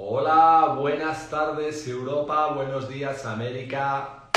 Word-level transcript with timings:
Hola, 0.00 0.76
buenas 0.78 1.28
tardes 1.28 1.88
Europa, 1.88 2.52
buenos 2.54 2.88
días 2.88 3.26
América. 3.26 4.30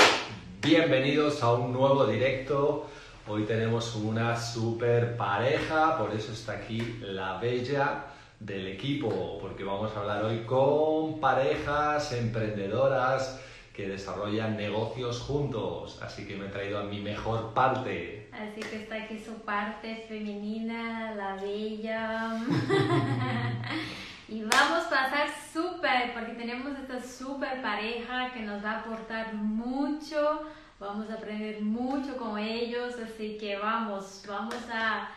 Bienvenidos 0.60 1.40
a 1.40 1.52
un 1.52 1.72
nuevo 1.72 2.04
directo. 2.04 2.88
Hoy 3.28 3.44
tenemos 3.44 3.94
una 3.94 4.36
super 4.36 5.16
pareja, 5.16 5.96
por 5.98 6.12
eso 6.12 6.32
está 6.32 6.54
aquí 6.54 6.98
la 7.02 7.38
bella 7.38 8.06
del 8.40 8.66
equipo, 8.66 9.38
porque 9.40 9.62
vamos 9.62 9.96
a 9.96 10.00
hablar 10.00 10.24
hoy 10.24 10.40
con 10.40 11.20
parejas 11.20 12.10
emprendedoras 12.10 13.40
que 13.72 13.88
desarrollan 13.88 14.56
negocios 14.56 15.20
juntos. 15.20 16.02
Así 16.02 16.26
que 16.26 16.34
me 16.34 16.46
he 16.46 16.48
traído 16.48 16.80
a 16.80 16.82
mi 16.82 17.00
mejor 17.00 17.54
parte. 17.54 18.28
Así 18.32 18.60
que 18.68 18.82
está 18.82 19.04
aquí 19.04 19.16
su 19.16 19.34
parte 19.42 20.06
femenina, 20.08 21.14
la 21.14 21.36
bella. 21.36 22.42
y 24.32 24.42
vamos 24.44 24.86
a 24.86 24.88
pasar 24.88 25.28
súper, 25.52 26.14
porque 26.14 26.32
tenemos 26.32 26.72
esta 26.78 27.02
súper 27.02 27.60
pareja 27.60 28.32
que 28.32 28.40
nos 28.40 28.64
va 28.64 28.70
a 28.70 28.80
aportar 28.80 29.34
mucho. 29.34 30.40
Vamos 30.80 31.10
a 31.10 31.14
aprender 31.14 31.60
mucho 31.60 32.16
con 32.16 32.38
ellos, 32.38 32.94
así 32.94 33.36
que 33.36 33.58
vamos, 33.58 34.24
vamos 34.26 34.56
a, 34.72 35.10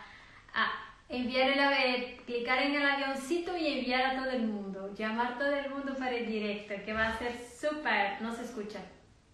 a 0.52 0.72
enviar 1.08 1.48
el, 1.48 2.16
clicar 2.26 2.58
en 2.62 2.74
el 2.74 2.86
avioncito 2.86 3.56
y 3.56 3.78
enviar 3.78 4.04
a 4.04 4.22
todo 4.22 4.30
el 4.32 4.42
mundo, 4.42 4.94
llamar 4.94 5.32
a 5.32 5.38
todo 5.38 5.48
el 5.48 5.70
mundo 5.70 5.94
para 5.94 6.14
el 6.14 6.26
directo, 6.26 6.74
que 6.84 6.92
va 6.92 7.08
a 7.08 7.18
ser 7.18 7.32
súper, 7.58 8.20
no 8.20 8.34
se 8.34 8.44
escucha. 8.44 8.80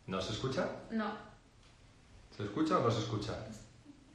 ¿No 0.07 0.21
se 0.21 0.33
escucha? 0.33 0.69
No. 0.93 1.11
¿Se 2.37 2.45
escucha 2.45 2.79
o 2.79 2.85
no 2.85 2.91
se 2.91 3.01
escucha? 3.01 3.33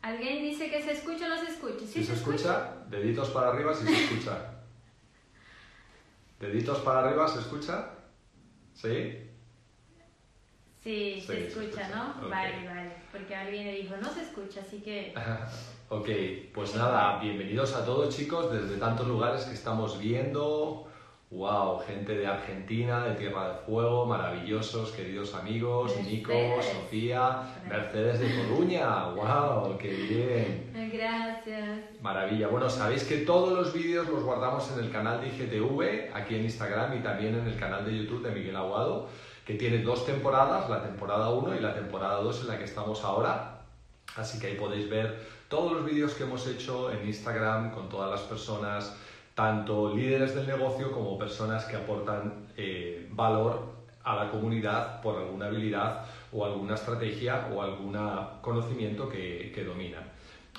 Alguien 0.01 0.43
dice 0.43 0.69
que 0.69 0.81
se 0.81 0.93
escucha 0.93 1.25
o 1.25 1.29
no 1.29 1.37
se 1.37 1.51
escucha. 1.51 1.85
si 1.85 2.05
se, 2.05 2.13
escucha, 2.13 2.85
deditos 2.89 3.29
para 3.31 3.49
arriba 3.49 3.73
si 3.73 3.85
se 3.85 4.05
escucha. 4.05 4.56
Deditos 6.39 6.79
para 6.79 6.99
arriba 6.99 7.27
se 7.27 7.39
escucha. 7.39 7.89
¿Sí? 8.73 9.23
Sí, 10.83 11.21
se, 11.25 11.47
escucha, 11.47 11.89
¿no? 11.89 12.29
Vale, 12.29 12.65
vale. 12.65 12.93
Porque 13.11 13.35
alguien 13.35 13.65
le 13.65 13.81
dijo, 13.81 13.95
no 13.97 14.09
se 14.09 14.21
escucha, 14.21 14.61
así 14.61 14.79
que... 14.81 15.13
ok, 15.89 16.07
pues 16.53 16.75
nada, 16.75 17.19
bienvenidos 17.19 17.75
a 17.75 17.83
todos 17.83 18.15
chicos 18.15 18.51
desde 18.51 18.77
tantos 18.77 19.07
lugares 19.07 19.43
que 19.45 19.53
estamos 19.53 19.99
viendo. 19.99 20.86
Wow, 21.29 21.79
gente 21.79 22.15
de 22.15 22.25
Argentina, 22.25 23.03
de 23.03 23.15
Tierra 23.15 23.49
del 23.49 23.57
Fuego, 23.65 24.05
maravillosos, 24.05 24.91
queridos 24.91 25.35
amigos, 25.35 25.93
Nico, 26.05 26.31
Sofía, 26.61 27.53
Mercedes 27.67 28.21
de 28.21 28.33
Coruña, 28.33 29.09
wow, 29.09 29.77
qué 29.77 29.89
bien. 29.89 30.71
Gracias. 30.93 32.01
Maravilla. 32.01 32.47
Bueno, 32.47 32.69
sabéis 32.69 33.03
que 33.03 33.17
todos 33.17 33.51
los 33.57 33.73
vídeos 33.73 34.07
los 34.07 34.23
guardamos 34.23 34.71
en 34.71 34.85
el 34.85 34.89
canal 34.89 35.19
de 35.19 35.27
IGTV, 35.27 36.15
aquí 36.15 36.35
en 36.35 36.45
Instagram 36.45 36.97
y 36.97 37.03
también 37.03 37.35
en 37.35 37.45
el 37.45 37.59
canal 37.59 37.85
de 37.85 37.97
YouTube 37.97 38.23
de 38.23 38.31
Miguel 38.31 38.55
Aguado 38.55 39.09
que 39.47 39.53
tiene 39.53 39.77
dos 39.77 40.05
temporadas, 40.05 40.69
la 40.69 40.83
temporada 40.83 41.29
1 41.29 41.55
y 41.55 41.59
la 41.61 41.73
temporada 41.73 42.17
2 42.17 42.41
en 42.41 42.47
la 42.49 42.57
que 42.57 42.65
estamos 42.65 43.01
ahora. 43.05 43.61
Así 44.17 44.39
que 44.39 44.47
ahí 44.47 44.55
podéis 44.55 44.89
ver 44.89 45.25
todos 45.47 45.71
los 45.71 45.85
vídeos 45.85 46.13
que 46.15 46.23
hemos 46.23 46.45
hecho 46.47 46.91
en 46.91 47.07
Instagram 47.07 47.71
con 47.71 47.87
todas 47.87 48.11
las 48.11 48.21
personas, 48.21 48.93
tanto 49.37 49.93
líderes 49.95 50.33
del 50.33 50.47
negocio 50.47 50.91
como 50.91 51.15
personas 51.15 51.65
que 51.65 51.75
aportan 51.75 52.47
eh, 52.57 53.07
valor 53.11 53.77
a 54.03 54.15
la 54.15 54.31
comunidad 54.31 54.99
por 55.01 55.15
alguna 55.15 55.45
habilidad 55.45 56.05
o 56.31 56.43
alguna 56.43 56.73
estrategia 56.73 57.47
o 57.53 57.61
algún 57.61 57.95
conocimiento 58.41 59.07
que, 59.07 59.51
que 59.53 59.63
dominan. 59.63 60.03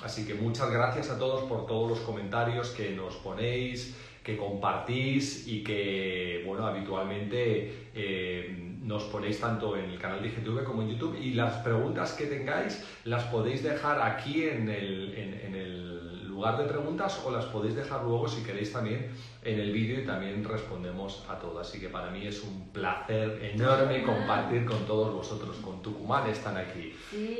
Así 0.01 0.25
que 0.25 0.33
muchas 0.33 0.71
gracias 0.71 1.09
a 1.09 1.19
todos 1.19 1.43
por 1.49 1.67
todos 1.67 1.89
los 1.89 1.99
comentarios 1.99 2.69
que 2.69 2.91
nos 2.91 3.15
ponéis, 3.17 3.97
que 4.23 4.37
compartís 4.37 5.45
y 5.45 5.61
que, 5.61 6.43
bueno, 6.47 6.65
habitualmente 6.65 7.89
eh, 7.93 8.77
nos 8.81 9.03
ponéis 9.03 9.41
tanto 9.41 9.75
en 9.75 9.89
el 9.89 9.99
canal 9.99 10.21
de 10.21 10.29
IGTV 10.29 10.63
como 10.63 10.83
en 10.83 10.91
YouTube 10.91 11.17
y 11.19 11.33
las 11.33 11.55
preguntas 11.63 12.13
que 12.13 12.27
tengáis 12.27 12.81
las 13.03 13.25
podéis 13.25 13.61
dejar 13.61 14.01
aquí 14.01 14.43
en 14.43 14.69
el, 14.69 15.13
en, 15.17 15.55
el 15.55 16.18
lugar 16.39 16.57
de 16.57 16.63
preguntas 16.63 17.19
o 17.25 17.31
las 17.31 17.43
podéis 17.45 17.75
dejar 17.75 18.01
luego 18.05 18.29
si 18.29 18.41
queréis 18.43 18.71
también 18.71 19.11
en 19.43 19.59
el 19.59 19.73
vídeo 19.73 19.99
y 19.99 20.05
también 20.05 20.41
respondemos 20.45 21.25
a 21.27 21.37
todas. 21.37 21.67
Así 21.67 21.81
que 21.81 21.89
para 21.89 22.09
mí 22.11 22.25
es 22.25 22.41
un 22.43 22.69
placer 22.69 23.43
enorme 23.53 24.03
compartir 24.03 24.65
con 24.65 24.85
todos 24.85 25.13
vosotros. 25.13 25.57
Con 25.57 25.81
Tucumán 25.81 26.29
están 26.29 26.55
aquí. 26.55 26.95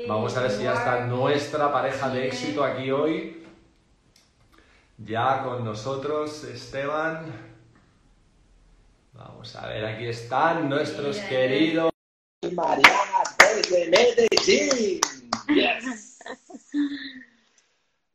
Vamos 0.06 0.36
a 0.36 0.42
ver 0.42 0.52
si 0.52 0.64
ya 0.64 0.74
está 0.74 1.06
nuestra 1.06 1.72
pareja 1.72 2.10
de 2.10 2.28
éxito 2.28 2.62
aquí 2.62 2.92
hoy. 2.92 3.42
Ya 4.98 5.44
con 5.44 5.64
nosotros, 5.64 6.44
Esteban. 6.44 7.32
Vamos 9.14 9.56
a 9.56 9.66
ver, 9.68 9.86
aquí 9.86 10.08
están 10.08 10.68
nuestros 10.68 11.20
queridos. 11.20 11.90
Mariana 12.54 13.24
desde 13.38 13.90
Medellín. 13.90 15.09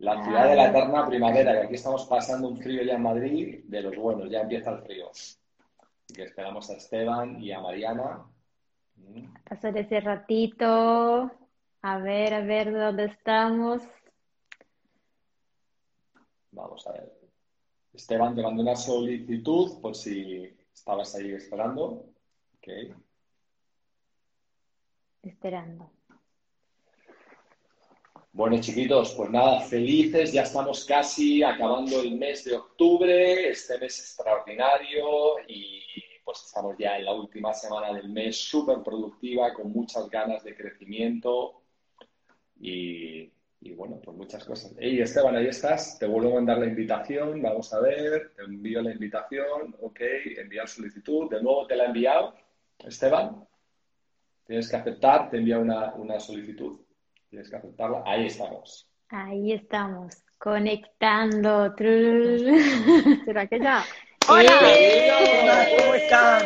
La 0.05 0.23
ciudad 0.23 0.49
de 0.49 0.57
la 0.57 0.69
eterna 0.69 1.07
primavera, 1.07 1.53
que 1.53 1.67
aquí 1.67 1.75
estamos 1.75 2.05
pasando 2.07 2.49
un 2.49 2.59
frío 2.59 2.83
ya 2.83 2.95
en 2.95 3.03
Madrid 3.03 3.65
de 3.65 3.83
los 3.83 3.97
buenos, 3.97 4.31
ya 4.31 4.43
empieza 4.43 4.71
el 4.71 4.83
frío. 4.83 5.11
Así 5.11 6.15
que 6.15 6.25
esperamos 6.25 6.69
a 6.71 6.75
Esteban 6.75 7.43
y 7.43 7.53
a 7.53 7.61
Mariana. 7.61 8.27
Pasar 9.49 9.77
ese 9.79 10.01
ratito, 10.01 11.31
a 11.83 11.99
ver, 11.99 12.35
a 12.35 12.41
ver 12.41 12.73
dónde 12.73 13.07
estamos. 13.07 13.83
Vamos 16.53 16.87
a 16.87 16.93
ver. 16.93 17.13
Esteban, 17.93 18.35
te 18.35 18.43
mando 18.43 18.63
una 18.63 18.77
solicitud 18.77 19.81
por 19.81 19.95
si 19.95 20.55
¿Estabas 20.75 21.15
ahí 21.15 21.33
esperando? 21.33 22.05
Ok. 22.59 22.69
Esperando. 25.23 25.91
Bueno, 28.35 28.61
chiquitos, 28.61 29.15
pues 29.17 29.31
nada, 29.31 29.61
felices, 29.61 30.33
ya 30.33 30.43
estamos 30.43 30.85
casi 30.85 31.45
acabando 31.45 32.01
el 32.01 32.17
mes 32.17 32.45
de 32.45 32.57
octubre, 32.57 33.49
este 33.49 33.79
mes 33.79 33.97
extraordinario 34.01 35.39
y 35.47 35.81
pues 36.25 36.43
estamos 36.45 36.75
ya 36.77 36.99
en 36.99 37.05
la 37.05 37.13
última 37.13 37.55
semana 37.55 37.93
del 37.93 38.09
mes, 38.09 38.37
súper 38.37 38.83
productiva, 38.83 39.55
con 39.55 39.71
muchas 39.71 40.11
ganas 40.11 40.43
de 40.43 40.57
crecimiento 40.57 41.63
y 42.57 43.31
bueno, 43.77 44.01
pues 44.03 44.17
muchas 44.17 44.45
cosas. 44.45 44.75
Hey, 44.81 45.01
Esteban, 45.01 45.37
ahí 45.37 45.47
estás. 45.47 45.97
Te 45.99 46.07
vuelvo 46.07 46.33
a 46.33 46.35
mandar 46.35 46.59
la 46.59 46.67
invitación. 46.67 47.41
Vamos 47.41 47.73
a 47.73 47.81
ver. 47.81 48.33
Te 48.35 48.43
envío 48.43 48.83
la 48.83 48.93
invitación. 48.93 49.77
Ok, 49.81 50.01
enviar 50.37 50.69
solicitud. 50.69 51.31
De 51.31 51.41
nuevo 51.41 51.67
te 51.67 51.77
la 51.77 51.85
he 51.85 51.87
enviado. 51.87 52.35
Esteban, 52.85 53.47
tienes 54.45 54.69
que 54.69 54.77
aceptar. 54.77 55.31
Te 55.31 55.39
envía 55.39 55.59
una, 55.59 55.95
una 55.95 56.21
solicitud. 56.21 56.84
Tienes 57.35 57.51
que 57.51 57.57
aceptarla. 57.57 58.01
Ahí 58.07 58.27
estamos. 58.27 58.89
Ahí 59.09 59.53
estamos. 59.55 60.23
Conectando. 60.39 61.75
¿Será 63.25 63.49
que 63.49 63.59
ya? 63.59 63.85
¡Hola! 64.29 64.53
¿Cómo 65.77 65.95
están? 65.95 66.43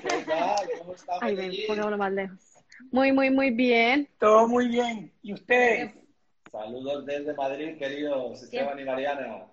¿Qué 0.00 0.24
tal? 0.26 0.68
¿Cómo 0.78 0.94
están? 0.94 1.18
Ay, 1.20 1.36
ven, 1.36 1.52
pongámoslo 1.66 1.98
más 1.98 2.12
lejos. 2.12 2.38
Muy, 2.90 3.12
muy, 3.12 3.28
muy 3.28 3.50
bien. 3.50 4.08
Todo 4.18 4.48
muy 4.48 4.68
bien. 4.68 5.12
¿Y 5.20 5.34
ustedes? 5.34 5.92
Saludos 6.50 7.04
desde 7.04 7.34
Madrid, 7.34 7.76
queridos 7.76 8.42
Esteban 8.42 8.80
y 8.80 8.84
Mariana. 8.84 9.44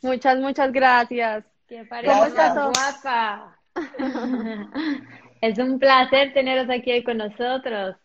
Muchas, 0.00 0.38
muchas 0.38 0.72
gracias. 0.72 1.44
Qué 1.68 1.84
pareja 1.84 2.70
guapa. 2.72 3.58
es 5.42 5.58
un 5.58 5.78
placer 5.78 6.32
teneros 6.32 6.70
aquí 6.70 7.04
con 7.04 7.18
nosotros. 7.18 7.96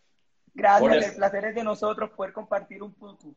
Gracias, 0.54 1.10
el 1.10 1.16
placer 1.16 1.46
es 1.46 1.56
de 1.56 1.64
nosotros 1.64 2.10
poder 2.12 2.34
compartir 2.34 2.84
un 2.84 2.94
poco. 2.94 3.34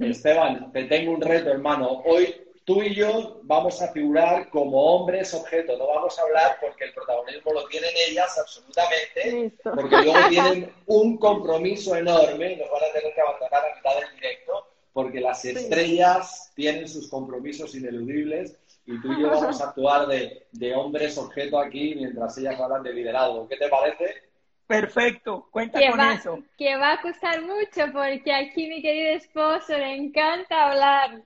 Esteban, 0.00 0.70
te 0.72 0.84
tengo 0.84 1.12
un 1.12 1.20
reto, 1.20 1.50
hermano. 1.50 2.02
Hoy 2.04 2.34
tú 2.64 2.82
y 2.82 2.94
yo 2.94 3.40
vamos 3.42 3.82
a 3.82 3.88
figurar 3.88 4.48
como 4.50 4.80
hombres 4.80 5.34
objeto, 5.34 5.76
no 5.76 5.88
vamos 5.88 6.18
a 6.18 6.22
hablar 6.22 6.58
porque 6.60 6.84
el 6.84 6.94
protagonismo 6.94 7.52
lo 7.52 7.66
tienen 7.66 7.90
ellas 8.08 8.38
absolutamente, 8.38 9.52
porque 9.62 9.96
luego 9.96 10.28
tienen 10.28 10.72
un 10.86 11.18
compromiso 11.18 11.96
enorme, 11.96 12.56
nos 12.56 12.70
van 12.70 12.82
a 12.88 12.92
tener 12.92 13.14
que 13.14 13.20
abandonar 13.20 13.64
a 13.64 13.76
mitad 13.76 14.00
del 14.00 14.14
directo, 14.14 14.68
porque 14.92 15.20
las 15.20 15.44
estrellas 15.44 16.52
tienen 16.54 16.86
sus 16.86 17.08
compromisos 17.08 17.74
ineludibles 17.74 18.56
y 18.86 19.00
tú 19.00 19.12
y 19.12 19.22
yo 19.22 19.30
vamos 19.30 19.60
a 19.60 19.68
actuar 19.68 20.06
de, 20.06 20.46
de 20.52 20.74
hombres 20.74 21.16
objeto 21.18 21.58
aquí 21.58 21.94
mientras 21.94 22.36
ellas 22.38 22.60
hablan 22.60 22.82
de 22.82 22.92
liderazgo. 22.92 23.48
¿Qué 23.48 23.56
te 23.56 23.68
parece? 23.68 24.31
Perfecto, 24.72 25.48
cuenta 25.50 25.78
con 25.90 26.00
eso. 26.00 26.38
Que 26.56 26.76
va 26.76 26.92
a 26.92 27.02
costar 27.02 27.42
mucho 27.42 27.92
porque 27.92 28.32
aquí 28.32 28.68
mi 28.68 28.80
querido 28.80 29.16
esposo 29.16 29.76
le 29.76 29.96
encanta 29.96 30.70
hablar. 30.70 31.22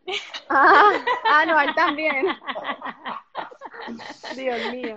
Ah, 0.49 0.93
ah 1.29 1.47
no, 1.47 1.61
él 1.61 1.75
también. 1.75 2.27
Dios 4.37 4.73
mío. 4.73 4.97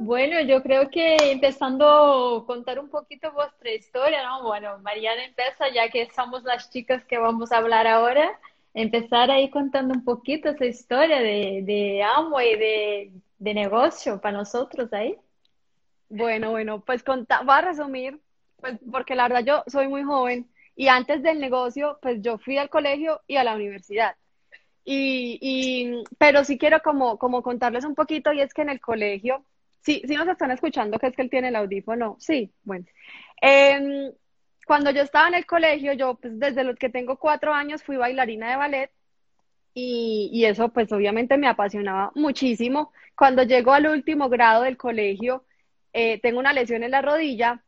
Bueno, 0.00 0.40
yo 0.42 0.62
creo 0.62 0.90
que 0.90 1.16
empezando 1.32 2.38
a 2.38 2.46
contar 2.46 2.78
un 2.78 2.88
poquito 2.88 3.32
vuestra 3.32 3.72
historia, 3.72 4.26
¿no? 4.26 4.42
Bueno, 4.42 4.78
Mariana 4.80 5.24
empieza, 5.24 5.68
ya 5.70 5.88
que 5.88 6.08
somos 6.14 6.42
las 6.44 6.70
chicas 6.70 7.04
que 7.04 7.18
vamos 7.18 7.50
a 7.50 7.58
hablar 7.58 7.86
ahora, 7.86 8.38
empezar 8.74 9.30
ahí 9.30 9.50
contando 9.50 9.94
un 9.94 10.04
poquito 10.04 10.50
esa 10.50 10.66
historia 10.66 11.20
de, 11.20 11.62
de 11.62 12.02
Amo 12.02 12.40
y 12.40 12.56
de 12.56 13.12
de 13.38 13.54
negocio 13.54 14.20
para 14.20 14.36
nosotros 14.36 14.92
ahí. 14.92 15.16
Bueno, 16.08 16.50
bueno, 16.50 16.80
pues 16.84 17.02
conta 17.02 17.42
voy 17.42 17.54
a 17.56 17.60
resumir, 17.62 18.20
pues 18.56 18.78
porque 18.90 19.14
la 19.14 19.28
verdad 19.28 19.44
yo 19.44 19.64
soy 19.70 19.88
muy 19.88 20.02
joven 20.04 20.50
y 20.74 20.88
antes 20.88 21.22
del 21.22 21.38
negocio, 21.40 21.98
pues 22.02 22.22
yo 22.22 22.38
fui 22.38 22.56
al 22.58 22.70
colegio 22.70 23.20
y 23.26 23.36
a 23.36 23.44
la 23.44 23.54
universidad. 23.54 24.16
Y, 24.84 25.38
y 25.42 26.04
pero 26.18 26.44
sí 26.44 26.58
quiero 26.58 26.80
como, 26.82 27.18
como 27.18 27.42
contarles 27.42 27.84
un 27.84 27.94
poquito 27.94 28.32
y 28.32 28.40
es 28.40 28.54
que 28.54 28.62
en 28.62 28.70
el 28.70 28.80
colegio, 28.80 29.44
sí, 29.82 30.02
sí 30.06 30.16
nos 30.16 30.28
están 30.28 30.50
escuchando, 30.52 30.98
que 30.98 31.08
es 31.08 31.16
que 31.16 31.22
él 31.22 31.30
tiene 31.30 31.48
el 31.48 31.56
audífono, 31.56 32.16
sí, 32.20 32.52
bueno. 32.64 32.86
Em, 33.42 34.12
cuando 34.66 34.90
yo 34.90 35.02
estaba 35.02 35.28
en 35.28 35.34
el 35.34 35.46
colegio, 35.46 35.92
yo 35.94 36.16
pues 36.16 36.38
desde 36.38 36.64
los 36.64 36.76
que 36.78 36.90
tengo 36.90 37.18
cuatro 37.18 37.52
años 37.54 37.82
fui 37.82 37.96
bailarina 37.96 38.50
de 38.50 38.56
ballet 38.56 38.92
y, 39.74 40.30
y 40.32 40.44
eso 40.46 40.70
pues 40.70 40.92
obviamente 40.92 41.36
me 41.38 41.48
apasionaba 41.48 42.12
muchísimo. 42.14 42.92
Cuando 43.16 43.42
llego 43.44 43.72
al 43.72 43.86
último 43.88 44.28
grado 44.28 44.62
del 44.62 44.76
colegio, 44.76 45.44
eh, 45.92 46.20
tengo 46.20 46.38
una 46.38 46.52
lesión 46.52 46.82
en 46.82 46.90
la 46.90 47.02
rodilla, 47.02 47.62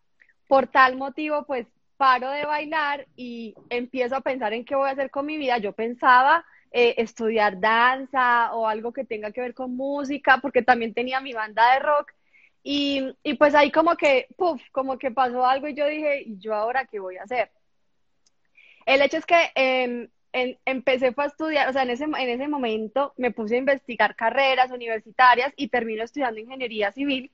por 0.46 0.66
tal 0.66 0.96
motivo 0.96 1.44
pues 1.46 1.66
paro 1.96 2.30
de 2.30 2.46
bailar 2.46 3.06
y 3.14 3.54
empiezo 3.68 4.16
a 4.16 4.22
pensar 4.22 4.54
en 4.54 4.64
qué 4.64 4.74
voy 4.74 4.88
a 4.88 4.92
hacer 4.92 5.10
con 5.10 5.26
mi 5.26 5.36
vida. 5.36 5.58
Yo 5.58 5.72
pensaba 5.72 6.44
eh, 6.72 6.94
estudiar 6.98 7.60
danza 7.60 8.54
o 8.54 8.66
algo 8.66 8.92
que 8.92 9.04
tenga 9.04 9.32
que 9.32 9.40
ver 9.40 9.54
con 9.54 9.76
música, 9.76 10.38
porque 10.38 10.62
también 10.62 10.94
tenía 10.94 11.20
mi 11.20 11.32
banda 11.32 11.74
de 11.74 11.80
rock. 11.80 12.12
Y, 12.62 13.14
y 13.22 13.34
pues 13.34 13.54
ahí 13.54 13.70
como 13.70 13.96
que, 13.96 14.28
puff, 14.36 14.62
como 14.72 14.98
que 14.98 15.10
pasó 15.10 15.44
algo 15.44 15.68
y 15.68 15.74
yo 15.74 15.86
dije, 15.86 16.22
¿y 16.22 16.38
yo 16.38 16.54
ahora 16.54 16.86
qué 16.86 17.00
voy 17.00 17.16
a 17.16 17.24
hacer? 17.24 17.50
El 18.86 19.02
hecho 19.02 19.18
es 19.18 19.26
que 19.26 19.50
em, 19.54 20.08
en, 20.32 20.58
empecé 20.64 21.12
fue 21.12 21.24
a 21.24 21.26
estudiar, 21.28 21.68
o 21.68 21.72
sea, 21.72 21.82
en 21.82 21.90
ese, 21.90 22.04
en 22.04 22.14
ese 22.14 22.48
momento 22.48 23.14
me 23.16 23.30
puse 23.30 23.56
a 23.56 23.58
investigar 23.58 24.16
carreras 24.16 24.70
universitarias 24.70 25.52
y 25.56 25.68
termino 25.68 26.02
estudiando 26.02 26.40
ingeniería 26.40 26.92
civil. 26.92 27.30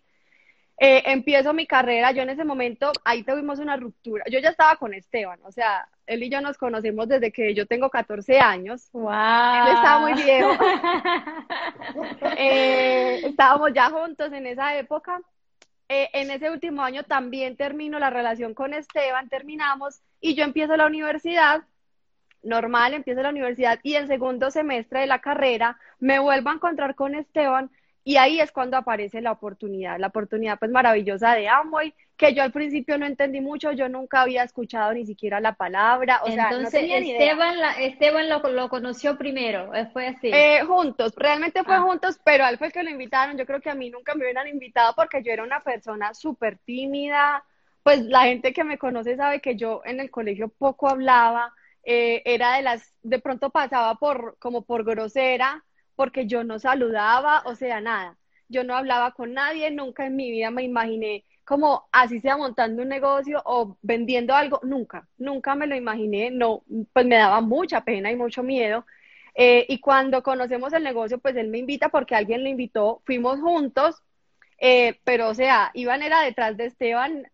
Eh, 0.78 1.02
empiezo 1.06 1.55
mi 1.55 1.67
carrera, 1.67 2.12
yo 2.12 2.23
en 2.23 2.31
ese 2.31 2.44
momento, 2.44 2.93
ahí 3.05 3.23
tuvimos 3.23 3.58
una 3.58 3.76
ruptura. 3.76 4.25
Yo 4.31 4.38
ya 4.40 4.50
estaba 4.50 4.76
con 4.76 4.93
Esteban, 4.93 5.40
o 5.43 5.50
sea, 5.50 5.88
él 6.06 6.23
y 6.23 6.28
yo 6.28 6.40
nos 6.43 6.58
conocemos 6.58 7.08
desde 7.08 7.32
que 7.32 7.55
yo 7.55 7.67
tengo 7.67 7.88
14 7.88 8.38
años. 8.38 8.90
¡Wow! 8.93 9.11
Él 9.11 9.75
estaba 9.75 10.00
muy 10.00 10.12
viejo. 10.14 10.50
eh, 12.37 13.23
estábamos 13.25 13.73
ya 13.75 13.90
juntos 13.90 14.32
en 14.32 14.46
esa 14.46 14.76
época. 14.76 15.20
Eh, 15.88 16.11
en 16.12 16.31
ese 16.31 16.50
último 16.50 16.82
año 16.82 17.05
también 17.05 17.56
termino 17.56 17.99
la 17.99 18.11
relación 18.11 18.55
con 18.55 18.75
Esteban, 18.75 19.29
terminamos 19.29 20.00
y 20.20 20.34
yo 20.34 20.43
empiezo 20.43 20.76
la 20.76 20.87
universidad 20.87 21.62
normal, 22.43 22.94
empiezo 22.94 23.22
la 23.22 23.31
universidad 23.31 23.79
y 23.82 23.94
el 23.94 24.08
segundo 24.08 24.50
semestre 24.50 25.00
de 25.00 25.06
la 25.06 25.20
carrera 25.20 25.79
me 26.00 26.19
vuelvo 26.19 26.50
a 26.50 26.55
encontrar 26.55 26.96
con 26.96 27.14
Esteban 27.14 27.70
y 28.06 28.19
ahí 28.19 28.38
es 28.38 28.53
cuando 28.53 28.76
aparece 28.76 29.20
la 29.20 29.32
oportunidad, 29.32 29.99
la 29.99 30.06
oportunidad 30.06 30.61
pues 30.61 30.70
maravillosa 30.70 31.35
de 31.35 31.49
Amway, 31.49 31.93
que 32.17 32.35
yo 32.35 32.44
al 32.44 32.53
principio 32.53 32.97
no 32.99 33.05
entendí 33.05 33.41
mucho, 33.41 33.73
yo 33.73 33.88
nunca 33.88 34.23
había 34.23 34.44
escuchado 34.44 34.94
ni 34.94 35.05
siquiera 35.05 35.41
la 35.41 35.55
palabra, 35.56 36.20
o 36.23 36.31
sea, 36.31 36.53
no 36.53 36.70
tenía 36.70 37.00
ni 37.00 37.11
idea. 37.11 37.19
Esteban, 37.19 37.58
la, 37.58 37.73
Esteban 37.73 38.29
lo, 38.29 38.38
lo, 38.53 38.69
conoció 38.69 39.19
primero, 39.19 39.73
fue 39.93 40.06
así. 40.06 40.31
Eh, 40.32 40.61
juntos, 40.64 41.14
realmente 41.17 41.64
fue 41.64 41.75
ah. 41.75 41.81
juntos, 41.81 42.20
pero 42.25 42.44
a 42.44 42.50
él 42.50 42.58
fue 42.58 42.69
el 42.69 42.73
que 42.73 42.85
lo 42.85 42.91
invitaron, 42.91 43.37
yo 43.37 43.44
creo 43.44 43.61
que 43.61 43.70
a 43.70 43.75
mí 43.75 43.91
nunca 43.91 44.14
me 44.14 44.23
hubieran 44.23 44.47
invitado 44.47 44.94
porque 44.94 45.25
yo 45.25 45.32
era 45.32 45.43
una 45.43 45.64
persona 45.64 46.14
súper 46.14 46.58
tímida, 46.58 47.43
pues 47.82 48.03
la 48.03 48.23
gente 48.23 48.53
que 48.53 48.62
me 48.62 48.79
conoce 48.79 49.17
sabe 49.17 49.41
que 49.41 49.56
yo 49.56 49.82
en 49.85 49.99
el 49.99 50.12
colegio 50.12 50.47
poco 50.47 50.88
hablaba, 50.88 51.53
eh, 51.82 52.23
era 52.25 52.55
de 52.55 52.62
las, 52.62 52.88
de 53.03 53.19
pronto 53.19 53.50
pasaba 53.50 53.97
por, 53.97 54.37
como 54.38 54.62
por 54.62 54.85
grosera, 54.85 55.64
porque 55.96 56.26
yo 56.26 56.44
no 56.44 56.58
saludaba, 56.58 57.43
o 57.46 57.54
sea, 57.54 57.81
nada. 57.81 58.16
Yo 58.48 58.62
no 58.62 58.76
hablaba 58.76 59.12
con 59.12 59.34
nadie, 59.34 59.70
nunca 59.70 60.06
en 60.06 60.14
mi 60.16 60.31
vida 60.31 60.50
me 60.50 60.62
imaginé 60.62 61.25
como 61.46 61.88
así 61.93 62.20
sea 62.20 62.37
montando 62.37 62.82
un 62.82 62.88
negocio 62.88 63.40
o 63.44 63.78
vendiendo 63.81 64.34
algo, 64.34 64.58
nunca, 64.64 65.06
nunca 65.16 65.54
me 65.54 65.69
lo 65.69 65.76
imaginé, 65.76 66.32
no, 66.32 66.64
pues 66.93 67.06
me 67.06 67.14
daba 67.14 67.40
mucha 67.40 67.82
pena 67.84 68.10
y 68.10 68.16
mucho 68.16 68.43
miedo. 68.43 68.84
Eh, 69.37 69.64
y 69.69 69.78
cuando 69.78 70.25
conocemos 70.25 70.72
el 70.72 70.82
negocio, 70.82 71.19
pues 71.19 71.37
él 71.37 71.46
me 71.46 71.58
invita 71.58 71.88
porque 71.88 72.16
alguien 72.16 72.43
lo 72.43 72.48
invitó, 72.48 73.00
fuimos 73.06 73.40
juntos, 73.40 74.02
eh, 74.58 74.98
pero 75.04 75.28
o 75.28 75.34
sea, 75.34 75.70
Iván 75.72 76.02
era 76.02 76.20
detrás 76.22 76.56
de 76.56 76.66
Esteban 76.66 77.28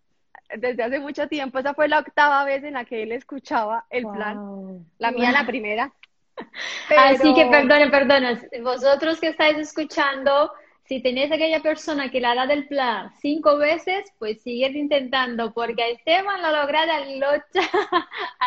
desde 0.58 0.82
hace 0.82 1.00
mucho 1.00 1.26
tiempo, 1.28 1.58
esa 1.58 1.72
fue 1.72 1.88
la 1.88 2.00
octava 2.00 2.44
vez 2.44 2.62
en 2.64 2.74
la 2.74 2.84
que 2.84 3.04
él 3.04 3.12
escuchaba 3.12 3.86
el 3.88 4.06
plan, 4.06 4.84
la 4.98 5.10
mía 5.10 5.32
la 5.32 5.46
primera. 5.46 5.90
Así 6.96 7.34
que 7.34 7.46
perdonen, 7.46 7.90
perdonen. 7.90 8.48
Vosotros 8.62 9.20
que 9.20 9.28
estáis 9.28 9.56
escuchando, 9.58 10.52
si 10.84 11.00
tenéis 11.00 11.32
aquella 11.32 11.60
persona 11.60 12.10
que 12.10 12.20
la 12.20 12.34
da 12.34 12.46
del 12.46 12.66
plan 12.66 13.10
cinco 13.20 13.56
veces, 13.56 14.12
pues 14.18 14.42
sigues 14.42 14.74
intentando, 14.74 15.52
porque 15.52 15.92
Esteban 15.92 16.42
lo 16.42 16.52
logra 16.52 16.84
de 16.86 17.16
locha. 17.16 17.68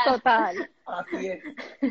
Total. 0.06 0.70
Así 0.86 1.28
es. 1.28 1.44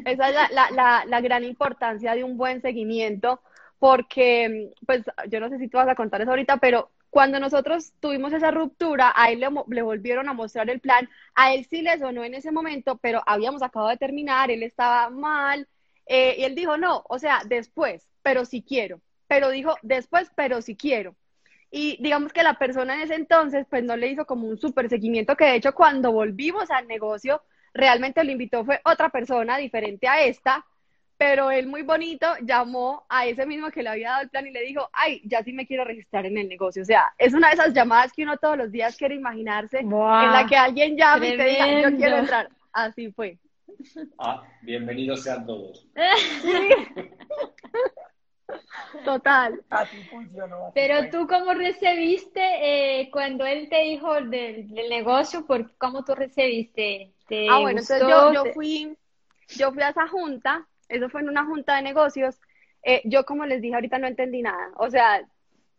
Esa 0.04 0.28
es 0.28 0.52
la, 0.52 0.70
la, 0.70 1.04
la, 1.06 1.20
gran 1.20 1.44
importancia 1.44 2.14
de 2.14 2.22
un 2.22 2.36
buen 2.36 2.60
seguimiento, 2.60 3.40
porque, 3.78 4.70
pues, 4.86 5.02
yo 5.28 5.40
no 5.40 5.48
sé 5.48 5.58
si 5.58 5.68
tú 5.68 5.78
vas 5.78 5.88
a 5.88 5.96
contar 5.96 6.20
eso 6.20 6.30
ahorita, 6.30 6.58
pero 6.58 6.90
cuando 7.10 7.40
nosotros 7.40 7.92
tuvimos 8.00 8.32
esa 8.32 8.50
ruptura, 8.50 9.12
a 9.14 9.30
él 9.30 9.40
le, 9.40 9.48
le, 9.68 9.82
volvieron 9.82 10.28
a 10.28 10.34
mostrar 10.34 10.68
el 10.70 10.80
plan, 10.80 11.08
a 11.34 11.54
él 11.54 11.66
sí 11.68 11.82
le 11.82 11.98
sonó 11.98 12.22
en 12.24 12.34
ese 12.34 12.52
momento, 12.52 12.98
pero 12.98 13.22
habíamos 13.26 13.62
acabado 13.62 13.90
de 13.90 13.96
terminar, 13.96 14.50
él 14.50 14.62
estaba 14.62 15.10
mal, 15.10 15.66
eh, 16.06 16.36
y 16.38 16.44
él 16.44 16.54
dijo, 16.54 16.76
no, 16.76 17.04
o 17.08 17.18
sea, 17.18 17.40
después, 17.46 18.08
pero 18.22 18.44
si 18.44 18.62
quiero. 18.62 19.00
Pero 19.26 19.50
dijo, 19.50 19.76
después, 19.82 20.30
pero 20.36 20.62
si 20.62 20.76
quiero. 20.76 21.16
Y 21.70 22.00
digamos 22.02 22.32
que 22.32 22.42
la 22.42 22.54
persona 22.54 22.94
en 22.94 23.02
ese 23.02 23.14
entonces, 23.14 23.66
pues 23.68 23.82
no 23.82 23.96
le 23.96 24.08
hizo 24.08 24.26
como 24.26 24.46
un 24.46 24.58
súper 24.58 24.88
seguimiento, 24.88 25.36
que 25.36 25.46
de 25.46 25.56
hecho 25.56 25.74
cuando 25.74 26.12
volvimos 26.12 26.70
al 26.70 26.86
negocio, 26.86 27.42
realmente 27.72 28.22
lo 28.22 28.30
invitó 28.30 28.64
fue 28.64 28.80
otra 28.84 29.08
persona 29.08 29.58
diferente 29.58 30.06
a 30.06 30.22
esta, 30.22 30.64
pero 31.16 31.50
él 31.50 31.66
muy 31.66 31.82
bonito 31.82 32.26
llamó 32.42 33.06
a 33.08 33.26
ese 33.26 33.46
mismo 33.46 33.70
que 33.70 33.82
le 33.82 33.88
había 33.88 34.10
dado 34.10 34.22
el 34.22 34.30
plan 34.30 34.46
y 34.46 34.50
le 34.50 34.62
dijo, 34.62 34.88
ay, 34.92 35.20
ya 35.24 35.42
sí 35.42 35.52
me 35.52 35.66
quiero 35.66 35.84
registrar 35.84 36.26
en 36.26 36.38
el 36.38 36.48
negocio. 36.48 36.82
O 36.82 36.84
sea, 36.84 37.12
es 37.18 37.34
una 37.34 37.48
de 37.48 37.54
esas 37.54 37.72
llamadas 37.72 38.12
que 38.12 38.24
uno 38.24 38.36
todos 38.36 38.56
los 38.56 38.70
días 38.70 38.96
quiere 38.96 39.14
imaginarse, 39.14 39.78
en 39.78 39.90
la 39.90 40.46
que 40.48 40.56
alguien 40.56 40.96
llame 40.96 41.30
y 41.30 41.36
te 41.36 41.44
diga, 41.44 41.80
yo 41.80 41.96
quiero 41.96 42.18
entrar. 42.18 42.50
Así 42.72 43.10
fue. 43.12 43.38
Ah, 44.18 44.42
bienvenidos 44.62 45.22
sean 45.22 45.46
todos. 45.46 45.86
Total. 49.04 49.60
Así 49.70 50.02
funcionó. 50.04 50.72
Pero 50.74 51.10
tú 51.10 51.26
cómo 51.26 51.54
recibiste 51.54 52.40
eh, 52.40 53.10
cuando 53.10 53.46
él 53.46 53.68
te 53.68 53.82
dijo 53.82 54.14
del, 54.14 54.68
del 54.68 54.90
negocio, 54.90 55.46
por 55.46 55.76
cómo 55.76 56.04
tú 56.04 56.14
recibiste. 56.14 57.12
ah, 57.50 57.60
bueno, 57.60 57.80
entonces 57.80 58.00
yo, 58.00 58.32
yo, 58.32 58.44
fui, 58.52 58.96
yo 59.56 59.72
fui 59.72 59.82
a 59.82 59.90
esa 59.90 60.08
junta, 60.08 60.66
eso 60.88 61.08
fue 61.08 61.22
en 61.22 61.28
una 61.28 61.44
junta 61.44 61.76
de 61.76 61.82
negocios. 61.82 62.38
Eh, 62.82 63.00
yo 63.04 63.24
como 63.24 63.46
les 63.46 63.62
dije 63.62 63.74
ahorita 63.74 63.98
no 63.98 64.06
entendí 64.06 64.42
nada. 64.42 64.70
O 64.76 64.90
sea, 64.90 65.26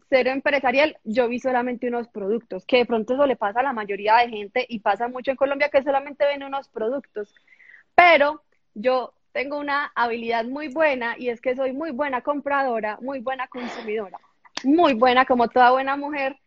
ser 0.09 0.27
empresarial, 0.27 0.97
yo 1.03 1.27
vi 1.27 1.39
solamente 1.39 1.87
unos 1.87 2.07
productos, 2.07 2.65
que 2.65 2.77
de 2.77 2.85
pronto 2.85 3.13
eso 3.13 3.25
le 3.25 3.35
pasa 3.35 3.59
a 3.59 3.63
la 3.63 3.73
mayoría 3.73 4.17
de 4.17 4.29
gente 4.29 4.65
y 4.67 4.79
pasa 4.79 5.07
mucho 5.07 5.31
en 5.31 5.37
Colombia 5.37 5.69
que 5.69 5.83
solamente 5.83 6.25
ven 6.25 6.43
unos 6.43 6.67
productos. 6.69 7.33
Pero 7.95 8.43
yo 8.73 9.13
tengo 9.31 9.57
una 9.57 9.91
habilidad 9.95 10.45
muy 10.45 10.69
buena 10.69 11.17
y 11.17 11.29
es 11.29 11.41
que 11.41 11.55
soy 11.55 11.73
muy 11.73 11.91
buena 11.91 12.21
compradora, 12.21 12.97
muy 13.01 13.19
buena 13.19 13.47
consumidora, 13.47 14.17
muy 14.63 14.93
buena 14.93 15.25
como 15.25 15.47
toda 15.49 15.71
buena 15.71 15.97
mujer. 15.97 16.37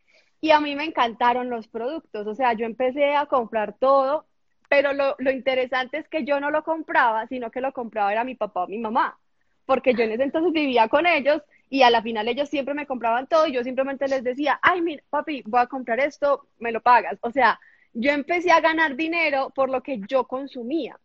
Y 0.41 0.53
a 0.53 0.61
mí 0.61 0.77
me 0.77 0.85
encantaron 0.85 1.51
los 1.51 1.69
productos, 1.69 2.27
o 2.27 2.35
sea, 2.35 2.53
yo 2.53 2.65
empecé 2.65 3.15
a 3.15 3.27
comprar 3.27 3.75
todo, 3.79 4.27
pero 4.69 4.93
lo, 4.93 5.17
interesante 5.31 5.99
es 5.99 6.09
que 6.09 6.25
yo 6.25 6.41
no 6.41 6.51
lo 6.51 6.63
compraba, 6.63 7.27
sino 7.27 7.51
que 7.51 7.61
lo 7.61 7.73
compraba 7.73 8.13
era 8.13 8.25
mi 8.25 8.37
papá 8.37 8.65
o 8.65 8.69
mi 8.69 8.79
mamá, 8.79 9.19
porque 9.67 9.95
yo 9.95 10.05
en 10.05 10.13
ese 10.13 10.23
entonces 10.23 10.53
vivía 10.53 10.89
con 10.89 11.07
ellos 11.07 11.43
y 11.71 11.83
a 11.83 11.91
la 11.91 12.03
final 12.03 12.29
ellos 12.29 12.49
siempre 12.49 12.75
me 12.75 12.87
compraban 12.87 13.27
todo 13.27 13.47
y 13.47 13.53
yo 13.53 13.65
simplemente 13.65 14.09
les 14.09 14.23
decía, 14.23 14.59
ay, 14.63 14.81
mira, 14.81 15.03
papi, 15.11 15.43
voy 15.47 15.61
a 15.61 15.67
comprar 15.67 16.01
esto, 16.01 16.47
me 16.59 16.73
lo 16.73 16.81
pagas. 16.81 17.19
O 17.23 17.31
sea, 17.31 17.59
yo 17.93 18.13
empecé 18.13 18.51
a 18.51 18.61
ganar 18.61 18.97
dinero 18.97 19.51
por 19.55 19.69
lo 19.71 19.83
que 19.83 20.01
yo 20.09 20.25
consumía. 20.25 20.99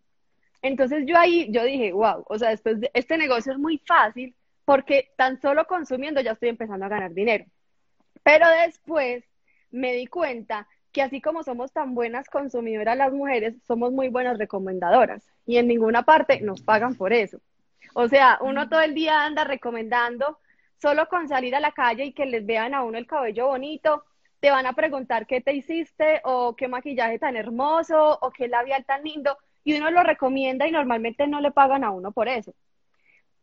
Entonces 0.64 1.04
yo 1.06 1.18
ahí, 1.18 1.52
yo 1.52 1.64
dije, 1.66 1.92
wow, 1.92 2.24
o 2.26 2.40
sea, 2.40 2.50
después 2.50 2.80
de, 2.80 2.90
este 2.94 3.18
negocio 3.18 3.52
es 3.52 3.60
muy 3.60 3.80
fácil 3.86 4.34
porque 4.66 5.12
tan 5.18 5.40
solo 5.42 5.66
consumiendo 5.68 6.22
ya 6.22 6.32
estoy 6.32 6.50
empezando 6.50 6.86
a 6.86 6.90
ganar 6.90 7.14
dinero. 7.14 7.46
Pero 8.24 8.48
después 8.66 9.26
me 9.72 9.94
di 9.94 10.08
cuenta 10.08 10.68
que 10.94 11.02
así 11.02 11.20
como 11.20 11.44
somos 11.44 11.74
tan 11.74 11.94
buenas 11.96 12.30
consumidoras 12.30 12.96
las 12.96 13.12
mujeres, 13.12 13.56
somos 13.68 13.92
muy 13.92 14.08
buenas 14.08 14.38
recomendadoras 14.38 15.28
y 15.46 15.58
en 15.58 15.68
ninguna 15.68 16.04
parte 16.04 16.40
nos 16.40 16.62
pagan 16.62 16.96
por 16.96 17.12
eso. 17.12 17.40
O 17.94 18.08
sea, 18.08 18.38
uno 18.40 18.70
todo 18.70 18.82
el 18.82 18.94
día 18.94 19.26
anda 19.26 19.44
recomendando, 19.44 20.40
solo 20.82 21.10
con 21.10 21.28
salir 21.28 21.56
a 21.56 21.60
la 21.60 21.74
calle 21.74 22.06
y 22.06 22.14
que 22.14 22.26
les 22.26 22.46
vean 22.46 22.74
a 22.74 22.84
uno 22.84 22.98
el 22.98 23.08
cabello 23.08 23.48
bonito, 23.48 24.06
te 24.40 24.50
van 24.50 24.66
a 24.66 24.74
preguntar 24.74 25.28
qué 25.28 25.42
te 25.42 25.54
hiciste 25.54 26.22
o 26.24 26.56
qué 26.56 26.70
maquillaje 26.70 27.20
tan 27.20 27.36
hermoso 27.36 28.18
o 28.22 28.32
qué 28.32 28.48
labial 28.48 28.86
tan 28.86 29.04
lindo 29.04 29.38
y 29.64 29.76
uno 29.76 29.92
lo 29.92 30.04
recomienda 30.04 30.68
y 30.68 30.72
normalmente 30.72 31.28
no 31.28 31.42
le 31.42 31.52
pagan 31.52 31.84
a 31.84 31.92
uno 31.92 32.12
por 32.12 32.28
eso. 32.28 32.54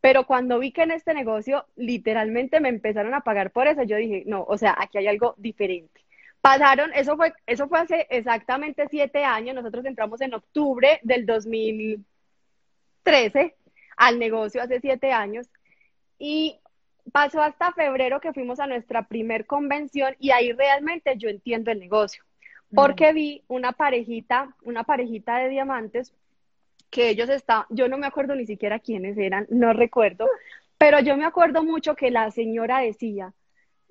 Pero 0.00 0.26
cuando 0.26 0.58
vi 0.58 0.72
que 0.72 0.82
en 0.82 0.90
este 0.92 1.12
negocio 1.14 1.66
literalmente 1.76 2.60
me 2.60 2.70
empezaron 2.70 3.14
a 3.14 3.20
pagar 3.20 3.50
por 3.50 3.66
eso, 3.66 3.82
yo 3.82 3.96
dije, 3.96 4.22
no, 4.26 4.44
o 4.44 4.56
sea, 4.56 4.74
aquí 4.78 4.96
hay 4.98 5.08
algo 5.08 5.34
diferente. 5.36 6.00
Pasaron, 6.40 6.90
eso 6.94 7.16
fue, 7.16 7.34
eso 7.46 7.68
fue 7.68 7.80
hace 7.80 8.06
exactamente 8.08 8.86
siete 8.88 9.24
años, 9.24 9.54
nosotros 9.54 9.84
entramos 9.84 10.20
en 10.22 10.32
octubre 10.34 11.00
del 11.02 11.26
2013 11.26 13.56
al 13.96 14.18
negocio 14.18 14.62
hace 14.62 14.80
siete 14.80 15.12
años 15.12 15.48
y 16.18 16.58
pasó 17.12 17.42
hasta 17.42 17.72
febrero 17.72 18.20
que 18.20 18.32
fuimos 18.32 18.58
a 18.60 18.66
nuestra 18.66 19.06
primer 19.06 19.46
convención 19.46 20.16
y 20.18 20.30
ahí 20.30 20.52
realmente 20.52 21.18
yo 21.18 21.28
entiendo 21.28 21.70
el 21.70 21.80
negocio, 21.80 22.24
porque 22.74 23.12
vi 23.12 23.42
una 23.48 23.72
parejita, 23.72 24.54
una 24.62 24.84
parejita 24.84 25.38
de 25.38 25.48
diamantes 25.48 26.12
que 26.90 27.08
ellos 27.08 27.28
estaban, 27.28 27.66
yo 27.70 27.88
no 27.88 27.98
me 27.98 28.06
acuerdo 28.06 28.34
ni 28.34 28.46
siquiera 28.46 28.78
quiénes 28.78 29.16
eran, 29.18 29.46
no 29.50 29.72
recuerdo, 29.72 30.28
pero 30.78 31.00
yo 31.00 31.16
me 31.16 31.24
acuerdo 31.24 31.62
mucho 31.62 31.94
que 31.94 32.10
la 32.10 32.30
señora 32.30 32.80
decía, 32.80 33.32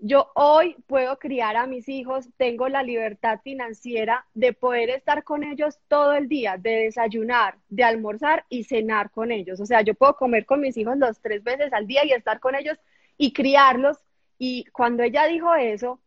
yo 0.02 0.32
hoy 0.34 0.76
puedo 0.88 1.20
criar 1.20 1.58
a 1.58 1.68
mis 1.68 1.90
hijos, 1.90 2.30
tengo 2.38 2.70
la 2.70 2.84
libertad 2.84 3.42
financiera 3.44 4.26
de 4.34 4.54
poder 4.54 4.90
estar 4.90 5.24
con 5.24 5.44
ellos 5.44 5.78
todo 5.88 6.14
el 6.14 6.30
día, 6.30 6.58
de 6.58 6.86
desayunar, 6.86 7.58
de 7.68 7.84
almorzar 7.84 8.46
y 8.50 8.64
cenar 8.64 9.12
con 9.12 9.32
ellos. 9.32 9.60
O 9.60 9.66
sea, 9.66 9.82
yo 9.82 9.94
puedo 9.94 10.16
comer 10.16 10.46
con 10.46 10.62
mis 10.62 10.78
hijos 10.78 10.98
los 10.98 11.20
tres 11.20 11.44
veces 11.44 11.74
al 11.74 11.86
día 11.86 12.06
y 12.06 12.12
estar 12.12 12.40
con 12.40 12.56
ellos 12.56 12.78
y 13.18 13.34
criarlos. 13.34 13.98
Y 14.38 14.66
cuando 14.72 15.04
ella 15.04 15.26
dijo 15.26 15.54
eso, 15.56 16.00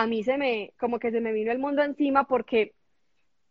a 0.00 0.06
mí 0.06 0.22
se 0.22 0.38
me, 0.38 0.72
como 0.78 0.98
que 0.98 1.10
se 1.10 1.20
me 1.20 1.32
vino 1.32 1.50
el 1.50 1.58
mundo 1.58 1.82
encima 1.82 2.24
porque 2.28 2.74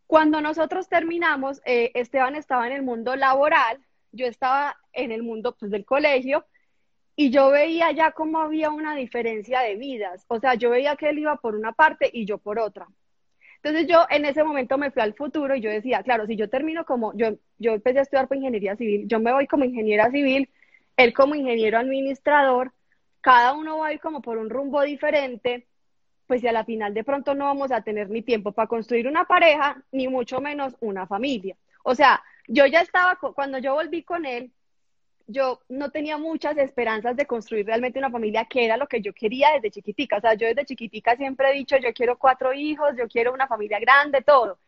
cuando 0.05 0.39
nosotros 0.39 0.87
terminamos, 0.87 1.61
eh, 1.65 1.91
Esteban 1.93 2.35
estaba 2.35 2.67
en 2.67 2.73
el 2.73 2.83
mundo 2.83 3.17
laboral, 3.17 3.79
yo 4.13 4.25
estaba 4.25 4.77
en 4.93 5.11
el 5.11 5.23
mundo 5.23 5.55
pues, 5.59 5.69
del 5.69 5.83
colegio 5.83 6.45
y 7.17 7.31
yo 7.31 7.49
veía 7.49 7.91
ya 7.91 8.11
cómo 8.11 8.39
había 8.39 8.69
una 8.69 8.95
diferencia 8.95 9.59
de 9.59 9.75
vidas. 9.75 10.23
O 10.29 10.39
sea, 10.39 10.55
yo 10.55 10.69
veía 10.69 10.95
que 10.95 11.09
él 11.09 11.19
iba 11.19 11.35
por 11.35 11.55
una 11.55 11.73
parte 11.73 12.09
y 12.13 12.25
yo 12.25 12.37
por 12.37 12.59
otra. 12.59 12.87
Entonces 13.61 13.87
yo 13.87 14.05
en 14.09 14.23
ese 14.23 14.43
momento 14.45 14.77
me 14.77 14.91
fui 14.91 15.01
al 15.01 15.15
futuro 15.15 15.53
y 15.53 15.61
yo 15.61 15.69
decía, 15.69 16.03
claro, 16.03 16.27
si 16.27 16.37
yo 16.37 16.49
termino 16.49 16.85
como, 16.85 17.13
yo, 17.17 17.31
yo 17.57 17.73
empecé 17.73 17.99
a 17.99 18.03
estudiar 18.03 18.29
por 18.29 18.37
ingeniería 18.37 18.77
civil, 18.77 19.05
yo 19.07 19.19
me 19.19 19.33
voy 19.33 19.47
como 19.47 19.65
ingeniera 19.65 20.09
civil, 20.11 20.49
él 20.95 21.13
como 21.13 21.35
ingeniero 21.35 21.77
administrador, 21.77 22.71
cada 23.19 23.53
uno 23.53 23.79
va 23.79 23.89
a 23.89 23.97
como 23.97 24.21
por 24.21 24.37
un 24.37 24.49
rumbo 24.49 24.81
diferente, 24.83 25.67
pues 26.27 26.41
si 26.41 26.47
a 26.47 26.51
la 26.51 26.65
final 26.65 26.93
de 26.93 27.03
pronto 27.03 27.33
no 27.33 27.45
vamos 27.45 27.71
a 27.71 27.81
tener 27.81 28.09
ni 28.09 28.21
tiempo 28.21 28.51
para 28.51 28.67
construir 28.67 29.07
una 29.07 29.25
pareja, 29.25 29.81
ni 29.91 30.07
mucho 30.07 30.41
menos 30.41 30.75
una 30.81 31.07
familia. 31.07 31.55
O 31.83 31.95
sea, 31.95 32.21
yo 32.47 32.65
ya 32.65 32.81
estaba, 32.81 33.17
cuando 33.33 33.57
yo 33.59 33.73
volví 33.73 34.03
con 34.03 34.25
él, 34.25 34.51
yo 35.27 35.61
no 35.69 35.91
tenía 35.91 36.17
muchas 36.17 36.57
esperanzas 36.57 37.15
de 37.15 37.25
construir 37.25 37.65
realmente 37.65 37.99
una 37.99 38.11
familia 38.11 38.45
que 38.45 38.65
era 38.65 38.77
lo 38.77 38.87
que 38.87 39.01
yo 39.01 39.13
quería 39.13 39.49
desde 39.53 39.71
chiquitica. 39.71 40.17
O 40.17 40.21
sea, 40.21 40.33
yo 40.35 40.47
desde 40.47 40.65
chiquitica 40.65 41.15
siempre 41.15 41.49
he 41.49 41.53
dicho, 41.53 41.77
yo 41.77 41.93
quiero 41.93 42.17
cuatro 42.17 42.53
hijos, 42.53 42.95
yo 42.97 43.07
quiero 43.07 43.33
una 43.33 43.47
familia 43.47 43.79
grande, 43.79 44.21
todo. 44.21 44.59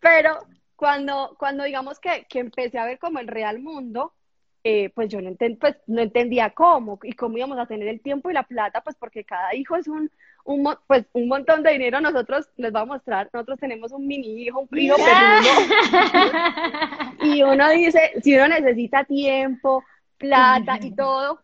Pero 0.00 0.38
cuando, 0.76 1.36
cuando 1.38 1.64
digamos 1.64 2.00
que, 2.00 2.26
que 2.28 2.40
empecé 2.40 2.78
a 2.78 2.86
ver 2.86 2.98
como 2.98 3.18
el 3.20 3.28
real 3.28 3.60
mundo, 3.60 4.14
eh, 4.62 4.90
pues 4.94 5.08
yo 5.08 5.20
no, 5.22 5.34
pues 5.58 5.76
no 5.86 6.02
entendía 6.02 6.50
cómo 6.50 6.98
y 7.02 7.12
cómo 7.14 7.38
íbamos 7.38 7.58
a 7.58 7.66
tener 7.66 7.88
el 7.88 8.00
tiempo 8.00 8.30
y 8.30 8.34
la 8.34 8.42
plata, 8.42 8.82
pues 8.82 8.96
porque 8.96 9.24
cada 9.24 9.54
hijo 9.54 9.76
es 9.76 9.88
un, 9.88 10.10
un, 10.44 10.76
pues, 10.86 11.04
un 11.12 11.28
montón 11.28 11.62
de 11.62 11.72
dinero. 11.72 12.00
Nosotros 12.00 12.48
les 12.56 12.72
voy 12.72 12.82
a 12.82 12.86
mostrar, 12.86 13.28
nosotros 13.32 13.58
tenemos 13.58 13.92
un 13.92 14.06
mini 14.06 14.42
hijo, 14.42 14.60
un 14.60 14.68
primo 14.68 14.96
y 17.22 17.42
uno 17.42 17.70
dice, 17.70 18.12
si 18.22 18.34
uno 18.34 18.48
necesita 18.48 19.04
tiempo, 19.04 19.84
plata 20.18 20.78
y 20.80 20.94
todo. 20.94 21.42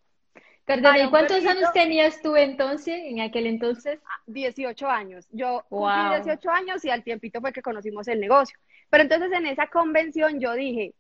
Perdón, 0.65 0.97
¿y 0.97 1.11
cuántos 1.11 1.47
años 1.47 1.73
tenías 1.73 2.21
tú 2.21 2.35
entonces, 2.35 3.01
en 3.05 3.21
aquel 3.21 3.47
entonces? 3.47 4.01
18 4.27 4.89
años. 4.89 5.29
Yo 5.31 5.65
wow. 5.71 6.11
18 6.11 6.51
años 6.51 6.85
y 6.85 6.91
al 6.91 7.05
tiempito 7.05 7.41
fue 7.41 7.53
que 7.53 7.63
conocimos 7.63 8.09
el 8.09 8.19
negocio. 8.19 8.59
Pero 8.91 9.05
entonces 9.05 9.31
en 9.31 9.47
esa 9.47 9.69
convención 9.69 10.41
yo 10.41 10.55
dije, 10.55 10.93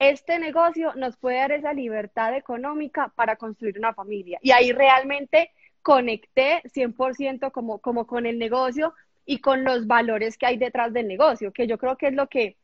este 0.00 0.40
negocio 0.40 0.92
nos 0.96 1.16
puede 1.16 1.36
dar 1.36 1.52
esa 1.52 1.72
libertad 1.72 2.36
económica 2.36 3.12
para 3.14 3.36
construir 3.36 3.78
una 3.78 3.94
familia. 3.94 4.40
Y 4.42 4.50
ahí 4.50 4.72
realmente 4.72 5.52
conecté 5.82 6.62
100% 6.64 7.50
como, 7.52 7.80
como 7.80 8.06
con 8.06 8.26
el 8.26 8.38
negocio 8.38 8.94
y 9.24 9.40
con 9.40 9.64
los 9.64 9.86
valores 9.86 10.38
que 10.38 10.46
hay 10.46 10.56
detrás 10.56 10.92
del 10.92 11.08
negocio, 11.08 11.52
que 11.52 11.66
yo 11.66 11.78
creo 11.78 11.96
que 11.96 12.08
es 12.08 12.14
lo 12.14 12.28
que, 12.28 12.56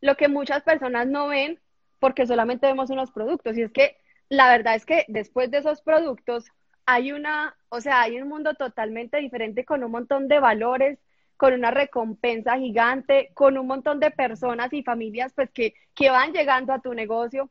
lo 0.00 0.16
que 0.16 0.28
muchas 0.28 0.62
personas 0.62 1.06
no 1.06 1.28
ven 1.28 1.60
porque 1.98 2.26
solamente 2.26 2.66
vemos 2.66 2.90
unos 2.90 3.12
productos. 3.12 3.56
Y 3.56 3.62
es 3.62 3.72
que 3.72 3.96
la 4.28 4.48
verdad 4.48 4.74
es 4.74 4.86
que 4.86 5.04
después 5.08 5.50
de 5.50 5.58
esos 5.58 5.82
productos 5.82 6.46
hay 6.86 7.12
una, 7.12 7.56
o 7.68 7.80
sea, 7.80 8.02
hay 8.02 8.20
un 8.20 8.28
mundo 8.28 8.54
totalmente 8.54 9.18
diferente 9.18 9.64
con 9.64 9.84
un 9.84 9.92
montón 9.92 10.26
de 10.28 10.40
valores, 10.40 10.98
con 11.36 11.54
una 11.54 11.70
recompensa 11.70 12.58
gigante, 12.58 13.30
con 13.34 13.56
un 13.56 13.66
montón 13.66 14.00
de 14.00 14.10
personas 14.10 14.72
y 14.72 14.82
familias 14.82 15.32
pues 15.34 15.50
que, 15.50 15.74
que 15.94 16.10
van 16.10 16.32
llegando 16.32 16.72
a 16.72 16.80
tu 16.80 16.92
negocio, 16.94 17.50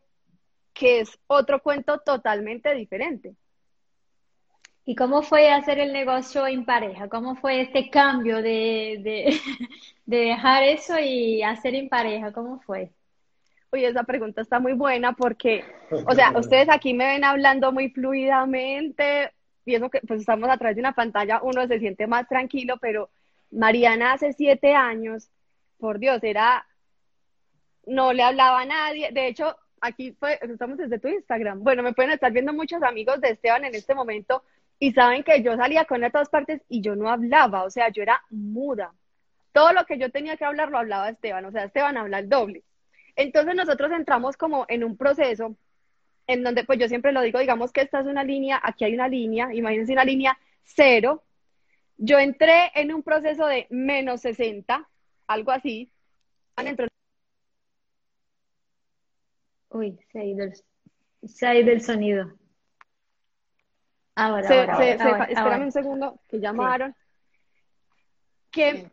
que 0.73 1.01
es 1.01 1.17
otro 1.27 1.61
cuento 1.61 1.99
totalmente 1.99 2.73
diferente. 2.75 3.35
¿Y 4.89 4.95
cómo 4.95 5.21
fue 5.21 5.51
hacer 5.51 5.77
el 5.77 5.93
negocio 5.93 6.47
en 6.47 6.65
pareja? 6.65 7.07
¿Cómo 7.09 7.35
fue 7.35 7.61
este 7.61 7.91
cambio 7.91 8.37
de, 8.37 8.99
de, 9.03 9.39
de 10.07 10.17
dejar 10.17 10.63
eso 10.63 10.97
y 10.97 11.43
hacer 11.43 11.75
en 11.75 11.89
pareja? 11.89 12.31
¿Cómo 12.31 12.59
fue? 12.61 12.89
Oye, 13.69 13.87
esa 13.87 14.01
pregunta 14.01 14.41
está 14.41 14.59
muy 14.59 14.73
buena 14.73 15.13
porque, 15.13 15.63
o 15.91 16.15
sea, 16.15 16.31
ustedes 16.35 16.69
aquí 16.69 16.95
me 16.95 17.05
ven 17.05 17.23
hablando 17.23 17.71
muy 17.71 17.91
fluidamente, 17.91 19.31
y 19.63 19.75
eso 19.75 19.91
que 19.91 20.01
pues 20.07 20.21
estamos 20.21 20.49
a 20.49 20.57
través 20.57 20.75
de 20.75 20.81
una 20.81 20.95
pantalla, 20.95 21.39
uno 21.43 21.67
se 21.67 21.77
siente 21.77 22.07
más 22.07 22.27
tranquilo, 22.27 22.77
pero 22.81 23.11
Mariana 23.51 24.13
hace 24.13 24.33
siete 24.33 24.73
años, 24.73 25.29
por 25.77 25.99
Dios, 25.99 26.23
era, 26.23 26.65
no 27.85 28.11
le 28.11 28.23
hablaba 28.23 28.61
a 28.61 28.65
nadie, 28.65 29.11
de 29.11 29.27
hecho, 29.27 29.55
aquí 29.81 30.13
fue, 30.13 30.39
estamos 30.41 30.79
desde 30.79 30.97
tu 30.97 31.09
Instagram, 31.09 31.63
bueno, 31.63 31.83
me 31.83 31.93
pueden 31.93 32.09
estar 32.09 32.31
viendo 32.31 32.53
muchos 32.53 32.81
amigos 32.81 33.21
de 33.21 33.29
Esteban 33.29 33.65
en 33.65 33.75
este 33.75 33.93
momento 33.93 34.41
y 34.79 34.93
saben 34.93 35.23
que 35.23 35.43
yo 35.43 35.55
salía 35.57 35.85
con 35.85 35.97
él 35.97 36.05
a 36.05 36.09
todas 36.09 36.29
partes 36.29 36.61
y 36.69 36.81
yo 36.81 36.95
no 36.95 37.09
hablaba, 37.09 37.63
o 37.63 37.69
sea, 37.69 37.89
yo 37.89 38.01
era 38.01 38.23
muda. 38.29 38.93
Todo 39.51 39.73
lo 39.73 39.85
que 39.85 39.97
yo 39.97 40.09
tenía 40.09 40.37
que 40.37 40.45
hablar 40.45 40.69
lo 40.69 40.77
hablaba 40.77 41.09
Esteban, 41.09 41.45
o 41.45 41.51
sea, 41.51 41.65
Esteban 41.65 41.97
habla 41.97 42.19
el 42.19 42.29
doble. 42.29 42.63
Entonces 43.15 43.55
nosotros 43.55 43.91
entramos 43.91 44.37
como 44.37 44.65
en 44.69 44.83
un 44.83 44.95
proceso 44.95 45.55
en 46.27 46.43
donde, 46.43 46.63
pues 46.63 46.79
yo 46.79 46.87
siempre 46.87 47.11
lo 47.11 47.21
digo, 47.21 47.39
digamos 47.39 47.71
que 47.71 47.81
esta 47.81 47.99
es 47.99 48.05
una 48.05 48.23
línea, 48.23 48.59
aquí 48.63 48.85
hay 48.85 48.93
una 48.93 49.07
línea, 49.07 49.53
imagínense 49.53 49.93
una 49.93 50.05
línea 50.05 50.37
cero. 50.63 51.23
Yo 51.97 52.19
entré 52.19 52.71
en 52.75 52.93
un 52.93 53.03
proceso 53.03 53.45
de 53.47 53.67
menos 53.69 54.21
60, 54.21 54.87
algo 55.27 55.51
así. 55.51 55.91
Uy, 59.69 59.99
se 60.11 60.25
ido 60.25 60.45
se 61.23 61.47
ha 61.47 61.55
ido 61.55 61.71
el 61.71 61.81
sonido. 61.81 62.38
Ahora, 64.19 64.73
ahora, 64.73 65.25
espérame 65.25 65.63
un 65.63 65.71
segundo, 65.71 66.19
que 66.27 66.39
llamaron. 66.39 66.95
Que 68.51 68.89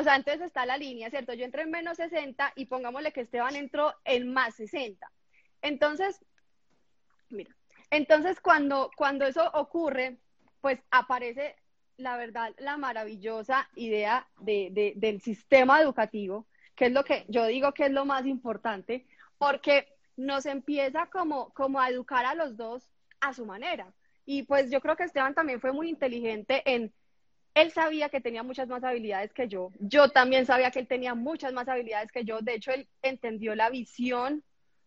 o 0.00 0.02
sea, 0.02 0.16
entonces 0.16 0.40
está 0.40 0.64
la 0.64 0.78
línea, 0.78 1.10
¿cierto? 1.10 1.34
Yo 1.34 1.44
entré 1.44 1.62
en 1.62 1.70
menos 1.70 1.98
60 1.98 2.54
y 2.56 2.64
pongámosle 2.64 3.12
que 3.12 3.20
Esteban 3.20 3.54
entró 3.54 3.92
en 4.04 4.32
más 4.32 4.54
60. 4.54 5.06
Entonces, 5.60 6.24
mira, 7.28 7.54
entonces 7.90 8.40
cuando, 8.40 8.90
cuando 8.96 9.26
eso 9.26 9.50
ocurre, 9.52 10.16
pues 10.62 10.80
aparece, 10.90 11.54
la 11.98 12.16
verdad, 12.16 12.54
la 12.58 12.78
maravillosa 12.78 13.68
idea 13.74 14.26
de, 14.38 14.94
del 14.96 15.20
sistema 15.20 15.82
educativo, 15.82 16.46
que 16.74 16.86
es 16.86 16.92
lo 16.92 17.04
que 17.04 17.26
yo 17.28 17.44
digo 17.44 17.72
que 17.72 17.84
es 17.84 17.92
lo 17.92 18.06
más 18.06 18.24
importante, 18.24 19.06
porque 19.36 19.86
nos 20.16 20.46
empieza 20.46 21.10
como, 21.12 21.50
como 21.50 21.78
a 21.78 21.90
educar 21.90 22.24
a 22.24 22.34
los 22.34 22.56
dos 22.56 22.88
a 23.20 23.34
su 23.34 23.44
manera. 23.44 23.92
Y 24.32 24.44
pues 24.44 24.70
yo 24.70 24.80
creo 24.80 24.94
que 24.94 25.02
Esteban 25.02 25.34
también 25.34 25.60
fue 25.60 25.72
muy 25.72 25.88
inteligente 25.88 26.62
en 26.64 26.92
él 27.52 27.72
sabía 27.72 28.10
que 28.10 28.20
tenía 28.20 28.44
muchas 28.44 28.68
más 28.68 28.84
habilidades 28.84 29.32
que 29.32 29.48
yo. 29.48 29.72
Yo 29.80 30.10
también 30.10 30.46
sabía 30.46 30.70
que 30.70 30.78
él 30.78 30.86
tenía 30.86 31.16
muchas 31.16 31.52
más 31.52 31.66
habilidades 31.66 32.12
que 32.12 32.24
yo. 32.24 32.40
De 32.40 32.54
hecho, 32.54 32.70
él 32.70 32.86
entendió 33.02 33.56
la 33.56 33.70
visión 33.70 34.44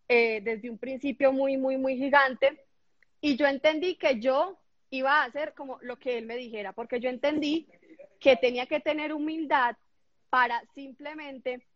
eh, 0.08 0.40
desde 0.46 0.70
un 0.70 0.78
principio 0.78 1.34
muy, 1.34 1.58
muy, 1.58 1.76
muy 1.76 1.98
gigante. 1.98 2.64
Y 3.20 3.36
yo 3.36 3.46
entendí 3.46 3.96
que 3.96 4.22
yo 4.22 4.58
iba 4.92 5.12
a 5.12 5.26
hacer 5.26 5.54
como 5.56 5.78
lo 5.82 6.00
que 6.00 6.18
él 6.18 6.26
me 6.26 6.38
dijera, 6.38 6.72
porque 6.72 7.02
yo 7.02 7.10
entendí 7.10 7.68
que 8.22 8.38
tenía 8.38 8.66
que 8.66 8.80
tener 8.80 9.12
humildad 9.12 9.76
para 10.30 10.64
simplemente 10.74 11.68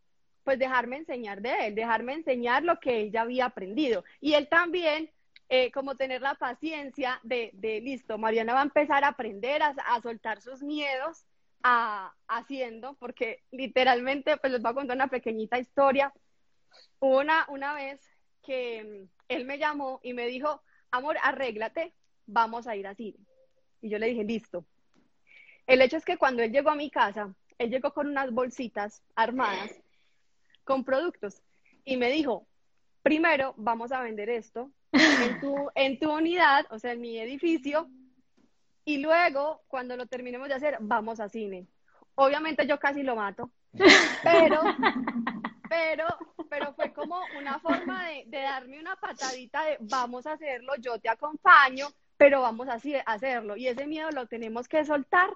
pues 0.46 0.58
dejarme 0.58 0.96
enseñar 0.96 1.42
de 1.42 1.68
él, 1.68 1.76
dejarme 1.76 2.14
enseñar 2.14 2.64
lo 2.64 2.80
que 2.80 3.02
él 3.02 3.12
ya 3.12 3.24
había 3.24 3.48
aprendido. 3.48 4.06
Y 4.22 4.36
él 4.36 4.48
también 4.48 5.12
eh, 5.50 5.72
como 5.72 5.96
tener 5.96 6.22
la 6.22 6.36
paciencia 6.36 7.20
de, 7.24 7.52
de, 7.54 7.80
listo, 7.82 8.18
Mariana 8.18 8.54
va 8.54 8.60
a 8.62 8.64
empezar 8.64 9.04
a 9.04 9.10
aprender 9.10 9.62
a, 9.62 9.70
a 9.86 10.02
soltar 10.02 10.42
sus 10.42 10.62
miedos 10.62 11.26
a, 11.64 12.14
haciendo, 12.28 12.96
porque 12.96 13.44
literalmente, 13.52 14.38
pues 14.38 14.52
les 14.52 14.62
voy 14.62 14.72
a 14.72 14.76
contar 14.76 14.98
una 14.98 15.08
pequeñita 15.08 15.58
historia. 15.58 16.14
Hubo 17.00 17.20
una, 17.20 17.46
una 17.50 17.74
vez 17.74 18.02
que 18.44 18.84
mm, 18.84 19.10
él 19.30 19.46
me 19.46 19.58
llamó 19.58 20.00
y 20.04 20.14
me 20.14 20.28
dijo, 20.28 20.62
amor, 20.92 21.18
arréglate, 21.24 21.94
vamos 22.26 22.68
a 22.68 22.76
ir 22.76 22.88
así. 22.88 23.16
Y 23.82 23.90
yo 23.90 24.00
le 24.00 24.08
dije, 24.08 24.24
listo. 24.24 24.66
El 25.66 25.82
hecho 25.82 25.98
es 25.98 26.06
que 26.06 26.18
cuando 26.18 26.44
él 26.44 26.52
llegó 26.52 26.70
a 26.70 26.76
mi 26.76 26.90
casa, 26.90 27.34
él 27.58 27.70
llegó 27.70 27.94
con 27.94 28.08
unas 28.08 28.32
bolsitas 28.32 29.04
armadas 29.16 29.72
con 30.64 30.84
productos 30.84 31.42
y 31.86 31.98
me 31.98 32.12
dijo, 32.12 32.48
primero 33.02 33.54
vamos 33.58 33.92
a 33.92 34.02
vender 34.02 34.30
esto 34.30 34.72
en 34.92 35.40
tu, 35.40 35.70
en 35.76 36.00
tu 36.00 36.12
unidad, 36.12 36.66
o 36.70 36.80
sea, 36.80 36.94
en 36.94 37.02
mi 37.02 37.20
edificio, 37.20 37.90
y 38.86 38.98
luego, 38.98 39.64
cuando 39.68 39.98
lo 39.98 40.06
terminemos 40.06 40.48
de 40.48 40.54
hacer, 40.54 40.78
vamos 40.80 41.20
a 41.20 41.28
cine. 41.28 41.68
Obviamente 42.16 42.66
yo 42.66 42.80
casi 42.80 43.04
lo 43.04 43.16
mato, 43.16 43.52
pero, 44.24 44.62
pero, 45.70 46.06
pero 46.50 46.74
fue 46.74 46.94
como 46.94 47.20
una 47.38 47.60
forma 47.60 48.08
de, 48.08 48.24
de 48.28 48.42
darme 48.42 48.80
una 48.80 48.96
patadita 48.96 49.66
de 49.66 49.78
vamos 49.82 50.26
a 50.26 50.34
hacerlo, 50.34 50.74
yo 50.80 51.00
te 51.00 51.10
acompaño, 51.10 51.88
pero 52.18 52.42
vamos 52.42 52.68
a 52.68 52.80
hacerlo. 53.06 53.58
Y 53.58 53.68
ese 53.68 53.86
miedo 53.86 54.10
lo 54.12 54.26
tenemos 54.26 54.68
que 54.68 54.84
soltar 54.86 55.30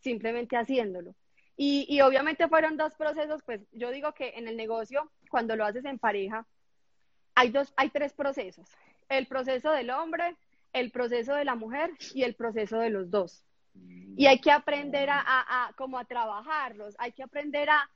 simplemente 0.00 0.56
haciéndolo. 0.56 1.14
Y, 1.56 1.86
y, 1.88 2.02
obviamente 2.02 2.46
fueron 2.46 2.76
dos 2.76 2.94
procesos, 2.94 3.42
pues 3.42 3.66
yo 3.72 3.90
digo 3.90 4.12
que 4.14 4.34
en 4.36 4.46
el 4.46 4.56
negocio, 4.56 5.10
cuando 5.28 5.56
lo 5.56 5.64
haces 5.64 5.84
en 5.84 5.98
pareja, 5.98 6.46
hay, 7.34 7.50
dos, 7.50 7.72
hay 7.76 7.90
tres 7.90 8.12
procesos. 8.12 8.68
El 9.08 9.26
proceso 9.26 9.70
del 9.70 9.90
hombre, 9.90 10.36
el 10.72 10.90
proceso 10.90 11.34
de 11.34 11.44
la 11.44 11.54
mujer 11.54 11.90
y 12.14 12.22
el 12.22 12.34
proceso 12.34 12.78
de 12.78 12.90
los 12.90 13.10
dos. 13.10 13.44
Y 14.16 14.26
hay 14.26 14.40
que 14.40 14.50
aprender 14.50 15.08
a, 15.10 15.22
a, 15.24 15.72
como 15.74 15.98
a 15.98 16.04
trabajarlos, 16.04 16.96
hay 16.98 17.12
que 17.12 17.22
aprender 17.22 17.70
a, 17.70 17.88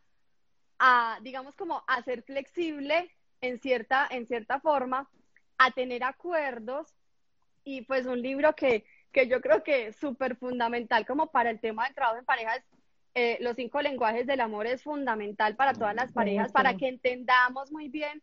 a, 0.78 1.18
digamos, 1.22 1.56
como 1.56 1.82
a 1.86 2.02
ser 2.02 2.22
flexible 2.22 3.10
en 3.40 3.58
cierta, 3.58 4.06
en 4.10 4.26
cierta 4.26 4.60
forma, 4.60 5.10
a 5.58 5.70
tener 5.72 6.04
acuerdos 6.04 6.94
y 7.64 7.82
pues 7.82 8.06
un 8.06 8.22
libro 8.22 8.54
que, 8.54 8.84
que 9.12 9.28
yo 9.28 9.40
creo 9.40 9.62
que 9.62 9.88
es 9.88 9.96
súper 9.96 10.36
fundamental 10.36 11.06
como 11.06 11.28
para 11.28 11.50
el 11.50 11.60
tema 11.60 11.84
del 11.84 11.94
trabajo 11.94 12.18
en 12.18 12.24
parejas, 12.24 12.64
eh, 13.14 13.36
los 13.40 13.56
cinco 13.56 13.82
lenguajes 13.82 14.26
del 14.26 14.40
amor 14.40 14.66
es 14.66 14.82
fundamental 14.82 15.54
para 15.54 15.74
todas 15.74 15.94
las 15.94 16.12
parejas, 16.12 16.50
para 16.50 16.76
que 16.76 16.88
entendamos 16.88 17.70
muy 17.70 17.88
bien 17.88 18.22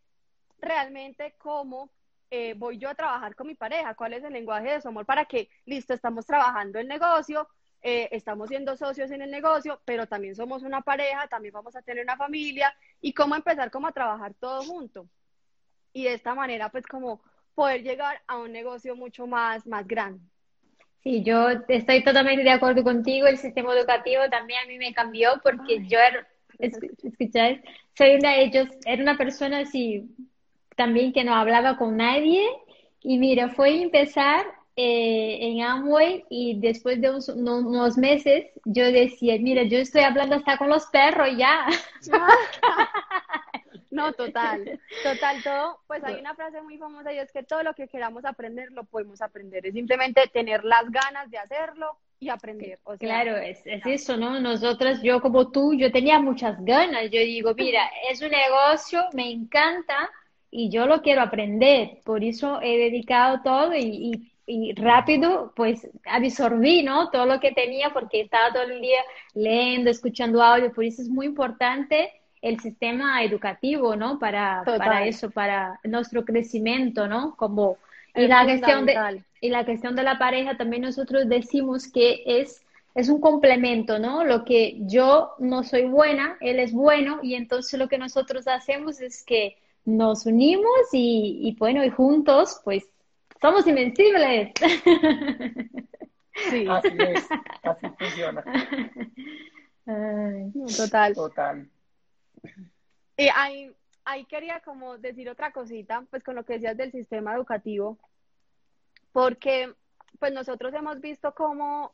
realmente 0.60 1.36
cómo 1.38 1.92
eh, 2.32 2.54
voy 2.56 2.78
yo 2.78 2.90
a 2.90 2.96
trabajar 2.96 3.36
con 3.36 3.48
mi 3.48 3.56
pareja, 3.56 3.96
cuál 3.96 4.14
es 4.14 4.24
el 4.24 4.34
lenguaje 4.34 4.72
de 4.72 4.82
su 4.82 4.88
amor 4.88 5.06
para 5.06 5.26
que, 5.26 5.50
listo, 5.66 5.94
estamos 5.94 6.26
trabajando 6.26 6.80
el 6.80 6.88
negocio, 6.88 7.48
eh, 7.82 8.10
estamos 8.12 8.50
siendo 8.50 8.76
socios 8.76 9.10
en 9.12 9.22
el 9.22 9.32
negocio, 9.32 9.82
pero 9.86 10.08
también 10.08 10.36
somos 10.36 10.64
una 10.64 10.82
pareja, 10.82 11.28
también 11.28 11.54
vamos 11.54 11.76
a 11.76 11.82
tener 11.82 12.04
una 12.04 12.18
familia 12.18 12.74
y 13.02 13.14
cómo 13.14 13.36
empezar 13.36 13.72
como 13.72 13.88
a 13.88 13.92
trabajar 13.92 14.34
todo 14.34 14.62
junto. 14.64 15.08
Y 15.94 16.04
de 16.04 16.14
esta 16.14 16.36
manera, 16.36 16.70
pues 16.70 16.86
como 16.86 17.22
poder 17.56 17.84
llegar 17.84 18.22
a 18.28 18.38
un 18.38 18.52
negocio 18.52 18.96
mucho 18.96 19.28
más, 19.28 19.66
más 19.66 19.88
grande. 19.88 20.24
Sí, 21.02 21.24
yo 21.24 21.50
estoy 21.68 22.04
totalmente 22.04 22.44
de 22.44 22.52
acuerdo 22.52 22.84
contigo. 22.84 23.28
El 23.28 23.38
sistema 23.38 23.74
educativo 23.74 24.22
también 24.30 24.60
a 24.64 24.68
mí 24.68 24.78
me 24.78 24.94
cambió 24.94 25.40
porque 25.42 25.86
yo 25.88 25.98
era, 25.98 26.28
escucháis, 26.60 27.60
soy 27.98 28.16
una 28.16 28.32
de 28.32 28.44
ellos, 28.44 28.68
era 28.86 29.02
una 29.02 29.18
persona 29.18 29.60
así 29.60 30.06
también 30.80 31.12
que 31.12 31.26
no 31.26 31.36
hablaba 31.36 31.76
con 31.76 31.98
nadie. 31.98 32.42
Y 33.02 33.18
mira, 33.18 33.50
fue 33.50 33.82
empezar 33.82 34.46
eh, 34.78 35.38
en 35.42 35.62
Amway 35.62 36.24
y 36.30 36.58
después 36.58 37.02
de 37.02 37.10
unos, 37.10 37.98
meses 37.98 38.46
yo 38.64 38.86
decía, 38.86 39.36
mira, 39.42 39.64
yo 39.64 39.78
estoy 39.78 40.04
hablando 40.04 40.38
hasta 40.38 40.58
con 40.58 40.70
los 40.70 40.86
perros 40.88 41.28
ya. 41.38 41.68
No, 43.92 44.14
total, 44.14 44.80
total, 45.04 45.44
todo. 45.44 45.80
Pues 45.88 46.04
hay 46.04 46.20
una 46.20 46.36
frase 46.36 46.62
muy 46.62 46.78
famosa 46.78 47.12
y 47.12 47.18
es 47.18 47.32
que 47.32 47.42
todo 47.42 47.64
lo 47.64 47.74
que 47.74 47.88
queramos 47.88 48.24
aprender 48.24 48.72
lo 48.72 48.84
podemos 48.84 49.20
aprender. 49.20 49.66
Es 49.66 49.74
simplemente 49.74 50.28
tener 50.32 50.64
las 50.64 50.84
ganas 50.92 51.30
de 51.32 51.40
hacerlo 51.40 51.98
y 52.20 52.30
aprender. 52.30 52.78
O 52.84 52.96
claro, 52.98 53.36
es, 53.38 53.60
es 53.66 53.82
eso, 53.88 54.16
¿no? 54.16 54.40
Nosotras, 54.40 55.02
yo 55.02 55.20
como 55.22 55.52
tú, 55.52 55.74
yo 55.74 55.92
tenía 55.92 56.20
muchas 56.20 56.64
ganas. 56.64 57.10
Yo 57.10 57.20
digo, 57.20 57.56
mira, 57.56 57.90
es 58.12 58.22
un 58.22 58.30
negocio, 58.30 59.04
me 59.14 59.32
encanta, 59.32 60.08
y 60.52 60.70
yo 60.70 60.88
lo 60.88 61.02
quiero 61.02 61.22
aprender, 61.22 62.00
por 62.04 62.24
eso 62.24 62.60
he 62.62 62.78
dedicado 62.78 63.42
todo 63.44 63.76
y, 63.76 64.26
rápido 64.78 65.54
pues 65.56 65.88
absorbí, 66.06 66.82
¿no? 66.82 67.12
Todo 67.12 67.28
lo 67.28 67.40
que 67.40 67.52
tenía 67.52 67.92
porque 67.92 68.22
estaba 68.22 68.52
todo 68.52 68.64
el 68.64 68.82
día 68.82 68.98
leyendo, 69.36 69.92
escuchando 69.92 70.42
audio, 70.42 70.74
por 70.74 70.86
eso 70.86 71.04
es 71.04 71.08
muy 71.08 71.28
importante 71.28 72.12
el 72.42 72.60
sistema 72.60 73.24
educativo, 73.24 73.96
¿no? 73.96 74.18
Para, 74.18 74.64
para 74.66 75.06
eso, 75.06 75.30
para 75.30 75.80
nuestro 75.84 76.26
crecimiento, 76.26 77.08
¿no? 77.08 77.36
Como, 77.36 77.78
y 78.16 78.26
la, 78.26 78.44
cuestión 78.44 78.88
de, 78.88 79.24
y 79.40 79.50
la 79.50 79.66
cuestión 79.66 79.96
de 79.96 80.02
la 80.02 80.18
pareja 80.18 80.58
también 80.58 80.82
nosotros 80.82 81.30
decimos 81.30 81.88
que 81.92 82.24
es, 82.26 82.64
es 82.96 83.08
un 83.10 83.22
complemento, 83.22 84.00
¿no? 84.00 84.24
Lo 84.24 84.46
que 84.46 84.78
yo 84.80 85.36
no 85.38 85.64
soy 85.64 85.84
buena, 85.84 86.38
él 86.42 86.60
es 86.60 86.74
bueno 86.74 87.20
y 87.22 87.36
entonces 87.36 87.78
lo 87.78 87.88
que 87.88 88.00
nosotros 88.00 88.48
hacemos 88.48 89.00
es 89.00 89.24
que 89.24 89.58
nos 89.98 90.26
unimos 90.26 90.90
y, 90.94 91.56
bueno, 91.60 91.84
y 91.84 91.90
juntos, 91.90 92.62
pues 92.64 92.88
somos 93.42 93.66
invencibles. 93.68 94.52
Sí, 96.50 96.66
así 96.70 96.96
es, 96.98 97.28
así 97.64 97.88
funciona. 98.00 98.44
total. 100.78 101.14
Total. 101.14 101.70
Y 103.18 103.28
ahí, 103.36 103.72
ahí 104.06 104.26
quería 104.26 104.62
como 104.62 104.98
decir 104.98 105.30
otra 105.30 105.52
cosita, 105.52 106.06
pues 106.10 106.24
con 106.24 106.36
lo 106.36 106.46
que 106.46 106.54
decías 106.54 106.78
del 106.78 106.92
sistema 106.92 107.34
educativo, 107.36 107.98
porque 109.12 109.74
pues 110.20 110.32
nosotros 110.32 110.74
hemos 110.74 111.02
visto 111.02 111.34
cómo 111.34 111.94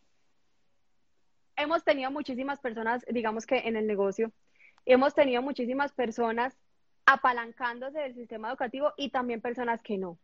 hemos 1.55 1.84
tenido 1.84 2.12
muchísimas 2.12 2.60
personas, 2.60 3.05
digamos 3.10 3.45
que 3.45 3.60
en 3.60 3.75
el 3.75 3.88
negocio, 3.88 4.31
hemos 4.86 5.13
tenido 5.15 5.41
muchísimas 5.41 5.93
personas 5.93 6.55
apalancándose 7.05 7.99
del 7.99 8.15
sistema 8.15 8.49
educativo 8.49 8.93
y 8.97 9.09
también 9.09 9.41
personas 9.41 9.81
que 9.81 9.97
no. 9.97 10.17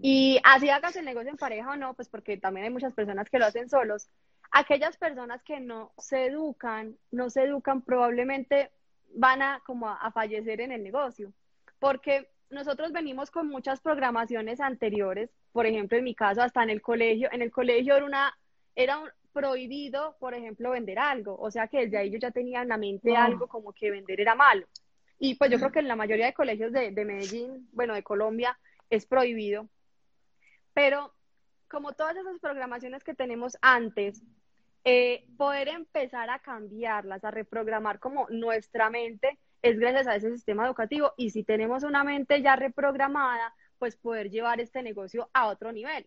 Y 0.00 0.40
así 0.44 0.70
hagas 0.70 0.96
el 0.96 1.04
negocio 1.04 1.30
en 1.30 1.36
pareja 1.36 1.70
o 1.70 1.76
no, 1.76 1.94
pues 1.94 2.08
porque 2.08 2.36
también 2.38 2.64
hay 2.64 2.72
muchas 2.72 2.94
personas 2.94 3.28
que 3.28 3.38
lo 3.38 3.46
hacen 3.46 3.68
solos. 3.68 4.08
Aquellas 4.50 4.96
personas 4.96 5.42
que 5.42 5.60
no 5.60 5.92
se 5.98 6.26
educan, 6.26 6.96
no 7.10 7.30
se 7.30 7.44
educan, 7.44 7.82
probablemente 7.82 8.70
van 9.14 9.42
a 9.42 9.62
como 9.66 9.88
a, 9.88 10.10
fallecer 10.12 10.60
en 10.60 10.72
el 10.72 10.82
negocio. 10.82 11.32
Porque 11.78 12.30
nosotros 12.48 12.92
venimos 12.92 13.30
con 13.30 13.48
muchas 13.48 13.80
programaciones 13.80 14.60
anteriores, 14.60 15.30
por 15.52 15.66
ejemplo, 15.66 15.98
en 15.98 16.04
mi 16.04 16.14
caso, 16.14 16.42
hasta 16.42 16.62
en 16.62 16.70
el 16.70 16.80
colegio, 16.80 17.28
en 17.32 17.42
el 17.42 17.50
colegio 17.50 17.96
era 17.96 18.04
una, 18.04 18.38
era 18.74 18.98
un, 18.98 19.10
prohibido, 19.32 20.16
por 20.18 20.34
ejemplo, 20.34 20.70
vender 20.70 20.98
algo, 20.98 21.36
o 21.38 21.50
sea 21.50 21.68
que 21.68 21.80
desde 21.80 21.98
ahí 21.98 22.10
yo 22.10 22.18
ya 22.18 22.30
tenía 22.30 22.62
en 22.62 22.68
la 22.68 22.76
mente 22.76 23.16
algo 23.16 23.46
como 23.46 23.72
que 23.72 23.90
vender 23.90 24.20
era 24.20 24.34
malo. 24.34 24.66
Y 25.24 25.36
pues 25.36 25.52
yo 25.52 25.58
creo 25.58 25.70
que 25.70 25.78
en 25.78 25.86
la 25.86 25.94
mayoría 25.94 26.26
de 26.26 26.34
colegios 26.34 26.72
de, 26.72 26.90
Medellín, 26.90 27.68
bueno, 27.70 27.94
de 27.94 28.02
Colombia, 28.02 28.58
es 28.90 29.06
prohibido. 29.06 29.68
Pero 30.74 31.14
como 31.68 31.92
todas 31.92 32.16
esas 32.16 32.40
programaciones 32.40 33.04
que 33.04 33.14
tenemos 33.14 33.56
antes, 33.62 34.20
eh, 34.82 35.24
poder 35.36 35.68
empezar 35.68 36.28
a 36.28 36.40
cambiarlas, 36.40 37.22
a 37.22 37.30
reprogramar 37.30 38.00
como 38.00 38.26
nuestra 38.30 38.90
mente, 38.90 39.38
es 39.62 39.78
gracias 39.78 40.08
a 40.08 40.16
ese 40.16 40.32
sistema 40.32 40.66
educativo. 40.66 41.14
Y 41.16 41.30
si 41.30 41.44
tenemos 41.44 41.84
una 41.84 42.02
mente 42.02 42.42
ya 42.42 42.56
reprogramada, 42.56 43.54
pues 43.78 43.94
poder 43.94 44.28
llevar 44.28 44.60
este 44.60 44.82
negocio 44.82 45.30
a 45.34 45.46
otro 45.46 45.70
nivel 45.70 46.04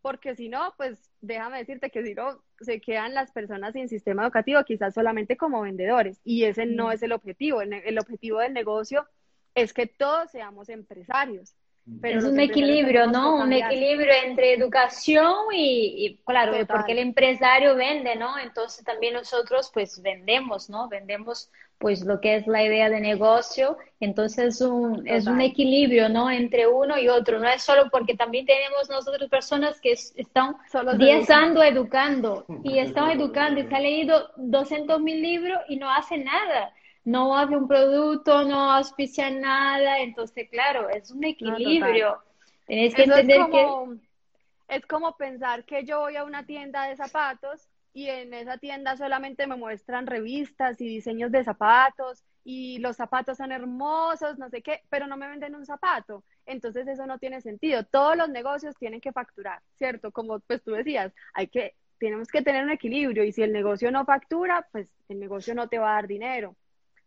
porque 0.00 0.34
si 0.36 0.48
no, 0.48 0.74
pues 0.76 1.10
déjame 1.20 1.58
decirte 1.58 1.90
que 1.90 2.04
si 2.04 2.14
no, 2.14 2.42
se 2.60 2.80
quedan 2.80 3.14
las 3.14 3.32
personas 3.32 3.72
sin 3.72 3.88
sistema 3.88 4.22
educativo 4.22 4.62
quizás 4.64 4.94
solamente 4.94 5.36
como 5.36 5.62
vendedores 5.62 6.20
y 6.24 6.44
ese 6.44 6.66
no 6.66 6.92
es 6.92 7.02
el 7.02 7.12
objetivo. 7.12 7.62
El, 7.62 7.98
objetivo 7.98 8.40
del 8.40 8.52
negocio 8.52 9.06
es 9.54 9.72
que 9.72 9.86
todos 9.86 10.30
seamos 10.30 10.68
empresarios. 10.68 11.54
Pero 12.02 12.18
es 12.18 12.24
un 12.24 12.38
equilibrio, 12.38 13.06
¿no? 13.06 13.36
Un 13.36 13.52
equilibrio 13.54 14.12
entre 14.26 14.52
educación 14.52 15.34
y, 15.54 16.20
claro, 16.26 16.52
porque 16.66 16.92
el 16.92 16.98
empresario 16.98 17.76
vende, 17.76 18.14
¿no? 18.14 18.38
Entonces 18.38 18.84
también 18.84 19.14
nosotros 19.14 19.70
pues 19.72 20.02
vendemos, 20.02 20.68
¿no? 20.68 20.88
Vendemos 20.88 21.50
pues 21.78 22.04
lo 22.04 22.20
que 22.20 22.36
es 22.36 22.46
la 22.46 22.62
idea 22.62 22.90
de 22.90 23.00
negocio. 23.00 23.78
Entonces 24.00 24.56
es 24.56 24.60
un, 24.60 25.06
es 25.06 25.26
un 25.26 25.40
equilibrio, 25.40 26.08
¿no? 26.08 26.30
Entre 26.30 26.66
uno 26.66 26.98
y 26.98 27.08
otro. 27.08 27.38
No 27.38 27.48
es 27.48 27.62
solo 27.62 27.88
porque 27.90 28.14
también 28.14 28.46
tenemos 28.46 28.88
nosotros 28.90 29.30
personas 29.30 29.80
que 29.80 29.92
están 29.92 30.56
10 30.96 31.30
años 31.30 31.64
educando 31.64 32.44
y 32.64 32.78
están 32.78 33.10
educando 33.10 33.60
y 33.60 33.66
se 33.66 33.74
ha 33.74 33.80
leído 33.80 34.30
200 34.36 35.00
mil 35.00 35.22
libros 35.22 35.58
y 35.68 35.76
no 35.76 35.90
hacen 35.90 36.24
nada. 36.24 36.72
No 37.04 37.38
hace 37.38 37.56
un 37.56 37.68
producto, 37.68 38.44
no 38.44 38.72
auspicia 38.72 39.30
nada. 39.30 40.00
Entonces, 40.00 40.48
claro, 40.50 40.88
es 40.90 41.10
un 41.10 41.24
equilibrio. 41.24 42.18
Tienes 42.66 42.94
que 42.94 43.04
entender 43.04 43.40
es 43.40 43.46
como, 43.46 43.90
que... 43.90 44.76
Es 44.76 44.86
como 44.86 45.16
pensar 45.16 45.64
que 45.64 45.84
yo 45.84 46.00
voy 46.00 46.16
a 46.16 46.24
una 46.24 46.44
tienda 46.44 46.84
de 46.84 46.96
zapatos 46.96 47.68
y 47.92 48.08
en 48.08 48.34
esa 48.34 48.58
tienda 48.58 48.96
solamente 48.96 49.46
me 49.46 49.56
muestran 49.56 50.06
revistas 50.06 50.80
y 50.80 50.86
diseños 50.86 51.32
de 51.32 51.44
zapatos 51.44 52.22
y 52.44 52.78
los 52.78 52.96
zapatos 52.96 53.36
son 53.38 53.52
hermosos, 53.52 54.38
no 54.38 54.48
sé 54.48 54.62
qué, 54.62 54.82
pero 54.88 55.06
no 55.06 55.16
me 55.16 55.28
venden 55.28 55.54
un 55.54 55.66
zapato. 55.66 56.24
entonces 56.46 56.86
eso 56.88 57.06
no 57.06 57.18
tiene 57.18 57.40
sentido. 57.40 57.84
Todos 57.84 58.16
los 58.16 58.28
negocios 58.28 58.74
tienen 58.78 59.00
que 59.00 59.12
facturar, 59.12 59.60
¿cierto? 59.76 60.12
Como 60.12 60.40
pues 60.40 60.62
tú 60.62 60.72
decías, 60.72 61.12
hay 61.34 61.48
que, 61.48 61.74
tenemos 61.98 62.28
que 62.28 62.42
tener 62.42 62.64
un 62.64 62.70
equilibrio 62.70 63.24
y 63.24 63.32
si 63.32 63.42
el 63.42 63.52
negocio 63.52 63.90
no 63.90 64.04
factura, 64.04 64.66
pues 64.72 64.88
el 65.08 65.20
negocio 65.20 65.54
no 65.54 65.68
te 65.68 65.78
va 65.78 65.90
a 65.90 65.94
dar 65.94 66.06
dinero, 66.06 66.56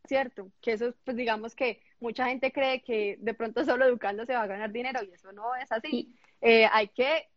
¿cierto? 0.06 0.52
Que 0.62 0.74
eso, 0.74 0.94
pues 1.04 1.18
digamos 1.18 1.56
que 1.56 1.82
mucha 2.00 2.28
gente 2.28 2.52
cree 2.52 2.82
que 2.82 3.18
de 3.20 3.34
pronto 3.34 3.64
solo 3.66 3.86
educando 3.86 4.26
se 4.26 4.34
va 4.34 4.44
a 4.44 4.48
ganar 4.48 4.72
dinero 4.72 5.00
y 5.04 5.12
eso 5.14 5.32
no 5.32 5.56
es 5.56 5.72
así. 5.72 6.16
Eh, 6.42 6.68
hay 6.72 6.90
que 6.90 7.30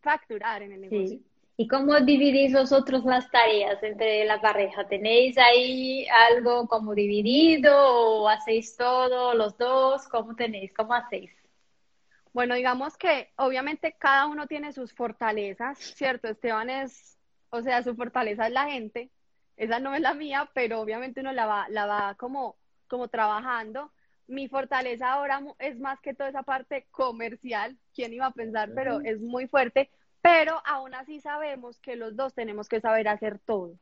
facturar 0.00 0.62
en 0.62 0.72
el 0.72 0.80
negocio. 0.82 1.20
¿Y 1.60 1.66
cómo 1.66 1.98
dividís 1.98 2.52
vosotros 2.52 3.04
las 3.04 3.28
tareas 3.32 3.82
entre 3.82 4.24
la 4.24 4.40
pareja? 4.40 4.86
¿Tenéis 4.86 5.36
ahí 5.38 6.06
algo 6.30 6.68
como 6.68 6.94
dividido 6.94 7.74
o 7.74 8.28
hacéis 8.28 8.76
todo 8.76 9.34
los 9.34 9.58
dos? 9.58 10.06
¿Cómo 10.06 10.36
tenéis? 10.36 10.72
¿Cómo 10.72 10.94
hacéis? 10.94 11.32
Bueno, 12.32 12.54
digamos 12.54 12.96
que 12.96 13.32
obviamente 13.34 13.96
cada 13.98 14.26
uno 14.26 14.46
tiene 14.46 14.72
sus 14.72 14.92
fortalezas, 14.94 15.78
¿cierto? 15.78 16.28
Esteban 16.28 16.70
es, 16.70 17.18
o 17.50 17.60
sea, 17.60 17.82
su 17.82 17.96
fortaleza 17.96 18.46
es 18.46 18.52
la 18.52 18.66
gente, 18.70 19.10
esa 19.56 19.80
no 19.80 19.96
es 19.96 20.00
la 20.00 20.14
mía, 20.14 20.48
pero 20.54 20.80
obviamente 20.80 21.22
uno 21.22 21.32
la 21.32 21.46
va, 21.46 21.66
la 21.70 21.86
va 21.86 22.14
como, 22.14 22.54
como 22.86 23.08
trabajando. 23.08 23.90
Mi 24.28 24.46
fortaleza 24.46 25.12
ahora 25.12 25.42
es 25.58 25.80
más 25.80 25.98
que 26.00 26.14
toda 26.14 26.28
esa 26.28 26.44
parte 26.44 26.86
comercial, 26.92 27.76
quién 27.92 28.12
iba 28.12 28.26
a 28.26 28.30
pensar, 28.30 28.70
pero 28.76 29.00
es 29.00 29.18
muy 29.18 29.48
fuerte, 29.48 29.90
pero 30.20 30.60
aún 30.64 30.94
así 30.94 31.20
sabemos 31.20 31.78
que 31.80 31.96
los 31.96 32.16
dos 32.16 32.34
tenemos 32.34 32.68
que 32.68 32.80
saber 32.80 33.08
hacer 33.08 33.38
todo, 33.38 33.78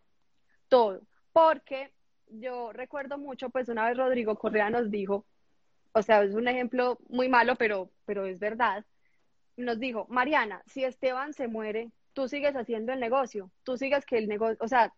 todo, 0.68 1.00
porque 1.32 1.92
yo 2.28 2.72
recuerdo 2.72 3.18
mucho, 3.18 3.50
pues 3.50 3.68
una 3.68 3.86
vez 3.88 3.96
Rodrigo 3.96 4.36
Correa 4.36 4.70
nos 4.70 4.90
dijo, 4.90 5.24
o 5.92 6.02
sea, 6.02 6.22
es 6.22 6.34
un 6.34 6.48
ejemplo 6.48 6.98
muy 7.08 7.28
malo, 7.28 7.56
pero, 7.56 7.90
pero 8.04 8.26
es 8.26 8.38
verdad. 8.38 8.84
Nos 9.56 9.78
dijo, 9.78 10.06
Mariana, 10.10 10.62
si 10.66 10.84
Esteban 10.84 11.32
se 11.32 11.48
muere, 11.48 11.90
tú 12.12 12.28
sigues 12.28 12.54
haciendo 12.54 12.92
el 12.92 13.00
negocio, 13.00 13.50
tú 13.62 13.76
sigues 13.78 14.04
que 14.04 14.18
el 14.18 14.28
negocio, 14.28 14.58
o 14.60 14.68
sea, 14.68 14.92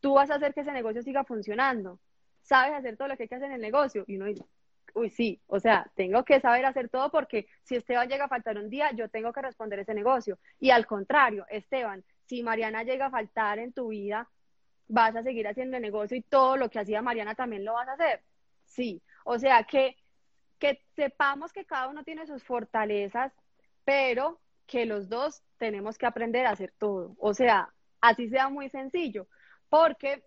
tú 0.00 0.14
vas 0.14 0.30
a 0.30 0.36
hacer 0.36 0.54
que 0.54 0.60
ese 0.60 0.72
negocio 0.72 1.02
siga 1.02 1.24
funcionando, 1.24 2.00
sabes 2.42 2.72
hacer 2.72 2.96
todo 2.96 3.08
lo 3.08 3.16
que 3.16 3.24
hay 3.24 3.28
que 3.28 3.34
hacer 3.34 3.48
en 3.48 3.56
el 3.56 3.60
negocio. 3.60 4.04
Y 4.06 4.16
uno 4.16 4.26
dice, 4.26 4.44
uy, 4.94 5.10
sí, 5.10 5.40
o 5.46 5.60
sea, 5.60 5.90
tengo 5.94 6.24
que 6.24 6.40
saber 6.40 6.64
hacer 6.66 6.88
todo 6.88 7.10
porque 7.10 7.46
si 7.62 7.76
Esteban 7.76 8.08
llega 8.08 8.26
a 8.26 8.28
faltar 8.28 8.58
un 8.58 8.70
día, 8.70 8.92
yo 8.92 9.08
tengo 9.08 9.32
que 9.32 9.42
responder 9.42 9.78
ese 9.78 9.94
negocio. 9.94 10.38
Y 10.60 10.70
al 10.70 10.86
contrario, 10.86 11.46
Esteban, 11.50 12.04
si 12.26 12.42
Mariana 12.42 12.82
llega 12.82 13.06
a 13.06 13.10
faltar 13.10 13.58
en 13.58 13.72
tu 13.72 13.88
vida, 13.88 14.28
vas 14.88 15.16
a 15.16 15.22
seguir 15.22 15.48
haciendo 15.48 15.76
el 15.76 15.82
negocio 15.82 16.16
y 16.16 16.22
todo 16.22 16.56
lo 16.56 16.68
que 16.70 16.78
hacía 16.78 17.02
Mariana 17.02 17.34
también 17.34 17.64
lo 17.64 17.74
vas 17.74 17.88
a 17.88 17.94
hacer. 17.94 18.22
Sí, 18.66 19.02
o 19.24 19.38
sea 19.38 19.64
que 19.64 19.96
que 20.62 20.80
sepamos 20.94 21.52
que 21.52 21.64
cada 21.64 21.88
uno 21.88 22.04
tiene 22.04 22.24
sus 22.24 22.44
fortalezas, 22.44 23.32
pero 23.84 24.40
que 24.68 24.86
los 24.86 25.08
dos 25.08 25.42
tenemos 25.58 25.98
que 25.98 26.06
aprender 26.06 26.46
a 26.46 26.50
hacer 26.50 26.72
todo. 26.78 27.16
O 27.18 27.34
sea, 27.34 27.74
así 28.00 28.28
sea 28.28 28.48
muy 28.48 28.68
sencillo, 28.68 29.26
porque, 29.68 30.22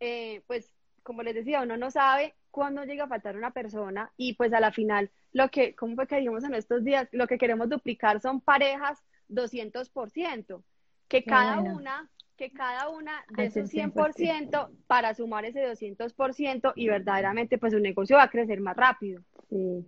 eh, 0.00 0.40
pues, 0.46 0.72
como 1.02 1.22
les 1.22 1.34
decía, 1.34 1.60
uno 1.60 1.76
no 1.76 1.90
sabe 1.90 2.34
cuándo 2.50 2.84
llega 2.84 3.04
a 3.04 3.08
faltar 3.08 3.36
una 3.36 3.52
persona 3.52 4.12
y 4.16 4.34
pues 4.34 4.52
a 4.52 4.60
la 4.60 4.72
final, 4.72 5.10
lo 5.32 5.48
que, 5.50 5.74
como 5.74 5.94
fue 5.94 6.06
que 6.06 6.16
dijimos 6.16 6.44
en 6.44 6.54
estos 6.54 6.84
días, 6.84 7.08
lo 7.12 7.26
que 7.26 7.38
queremos 7.38 7.68
duplicar 7.68 8.20
son 8.20 8.40
parejas 8.40 9.02
200%, 9.28 10.62
que 11.08 11.24
cada 11.24 11.60
una 11.60 12.10
que 12.40 12.50
cada 12.50 12.88
una 12.88 13.22
de 13.36 13.50
su 13.50 13.60
100% 13.60 14.70
para 14.86 15.12
sumar 15.12 15.44
ese 15.44 15.62
200% 15.62 16.72
y 16.74 16.88
verdaderamente 16.88 17.58
pues 17.58 17.74
su 17.74 17.78
negocio 17.78 18.16
va 18.16 18.22
a 18.22 18.30
crecer 18.30 18.62
más 18.62 18.74
rápido. 18.78 19.20
Sí. 19.50 19.84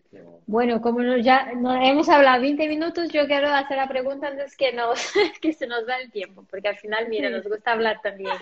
Bueno, 0.46 0.82
como 0.82 1.00
ya 1.16 1.50
hemos 1.50 2.10
hablado 2.10 2.42
20 2.42 2.68
minutos, 2.68 3.08
yo 3.10 3.26
quiero 3.26 3.48
hacer 3.48 3.78
la 3.78 3.88
pregunta 3.88 4.28
antes 4.28 4.54
que, 4.54 4.70
nos, 4.74 5.00
que 5.40 5.54
se 5.54 5.66
nos 5.66 5.86
da 5.86 5.96
el 5.96 6.10
tiempo, 6.10 6.44
porque 6.50 6.68
al 6.68 6.76
final, 6.76 7.08
mira, 7.08 7.30
nos 7.30 7.48
gusta 7.48 7.72
hablar 7.72 8.02
también. 8.02 8.36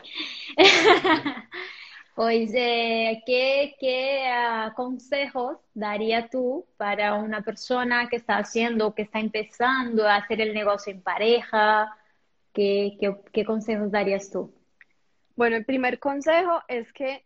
pues, 2.20 2.52
¿qué, 2.52 3.76
qué 3.80 4.30
uh, 4.30 4.74
consejos 4.74 5.56
daría 5.72 6.28
tú 6.28 6.66
para 6.76 7.14
una 7.14 7.40
persona 7.40 8.10
que 8.10 8.16
está 8.16 8.36
haciendo, 8.36 8.94
que 8.94 9.00
está 9.00 9.20
empezando 9.20 10.06
a 10.06 10.16
hacer 10.16 10.42
el 10.42 10.52
negocio 10.52 10.92
en 10.92 11.00
pareja? 11.00 11.96
¿Qué, 12.52 12.98
qué, 13.32 13.44
consejos 13.46 13.90
darías 13.90 14.30
tú? 14.30 14.52
Bueno, 15.34 15.56
el 15.56 15.64
primer 15.64 15.98
consejo 15.98 16.60
es 16.68 16.92
que 16.92 17.24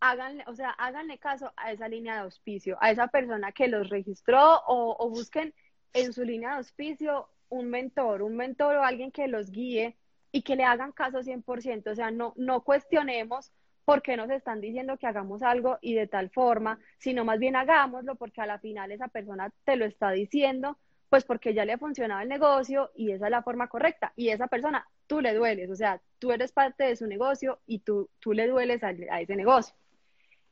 háganle, 0.00 0.42
o 0.48 0.54
sea, 0.56 0.70
háganle 0.70 1.18
caso 1.18 1.52
a 1.56 1.70
esa 1.70 1.88
línea 1.88 2.14
de 2.14 2.20
auspicio, 2.22 2.76
a 2.80 2.90
esa 2.90 3.06
persona 3.06 3.52
que 3.52 3.68
los 3.68 3.88
registró 3.88 4.62
o, 4.66 4.96
o, 4.98 5.10
busquen 5.10 5.54
en 5.92 6.12
su 6.12 6.24
línea 6.24 6.48
de 6.48 6.56
auspicio 6.56 7.28
un 7.50 7.70
mentor, 7.70 8.22
un 8.22 8.34
mentor 8.34 8.78
o 8.78 8.82
alguien 8.82 9.12
que 9.12 9.28
los 9.28 9.52
guíe 9.52 9.96
y 10.32 10.42
que 10.42 10.56
le 10.56 10.64
hagan 10.64 10.90
caso 10.90 11.22
100%, 11.22 11.92
o 11.92 11.94
sea, 11.94 12.10
no, 12.10 12.34
no 12.36 12.64
cuestionemos 12.64 13.52
por 13.88 14.02
qué 14.02 14.18
nos 14.18 14.28
están 14.28 14.60
diciendo 14.60 14.98
que 14.98 15.06
hagamos 15.06 15.42
algo 15.42 15.78
y 15.80 15.94
de 15.94 16.06
tal 16.06 16.28
forma, 16.28 16.78
sino 16.98 17.24
más 17.24 17.38
bien 17.38 17.56
hagámoslo 17.56 18.16
porque 18.16 18.42
a 18.42 18.46
la 18.46 18.58
final 18.58 18.92
esa 18.92 19.08
persona 19.08 19.50
te 19.64 19.76
lo 19.76 19.86
está 19.86 20.10
diciendo 20.10 20.76
pues 21.08 21.24
porque 21.24 21.54
ya 21.54 21.64
le 21.64 21.72
ha 21.72 21.78
funcionado 21.78 22.20
el 22.20 22.28
negocio 22.28 22.90
y 22.94 23.12
esa 23.12 23.24
es 23.24 23.30
la 23.30 23.42
forma 23.42 23.68
correcta. 23.68 24.12
Y 24.14 24.28
esa 24.28 24.46
persona, 24.46 24.86
tú 25.06 25.22
le 25.22 25.32
dueles, 25.32 25.70
o 25.70 25.74
sea, 25.74 26.02
tú 26.18 26.32
eres 26.32 26.52
parte 26.52 26.84
de 26.84 26.96
su 26.96 27.06
negocio 27.06 27.60
y 27.64 27.78
tú, 27.78 28.10
tú 28.18 28.34
le 28.34 28.46
dueles 28.46 28.84
a, 28.84 28.90
ese 28.90 29.36
negocio. 29.36 29.74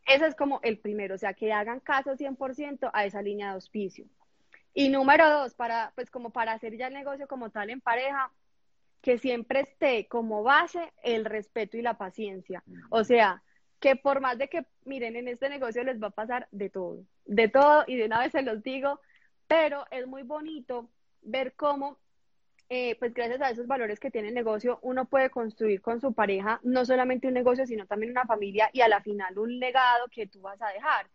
Ese 0.07 0.29
es 0.29 0.35
como 0.35 0.61
el 0.63 0.79
primero, 0.79 1.17
o 1.17 1.19
sea, 1.19 1.35
que 1.35 1.53
hagan 1.53 1.81
caso 1.81 2.17
100% 2.17 2.89
a 2.91 3.05
esa 3.05 3.21
línea 3.21 3.49
de 3.49 3.55
auspicio. 3.57 4.07
Y 4.73 4.89
número 4.89 5.29
dos, 5.29 5.53
para, 5.53 5.93
pues 5.95 6.09
como 6.11 6.31
para 6.31 6.53
hacer 6.53 6.75
ya 6.79 6.87
el 6.87 6.95
negocio 6.95 7.29
como 7.29 7.51
tal 7.51 7.69
en 7.69 7.83
pareja, 7.83 8.33
que 9.07 9.19
siempre 9.19 9.61
esté 9.61 10.09
como 10.09 10.43
base 10.43 10.93
el 11.05 11.25
respeto 11.25 11.77
y 11.77 11.81
la 11.81 11.97
paciencia. 11.97 12.65
O 12.91 13.05
sea, 13.05 13.41
que 13.79 13.95
por 13.95 14.21
más 14.21 14.37
de 14.37 14.49
que, 14.49 14.67
miren, 14.85 15.15
en 15.15 15.29
este 15.29 15.49
negocio 15.49 15.85
les 15.85 16.03
va 16.03 16.09
a 16.09 16.11
pasar 16.11 16.49
de 16.51 16.71
todo, 16.71 17.05
de 17.25 17.49
todo, 17.49 17.85
y 17.87 17.95
de 17.95 18.07
una 18.07 18.19
vez 18.19 18.33
se 18.33 18.43
los 18.43 18.65
digo, 18.65 19.01
pero 19.47 19.85
es 19.93 20.09
muy 20.09 20.25
bonito 20.25 20.91
ver 21.23 21.55
cómo, 21.55 22.01
eh, 22.69 22.97
pues 22.99 23.15
gracias 23.15 23.41
a 23.43 23.51
esos 23.51 23.69
valores 23.69 24.01
que 24.01 24.11
tiene 24.11 24.31
el 24.31 24.35
negocio, 24.35 24.81
uno 24.83 25.05
puede 25.05 25.31
construir 25.31 25.81
con 25.81 26.01
su 26.01 26.13
pareja 26.13 26.59
no 26.65 26.85
solamente 26.85 27.29
un 27.29 27.35
negocio, 27.35 27.65
sino 27.65 27.87
también 27.87 28.11
una 28.11 28.27
familia 28.27 28.71
y 28.73 28.81
a 28.81 28.89
la 28.89 29.03
final 29.03 29.39
un 29.39 29.61
legado 29.61 30.09
que 30.11 30.27
tú 30.27 30.41
vas 30.41 30.61
a 30.61 30.71
dejar. 30.71 31.07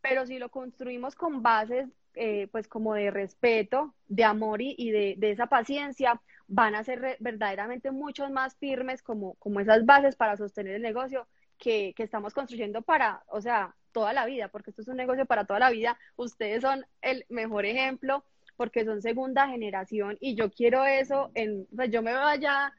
Pero 0.00 0.24
si 0.24 0.38
lo 0.38 0.48
construimos 0.48 1.14
con 1.14 1.42
bases, 1.42 1.90
eh, 2.14 2.48
pues 2.52 2.68
como 2.68 2.94
de 2.94 3.10
respeto, 3.10 3.92
de 4.06 4.22
amor 4.22 4.62
y, 4.62 4.90
de, 4.92 5.18
esa 5.20 5.48
paciencia, 5.48 6.22
van 6.46 6.74
a 6.74 6.84
ser 6.84 7.16
verdaderamente 7.20 7.90
muchos 7.90 8.30
más 8.30 8.56
firmes 8.56 9.02
como, 9.02 9.34
como 9.34 9.60
esas 9.60 9.84
bases 9.86 10.16
para 10.16 10.36
sostener 10.36 10.76
el 10.76 10.82
negocio 10.82 11.26
que, 11.58 11.94
que 11.96 12.02
estamos 12.02 12.34
construyendo 12.34 12.82
para, 12.82 13.22
o 13.28 13.40
sea, 13.40 13.74
toda 13.92 14.12
la 14.12 14.26
vida, 14.26 14.48
porque 14.48 14.70
esto 14.70 14.82
es 14.82 14.88
un 14.88 14.96
negocio 14.96 15.24
para 15.24 15.46
toda 15.46 15.60
la 15.60 15.70
vida. 15.70 15.98
Ustedes 16.16 16.62
son 16.62 16.84
el 17.00 17.24
mejor 17.28 17.64
ejemplo 17.64 18.24
porque 18.56 18.84
son 18.84 19.02
segunda 19.02 19.48
generación 19.48 20.16
y 20.20 20.34
yo 20.34 20.50
quiero 20.50 20.84
eso, 20.84 21.30
en, 21.34 21.66
pues 21.74 21.90
yo 21.90 22.02
me 22.02 22.12
veo 22.12 22.22
allá 22.22 22.72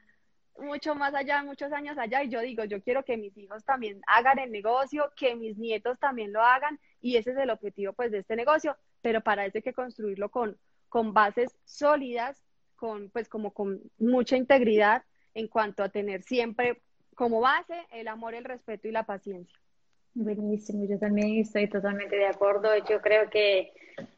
mucho 0.58 0.96
más 0.96 1.14
allá, 1.14 1.44
muchos 1.44 1.72
años 1.74 1.98
allá 1.98 2.24
y 2.24 2.30
yo 2.30 2.40
digo, 2.42 2.64
yo 2.64 2.82
quiero 2.82 3.04
que 3.04 3.18
mis 3.18 3.36
hijos 3.38 3.64
también 3.66 4.02
hagan 4.08 4.40
el 4.40 4.52
negocio, 4.52 5.12
que 5.16 5.36
mis 5.36 5.58
nietos 5.58 6.00
también 6.00 6.32
lo 6.32 6.42
hagan 6.42 6.80
y 7.02 7.18
ese 7.18 7.32
es 7.32 7.38
el 7.38 7.50
objetivo 7.50 7.94
pues 7.94 8.12
de 8.12 8.20
este 8.20 8.36
negocio, 8.36 8.78
pero 9.02 9.22
para 9.22 9.46
eso 9.46 9.58
hay 9.58 9.64
que 9.64 9.74
construirlo 9.74 10.30
con, 10.30 10.58
con 10.88 11.14
bases 11.14 11.58
sólidas, 11.66 12.42
con 12.76 13.10
pues 13.10 13.28
como 13.30 13.52
con 13.52 13.82
mucha 13.98 14.38
integridad 14.38 15.04
en 15.34 15.48
cuanto 15.48 15.84
a 15.84 15.90
tener 15.90 16.24
siempre 16.24 16.82
como 17.16 17.40
base 17.40 17.76
el 17.92 18.08
amor, 18.08 18.36
el 18.36 18.44
respeto 18.44 18.88
y 18.88 18.92
la 18.92 19.06
paciencia. 19.06 19.58
Buenísimo, 20.14 20.86
yo 20.86 20.98
también 20.98 21.40
estoy 21.40 21.68
totalmente 21.68 22.16
de 22.16 22.28
acuerdo. 22.28 22.70
Yo 22.90 23.02
creo 23.02 23.30
que 23.30 23.74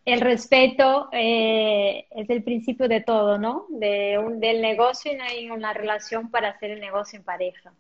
el 0.06 0.22
respeto 0.22 1.10
eh, 1.12 2.06
es 2.12 2.30
el 2.30 2.44
principio 2.44 2.88
de 2.88 3.02
todo, 3.02 3.40
¿no? 3.40 3.66
De 3.70 4.20
un, 4.20 4.40
del 4.40 4.62
negocio 4.62 5.12
y 5.12 5.50
una 5.50 5.74
relación 5.74 6.30
para 6.30 6.50
hacer 6.50 6.72
el 6.72 6.80
negocio 6.80 7.18
en 7.18 7.26
pareja. 7.26 7.74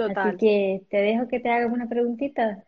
Total. 0.00 0.28
Así 0.28 0.36
que 0.38 0.82
te 0.88 0.96
dejo 0.96 1.28
que 1.28 1.40
te 1.40 1.50
haga 1.50 1.66
una 1.66 1.86
preguntita. 1.86 2.64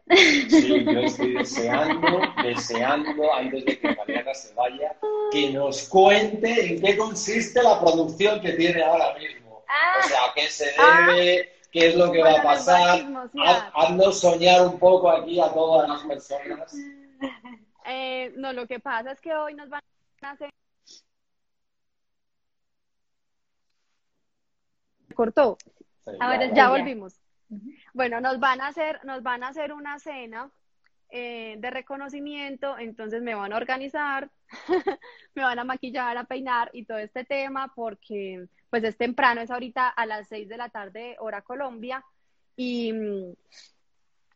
Sí, 0.50 0.84
yo 0.84 1.00
estoy 1.00 1.32
deseando, 1.38 2.20
deseando, 2.42 3.32
antes 3.32 3.64
de 3.64 3.78
que 3.78 3.96
Mariana 3.96 4.34
se 4.34 4.54
vaya, 4.54 4.94
que 5.30 5.50
nos 5.50 5.88
cuente 5.88 6.74
en 6.74 6.82
qué 6.82 6.94
consiste 6.94 7.62
la 7.62 7.80
producción 7.80 8.38
que 8.42 8.52
tiene 8.52 8.82
ahora 8.82 9.14
mismo. 9.18 9.64
Ah. 9.66 10.00
o 10.04 10.08
sea, 10.08 10.18
qué 10.34 10.42
se 10.42 10.66
debe, 10.66 11.52
qué 11.70 11.88
es 11.88 11.96
lo 11.96 12.12
que 12.12 12.22
va 12.22 12.38
a 12.38 12.42
pasar. 12.42 13.00
Haznos 13.72 14.20
soñar 14.20 14.66
un 14.66 14.78
poco 14.78 15.10
aquí 15.10 15.40
a 15.40 15.48
todas 15.52 15.88
las 15.88 16.02
personas. 16.02 16.76
Eh, 17.84 18.32
no, 18.36 18.52
lo 18.52 18.68
que 18.68 18.78
pasa 18.78 19.10
es 19.10 19.20
que 19.20 19.34
hoy 19.34 19.54
nos 19.54 19.68
van 19.68 19.82
a 20.20 20.30
hacer... 20.30 20.50
Cortó. 25.16 25.58
Ahora 26.20 26.52
ya 26.52 26.70
volvimos. 26.70 27.20
Bueno, 27.92 28.20
nos 28.20 28.40
van 28.40 28.60
a 28.60 28.68
hacer, 28.68 29.04
nos 29.04 29.22
van 29.22 29.44
a 29.44 29.48
hacer 29.48 29.72
una 29.72 29.98
cena 29.98 30.50
eh, 31.10 31.56
de 31.58 31.70
reconocimiento, 31.70 32.78
entonces 32.78 33.20
me 33.22 33.34
van 33.34 33.52
a 33.52 33.56
organizar, 33.56 34.30
me 35.34 35.42
van 35.42 35.58
a 35.58 35.64
maquillar, 35.64 36.16
a 36.16 36.24
peinar 36.24 36.70
y 36.72 36.86
todo 36.86 36.96
este 36.98 37.24
tema 37.24 37.72
porque 37.74 38.46
pues 38.70 38.82
es 38.84 38.96
temprano, 38.96 39.42
es 39.42 39.50
ahorita 39.50 39.88
a 39.88 40.06
las 40.06 40.28
6 40.28 40.48
de 40.48 40.56
la 40.56 40.70
tarde 40.70 41.16
hora 41.18 41.42
Colombia 41.42 42.02
y 42.56 42.94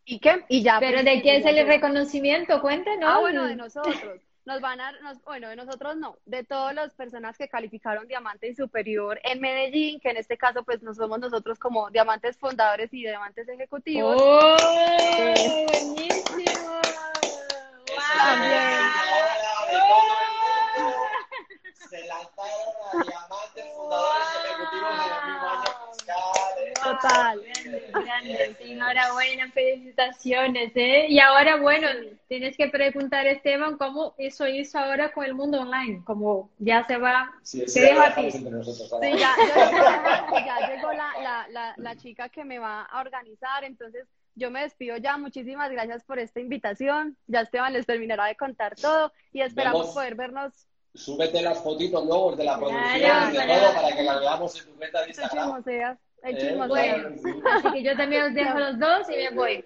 ¿y 0.05 0.19
qué? 0.19 0.45
Y 0.49 0.63
ya. 0.63 0.79
Pero 0.79 1.03
¿de 1.03 1.23
qué 1.23 1.39
es 1.39 1.47
el 1.47 1.67
reconocimiento? 1.67 2.61
Cuéntenos. 2.61 3.11
Ah, 3.11 3.21
bueno, 3.21 3.47
de 3.47 3.57
nosotros. 3.57 4.21
Nos 4.47 4.61
van 4.61 4.81
a, 4.81 4.93
bueno, 5.25 5.49
de 5.49 5.57
nosotros 5.57 5.97
no, 5.97 6.19
de 6.25 6.45
todas 6.45 6.73
las 6.73 6.95
personas 6.95 7.37
que 7.37 7.49
calificaron 7.49 8.07
diamante 8.07 8.47
y 8.47 8.55
superior 8.55 9.21
en 9.25 9.41
Medellín, 9.41 9.99
que 9.99 10.11
en 10.11 10.19
este 10.19 10.39
caso 10.39 10.63
pues 10.63 10.81
no 10.85 10.95
somos 10.95 11.19
nosotros 11.19 11.59
como 11.59 11.91
diamantes 11.91 12.39
fundadores 12.39 12.95
y 12.95 12.99
diamantes 12.99 13.49
ejecutivos. 13.49 14.15
¡Oh! 14.17 14.57
¡Buenísimo! 15.67 16.81
Se 21.91 22.07
lanzaron 22.07 22.73
a 22.85 23.03
diamantes 23.03 23.65
fundadores 23.75 24.29
ejecutivos 24.45 24.91
de 24.93 25.11
los 25.11 25.25
mismos 25.27 25.51
años 25.51 25.75
Total. 27.01 27.43
Grande, 27.93 28.57
enhorabuena, 28.61 29.51
felicitaciones, 29.53 30.73
¿eh? 30.75 31.07
Y 31.09 31.19
ahora, 31.21 31.57
bueno, 31.57 31.89
tienes 32.29 32.57
que 32.57 32.69
preguntar, 32.69 33.27
Esteban, 33.27 33.77
cómo 33.77 34.15
eso 34.19 34.47
hizo 34.47 34.79
ahora 34.79 35.13
con 35.13 35.25
el 35.25 35.35
mundo 35.35 35.61
online, 35.61 36.03
como 36.05 36.51
ya 36.59 36.85
se 36.87 36.97
va, 36.99 37.33
sí, 37.43 37.65
dejo 37.81 38.01
a 38.01 38.15
ti. 38.15 38.31
Sí, 38.31 38.45
ya, 39.19 39.35
ya, 39.37 40.27
ya 40.47 40.69
llegó 40.75 40.93
la, 40.93 41.13
la, 41.23 41.47
la, 41.51 41.75
la 41.77 41.97
chica 41.97 42.29
que 42.29 42.45
me 42.45 42.59
va 42.59 42.83
a 42.83 43.01
organizar, 43.01 43.65
entonces 43.65 44.07
yo 44.35 44.51
me 44.51 44.63
despido 44.63 44.97
ya. 44.99 45.17
Muchísimas 45.17 45.71
gracias 45.71 46.05
por 46.05 46.19
esta 46.19 46.41
invitación. 46.41 47.17
Ya 47.27 47.41
Esteban 47.41 47.73
les 47.73 47.87
terminará 47.87 48.27
de 48.27 48.37
contar 48.37 48.75
todo 48.77 49.13
y 49.33 49.41
esperamos 49.41 49.81
Vemos. 49.83 49.95
poder 49.95 50.15
vernos. 50.15 50.67
Súbete 50.95 51.43
las 51.43 51.63
fotitos 51.63 52.05
luego 52.07 52.35
de 52.37 52.45
la 52.45 52.57
Claro, 52.59 52.67
producción 52.69 52.97
y 52.97 53.37
de 53.37 53.45
claro. 53.45 53.61
todo 53.63 53.75
para 53.75 53.97
que 53.97 54.03
la 54.03 54.19
veamos 54.19 54.59
en 54.61 54.67
tu 54.67 54.77
cuenta 54.79 55.03
de 55.03 55.09
Instagram. 55.09 55.63
El 56.27 56.37
Eh, 56.77 57.19
sí. 57.23 57.31
Así 57.53 57.73
que 57.73 57.83
yo 57.83 57.97
también 57.97 58.23
os 58.25 58.35
dejo 58.35 58.59
los 58.59 58.79
dos 58.79 59.09
y 59.11 59.17
me 59.17 59.31
voy. 59.31 59.65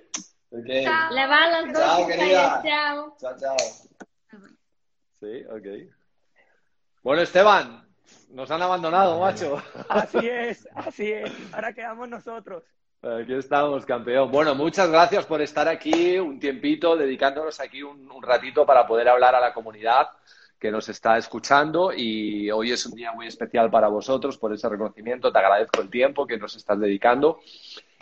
Ok. 0.50 0.66
Le 0.66 1.26
va 1.26 1.44
a 1.44 1.60
los 1.60 1.72
dos. 1.72 1.82
Chao, 1.82 2.06
querida. 2.06 2.62
Chao. 2.64 3.16
Chao, 3.20 3.36
chao. 3.38 3.56
Sí, 5.20 5.44
ok. 5.50 5.92
Bueno, 7.02 7.22
Esteban, 7.22 7.88
nos 8.30 8.50
han 8.50 8.62
abandonado, 8.62 9.20
macho. 9.20 9.62
Así 9.88 10.18
es, 10.22 10.68
así 10.74 11.12
es. 11.12 11.30
Ahora 11.52 11.72
quedamos 11.72 12.08
nosotros. 12.08 12.64
Aquí 13.02 13.32
estamos, 13.32 13.86
campeón. 13.86 14.30
Bueno, 14.30 14.54
muchas 14.54 14.90
gracias 14.90 15.24
por 15.24 15.40
estar 15.40 15.66
aquí 15.68 16.18
un 16.18 16.38
tiempito, 16.38 16.96
dedicándonos 16.96 17.58
aquí 17.60 17.82
un, 17.82 18.10
un 18.10 18.22
ratito 18.22 18.66
para 18.66 18.86
poder 18.86 19.08
hablar 19.08 19.34
a 19.34 19.40
la 19.40 19.54
comunidad 19.54 20.08
que 20.60 20.70
nos 20.70 20.88
está 20.90 21.16
escuchando 21.16 21.90
y 21.92 22.50
hoy 22.50 22.72
es 22.72 22.84
un 22.84 22.94
día 22.94 23.12
muy 23.12 23.26
especial 23.26 23.70
para 23.70 23.88
vosotros 23.88 24.36
por 24.36 24.52
ese 24.52 24.68
reconocimiento. 24.68 25.32
Te 25.32 25.38
agradezco 25.38 25.80
el 25.80 25.88
tiempo 25.88 26.26
que 26.26 26.36
nos 26.36 26.54
estás 26.54 26.78
dedicando. 26.78 27.40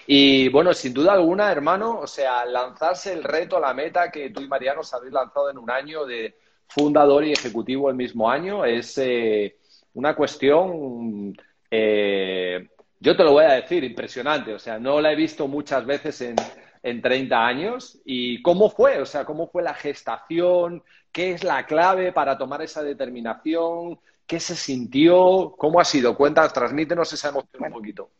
Y 0.08 0.48
bueno, 0.48 0.72
sin 0.72 0.92
duda 0.92 1.12
alguna, 1.12 1.52
hermano, 1.52 2.00
o 2.00 2.06
sea, 2.06 2.44
lanzarse 2.44 3.12
el 3.12 3.22
reto, 3.22 3.60
la 3.60 3.74
meta 3.74 4.10
que 4.10 4.30
tú 4.30 4.40
y 4.40 4.48
Mariano 4.48 4.80
os 4.80 4.92
habéis 4.92 5.12
lanzado 5.12 5.50
en 5.50 5.58
un 5.58 5.70
año 5.70 6.04
de 6.04 6.36
fundador 6.66 7.24
y 7.24 7.32
ejecutivo 7.32 7.90
el 7.90 7.96
mismo 7.96 8.28
año 8.28 8.64
es 8.64 8.98
eh, 8.98 9.56
una 9.94 10.16
cuestión, 10.16 11.36
eh, 11.70 12.68
yo 12.98 13.16
te 13.16 13.22
lo 13.22 13.32
voy 13.32 13.44
a 13.44 13.52
decir, 13.52 13.84
impresionante. 13.84 14.52
O 14.52 14.58
sea, 14.58 14.80
no 14.80 15.00
la 15.00 15.12
he 15.12 15.16
visto 15.16 15.46
muchas 15.46 15.86
veces 15.86 16.20
en, 16.22 16.34
en 16.82 17.00
30 17.00 17.46
años. 17.46 18.00
¿Y 18.04 18.42
cómo 18.42 18.70
fue? 18.70 19.00
O 19.00 19.06
sea, 19.06 19.24
¿cómo 19.24 19.48
fue 19.48 19.62
la 19.62 19.74
gestación? 19.74 20.82
¿Qué 21.12 21.32
es 21.32 21.44
la 21.44 21.66
clave 21.66 22.12
para 22.12 22.36
tomar 22.36 22.62
esa 22.62 22.82
determinación? 22.82 23.98
¿Qué 24.26 24.40
se 24.40 24.54
sintió? 24.54 25.54
¿Cómo 25.56 25.80
ha 25.80 25.84
sido? 25.84 26.16
Cuéntanos, 26.16 26.52
transmítenos 26.52 27.12
esa 27.12 27.30
emoción 27.30 27.64
un 27.64 27.72
poquito. 27.72 28.10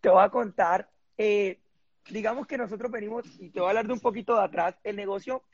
Te 0.00 0.08
voy 0.08 0.22
a 0.22 0.28
contar, 0.28 0.88
eh, 1.16 1.60
digamos 2.10 2.46
que 2.46 2.58
nosotros 2.58 2.90
venimos, 2.90 3.24
y 3.38 3.50
te 3.50 3.60
voy 3.60 3.68
a 3.68 3.70
hablar 3.70 3.86
de 3.86 3.92
un 3.92 4.00
poquito 4.00 4.34
de 4.34 4.42
atrás, 4.42 4.74
el 4.82 4.96
negocio 4.96 5.44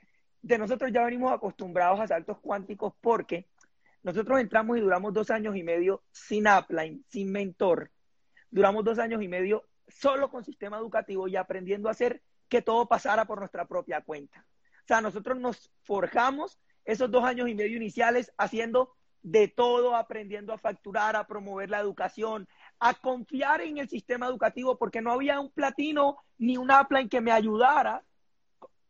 de 0.41 0.59
nosotros 0.59 0.91
ya 0.93 1.05
venimos 1.05 1.33
acostumbrados 1.33 2.01
a 2.01 2.07
saltos 2.07 2.39
cuánticos 2.41 2.95
porque 3.01 3.47
nosotros 4.03 4.41
entramos 4.41 4.79
y 4.79 4.81
duramos 4.81 5.13
dos 5.13 5.31
años 5.31 5.57
y 5.57 5.63
medio 5.63 6.03
sin 6.11 6.47
upline, 6.49 7.05
sin 7.09 7.31
mentor. 7.31 7.91
Duramos 8.51 8.85
dos 8.85 8.99
años 8.99 9.23
y 9.23 9.29
medio 9.29 9.65
solo 9.89 10.31
con 10.31 10.45
sistema 10.45 10.79
educativo 10.79 11.29
y 11.29 11.37
aprendiendo 11.37 11.89
a 11.89 11.93
hacer 11.93 12.23
que 12.49 12.63
todo 12.63 12.87
pasara 12.87 13.27
por 13.27 13.39
nuestra 13.39 13.67
propia 13.67 14.01
cuenta. 14.01 14.47
O 14.85 14.87
sea, 14.87 15.01
nosotros 15.01 15.39
nos 15.39 15.71
forjamos 15.83 16.59
esos 16.89 17.11
dos 17.11 17.23
años 17.23 17.51
y 17.51 17.55
medio 17.55 17.77
iniciales 17.77 18.33
haciendo 18.39 18.95
de 19.23 19.47
todo, 19.47 19.95
aprendiendo 19.95 20.55
a 20.55 20.59
facturar, 20.59 21.17
a 21.17 21.27
promover 21.27 21.69
la 21.69 21.81
educación, 21.81 22.49
a 22.79 22.95
confiar 22.95 23.61
en 23.61 23.77
el 23.77 23.91
sistema 23.91 24.27
educativo, 24.27 24.79
porque 24.79 25.03
no 25.03 25.13
había 25.13 25.39
un 25.39 25.51
platino 25.51 26.17
ni 26.39 26.57
un 26.57 26.71
upline 26.71 27.11
que 27.11 27.21
me 27.21 27.31
ayudara, 27.31 28.05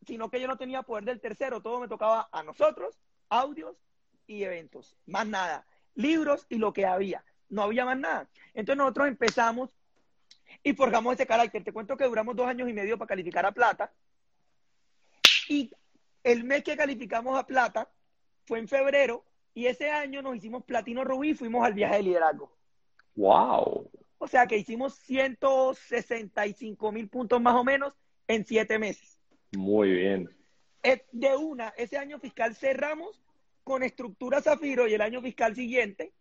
sino 0.06 0.30
que 0.30 0.40
yo 0.40 0.46
no 0.46 0.56
tenía 0.56 0.84
poder 0.84 1.06
del 1.06 1.20
tercero, 1.20 1.61
todo 1.61 1.80
me 1.80 1.88
tocaba 1.88 2.28
a 2.30 2.44
nosotros, 2.44 3.00
audios 3.30 3.82
y 4.28 4.44
eventos, 4.44 4.96
más 5.04 5.26
nada, 5.26 5.66
libros 5.96 6.46
y 6.48 6.58
lo 6.58 6.72
que 6.72 6.87
había, 6.87 7.24
no 7.48 7.62
había 7.62 7.84
más 7.84 7.98
nada. 7.98 8.28
Entonces 8.54 8.78
nosotros 8.78 9.08
empezamos 9.08 9.74
y 10.62 10.72
forjamos 10.74 11.14
ese 11.14 11.26
carácter. 11.26 11.64
Te 11.64 11.72
cuento 11.72 11.96
que 11.96 12.04
duramos 12.04 12.37
dos 12.37 12.46
años 12.46 12.68
y 12.68 12.72
medio 12.72 12.96
para 12.96 13.08
calificar 13.08 13.44
a 13.44 13.50
plata 13.50 13.92
y 15.48 15.72
el 16.24 16.44
mes 16.44 16.62
que 16.62 16.76
calificamos 16.76 17.38
a 17.38 17.46
plata 17.46 17.90
fue 18.46 18.59
en 18.59 18.68
febrero 18.68 19.24
y 19.54 19.66
ese 19.66 19.90
año 19.90 20.22
nos 20.22 20.37
hicimos 20.37 20.64
platino 20.64 21.04
rubí 21.04 21.31
y 21.31 21.35
fuimos 21.35 21.64
al 21.64 21.74
viaje 21.74 21.96
de 21.96 22.02
liderazgo. 22.02 22.57
¡Wow! 23.16 23.90
O 24.18 24.28
sea 24.28 24.46
que 24.46 24.57
hicimos 24.57 24.94
165 24.94 26.92
mil 26.92 27.09
puntos 27.09 27.40
más 27.40 27.54
o 27.54 27.64
menos 27.64 27.92
en 28.26 28.44
siete 28.44 28.78
meses. 28.78 29.18
Muy 29.57 29.90
bien. 29.92 30.31
Eh, 30.83 31.04
De 31.12 31.35
una, 31.37 31.68
ese 31.76 31.98
año 31.98 32.18
fiscal 32.18 32.54
cerramos 32.54 33.22
con 33.64 33.83
estructura 33.83 34.40
zafiro 34.40 34.87
y 34.87 34.94
el 34.94 35.00
año 35.00 35.20
fiscal 35.20 35.54
siguiente 35.54 36.12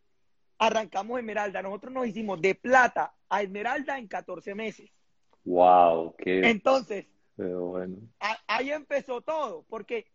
arrancamos 0.57 1.19
esmeralda. 1.19 1.61
Nosotros 1.61 1.93
nos 1.93 2.07
hicimos 2.07 2.41
de 2.41 2.55
plata 2.55 3.13
a 3.29 3.41
esmeralda 3.41 3.97
en 3.97 4.07
14 4.07 4.55
meses. 4.55 4.91
¡Wow! 5.43 6.15
¡Qué 6.17 6.49
Entonces, 6.49 7.05
pero 7.37 7.61
bueno! 7.67 7.95
ahí 8.47 8.71
empezó 8.71 9.21
todo, 9.21 9.63
porque 9.69 10.07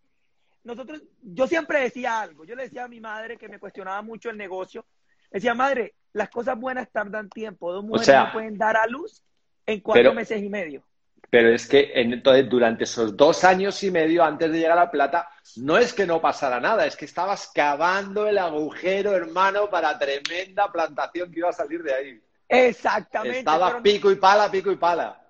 nosotros, 0.65 1.03
yo 1.23 1.47
siempre 1.47 1.81
decía 1.81 2.21
algo, 2.21 2.45
yo 2.45 2.55
le 2.55 2.65
decía 2.65 2.85
a 2.85 2.89
mi 2.89 3.01
madre 3.01 3.39
que 3.39 3.49
me 3.49 3.59
cuestionaba 3.59 4.03
mucho 4.03 4.29
el 4.29 4.37
negocio, 4.37 4.85
decía, 5.31 5.55
madre, 5.55 5.95
las 6.13 6.29
cosas 6.29 6.59
buenas 6.59 6.91
tardan 6.91 7.31
tiempo, 7.31 7.73
dos 7.73 7.85
mujeres 7.85 8.07
sea, 8.07 8.25
no 8.25 8.33
pueden 8.33 8.59
dar 8.59 8.77
a 8.77 8.87
luz 8.87 9.23
en 9.65 9.81
cuatro 9.81 10.03
pero- 10.03 10.15
meses 10.15 10.43
y 10.43 10.49
medio. 10.49 10.83
Pero 11.31 11.49
es 11.49 11.67
que 11.67 11.93
en- 11.95 12.13
entonces 12.13 12.47
durante 12.47 12.85
esos 12.85 13.17
dos 13.17 13.43
años 13.45 13.83
y 13.83 13.91
medio 13.91 14.23
antes 14.23 14.53
de 14.53 14.59
llegar 14.59 14.77
a 14.77 14.85
la 14.85 14.91
plata, 14.91 15.31
no 15.57 15.79
es 15.79 15.95
que 15.95 16.05
no 16.07 16.21
pasara 16.21 16.61
nada, 16.61 16.85
es 16.85 16.95
que 16.95 17.07
estabas 17.07 17.51
cavando 17.55 18.27
el 18.27 18.37
agujero, 18.37 19.13
hermano, 19.17 19.71
para 19.71 19.99
tremenda 19.99 20.71
plantación 20.71 21.33
que 21.33 21.39
iba 21.39 21.49
a 21.49 21.55
salir 21.55 21.83
de 21.83 21.95
ahí. 21.95 22.21
Exactamente. 22.49 23.39
Estabas 23.39 23.71
pero 23.71 23.83
pico 23.83 24.11
y 24.11 24.17
pala, 24.17 24.51
pico 24.51 24.71
y 24.71 24.77
pala. 24.77 25.22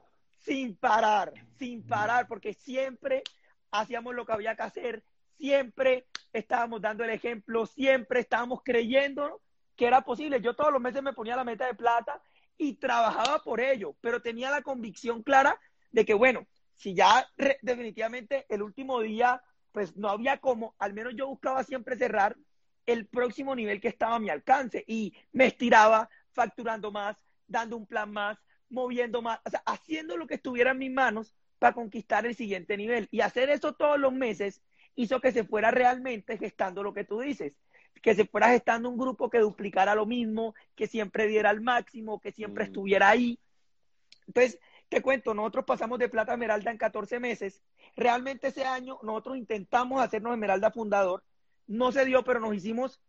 Sin 0.43 0.77
parar, 0.77 1.33
sin 1.59 1.87
parar, 1.87 2.27
porque 2.27 2.53
siempre 2.53 3.23
hacíamos 3.71 4.15
lo 4.15 4.27
que 4.27 4.33
había 4.33 4.57
que 4.57 4.63
hacer, 4.63 5.05
siempre 5.39 6.07
estábamos 6.33 6.81
dando 6.81 7.05
el 7.05 7.11
ejemplo, 7.11 7.67
siempre 7.67 8.21
estábamos 8.21 8.61
creyendo 8.65 9.41
que 9.77 9.87
era 9.87 10.03
posible. 10.03 10.41
Yo 10.41 10.55
todos 10.55 10.73
los 10.73 10.81
meses 10.81 11.03
me 11.03 11.13
ponía 11.13 11.37
la 11.37 11.45
meta 11.45 11.67
de 11.67 11.75
plata 11.75 12.21
y 12.59 12.75
trabajaba 12.75 13.43
por 13.43 13.61
ello, 13.61 13.97
pero 14.01 14.21
tenía 14.21 14.51
la 14.51 14.63
convicción 14.63 15.23
clara 15.23 15.59
de 15.91 16.05
que, 16.05 16.15
bueno, 16.15 16.47
si 16.75 16.95
ya 16.95 17.27
definitivamente 17.63 18.47
el 18.49 18.63
último 18.63 19.01
día, 19.01 19.43
pues 19.73 19.97
no 19.97 20.09
había 20.09 20.39
como, 20.39 20.75
al 20.79 20.93
menos 20.93 21.15
yo 21.17 21.27
buscaba 21.29 21.65
siempre 21.65 21.97
cerrar 21.97 22.37
el 22.87 23.07
próximo 23.07 23.55
nivel 23.55 23.81
que 23.81 23.89
estaba 23.89 24.17
a 24.17 24.21
mi 24.21 24.29
alcance 24.29 24.85
y 24.87 25.15
me 25.33 25.47
estiraba 25.47 26.09
facturando 26.33 26.91
más, 26.91 27.17
dando 27.47 27.77
un 27.77 27.87
plan 27.87 28.11
más, 28.13 28.39
moviendo 28.73 29.23
más, 29.23 29.41
o 29.45 29.51
sea, 29.51 29.63
haciendo 29.67 30.17
lo 30.17 30.27
que 30.27 30.35
estuviera 30.35 30.73
en 30.73 30.79
mis 30.79 30.93
manos 30.93 31.35
para 31.59 31.75
conquistar 31.75 32.27
el 32.27 32.35
siguiente 32.35 32.77
nivel. 32.77 33.09
Y 33.11 33.21
hacer 33.21 33.51
eso 33.51 33.75
todos 33.75 33.99
los 33.99 34.13
meses 34.13 34.61
hizo 34.97 35.21
que 35.21 35.33
se 35.33 35.45
fuera 35.45 35.71
realmente 35.71 36.37
gestando 36.39 36.83
lo 36.83 36.93
que 36.93 37.05
tú 37.05 37.21
dices, 37.21 37.55
que 38.03 38.15
se 38.15 38.25
fuera 38.27 38.49
gestando 38.49 38.89
un 38.89 38.99
grupo 38.99 39.31
que 39.31 39.39
duplicara 39.39 39.95
lo 39.95 40.07
mismo, 40.07 40.55
que 40.75 40.87
siempre 40.87 41.27
diera 41.29 41.51
al 41.51 41.61
máximo, 41.61 42.21
que 42.21 42.33
siempre 42.33 42.65
Mm. 42.65 42.67
estuviera 42.67 43.09
ahí. 43.11 43.39
Entonces, 44.27 44.59
te 44.89 45.01
cuento, 45.01 45.35
nosotros 45.35 45.65
pasamos 45.65 45.99
de 45.99 46.09
plata 46.09 46.33
a 46.33 46.35
esmeralda 46.35 46.71
en 46.71 46.79
14 46.79 47.21
meses. 47.21 47.63
Realmente 47.97 48.49
ese 48.49 48.65
año 48.65 48.99
nosotros 49.03 49.37
intentamos 49.37 50.03
hacernos 50.03 50.33
esmeralda 50.33 50.71
fundador. 50.71 51.23
No 51.67 51.93
se 51.93 52.05
dio, 52.05 52.25
pero 52.25 52.41
nos 52.41 52.55
hicimos 52.55 53.01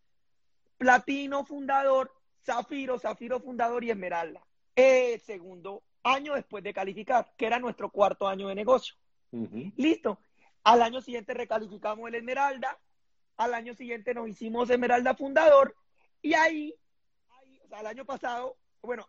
platino 0.78 1.44
fundador, 1.46 2.14
zafiro, 2.46 3.00
zafiro 3.00 3.40
fundador 3.40 3.84
y 3.84 3.92
esmeralda. 3.92 4.46
El 4.76 5.20
segundo 5.22 5.84
año 6.04 6.34
después 6.34 6.64
de 6.64 6.74
calificar, 6.74 7.32
que 7.38 7.46
era 7.46 7.60
nuestro 7.60 7.90
cuarto 7.90 8.28
año 8.28 8.48
de 8.48 8.56
negocio. 8.56 8.96
Listo. 9.78 10.20
Al 10.64 10.82
año 10.82 11.02
siguiente 11.02 11.34
recalificamos 11.34 12.08
el 12.08 12.16
Esmeralda, 12.16 12.80
al 13.36 13.54
año 13.54 13.74
siguiente 13.74 14.14
nos 14.14 14.30
hicimos 14.30 14.70
Esmeralda 14.70 15.14
Fundador 15.14 15.76
y 16.22 16.36
ahí, 16.36 16.74
o 17.66 17.68
sea, 17.68 17.82
el 17.82 17.88
año 17.88 18.06
pasado, 18.06 18.56
bueno, 18.82 19.06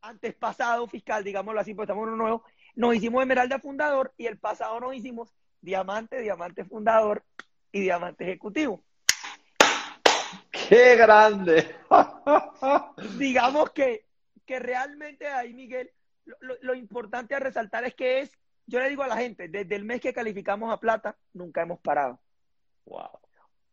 antes 0.00 0.34
pasado 0.34 0.86
fiscal, 0.86 1.22
digámoslo 1.22 1.60
así, 1.60 1.74
pues 1.74 1.84
estamos 1.84 2.06
en 2.06 2.14
uno 2.14 2.22
nuevo, 2.22 2.44
nos 2.76 2.94
hicimos 2.94 3.20
Esmeralda 3.20 3.58
Fundador 3.58 4.14
y 4.16 4.24
el 4.24 4.38
pasado 4.38 4.80
nos 4.80 4.94
hicimos 4.94 5.34
Diamante, 5.60 6.20
Diamante 6.20 6.64
Fundador 6.64 7.22
y 7.72 7.80
Diamante 7.80 8.24
Ejecutivo. 8.24 8.82
¡Qué 10.50 10.96
grande! 10.96 11.76
Digamos 13.18 13.70
que, 13.72 14.05
que 14.46 14.58
realmente 14.58 15.26
ahí, 15.26 15.52
Miguel, 15.52 15.92
lo, 16.24 16.56
lo, 16.60 16.74
importante 16.74 17.34
a 17.34 17.40
resaltar 17.40 17.84
es 17.84 17.94
que 17.94 18.20
es, 18.20 18.32
yo 18.66 18.80
le 18.80 18.88
digo 18.88 19.02
a 19.02 19.08
la 19.08 19.16
gente, 19.16 19.48
desde 19.48 19.76
el 19.76 19.84
mes 19.84 20.00
que 20.00 20.14
calificamos 20.14 20.72
a 20.72 20.80
plata, 20.80 21.16
nunca 21.32 21.62
hemos 21.62 21.78
parado. 21.80 22.20
Wow. 22.86 23.20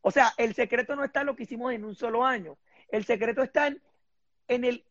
O 0.01 0.11
sea, 0.11 0.33
el 0.37 0.53
secreto 0.53 0.95
no 0.95 1.03
está 1.03 1.21
en 1.21 1.27
lo 1.27 1.35
que 1.35 1.43
hicimos 1.43 1.71
en 1.73 1.85
un 1.85 1.95
solo 1.95 2.25
año. 2.25 2.57
El 2.89 3.05
secreto 3.05 3.41
está 3.41 3.67
en, 3.67 3.81
en 4.47 4.65
el 4.65 4.85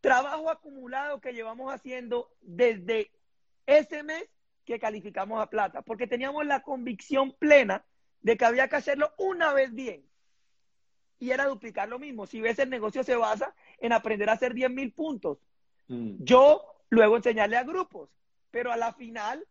trabajo 0.00 0.50
acumulado 0.50 1.20
que 1.20 1.32
llevamos 1.32 1.72
haciendo 1.72 2.30
desde 2.42 3.10
ese 3.66 4.02
mes 4.02 4.28
que 4.64 4.78
calificamos 4.78 5.40
a 5.40 5.48
plata, 5.50 5.82
porque 5.82 6.06
teníamos 6.06 6.44
la 6.46 6.62
convicción 6.62 7.32
plena 7.32 7.84
de 8.20 8.36
que 8.36 8.44
había 8.44 8.68
que 8.68 8.76
hacerlo 8.76 9.14
una 9.18 9.52
vez 9.52 9.72
bien. 9.72 10.04
Y 11.18 11.30
era 11.30 11.46
duplicar 11.46 11.88
lo 11.88 11.98
mismo. 11.98 12.26
Si 12.26 12.40
ves, 12.40 12.58
el 12.58 12.70
negocio 12.70 13.02
se 13.02 13.16
basa 13.16 13.54
en 13.78 13.92
aprender 13.92 14.28
a 14.30 14.34
hacer 14.34 14.54
10 14.54 14.70
mil 14.70 14.92
puntos. 14.92 15.38
Mm. 15.88 16.16
Yo 16.20 16.62
luego 16.90 17.16
enseñarle 17.16 17.56
a 17.56 17.64
grupos, 17.64 18.10
pero 18.50 18.72
a 18.72 18.76
la 18.76 18.92
final 18.92 19.46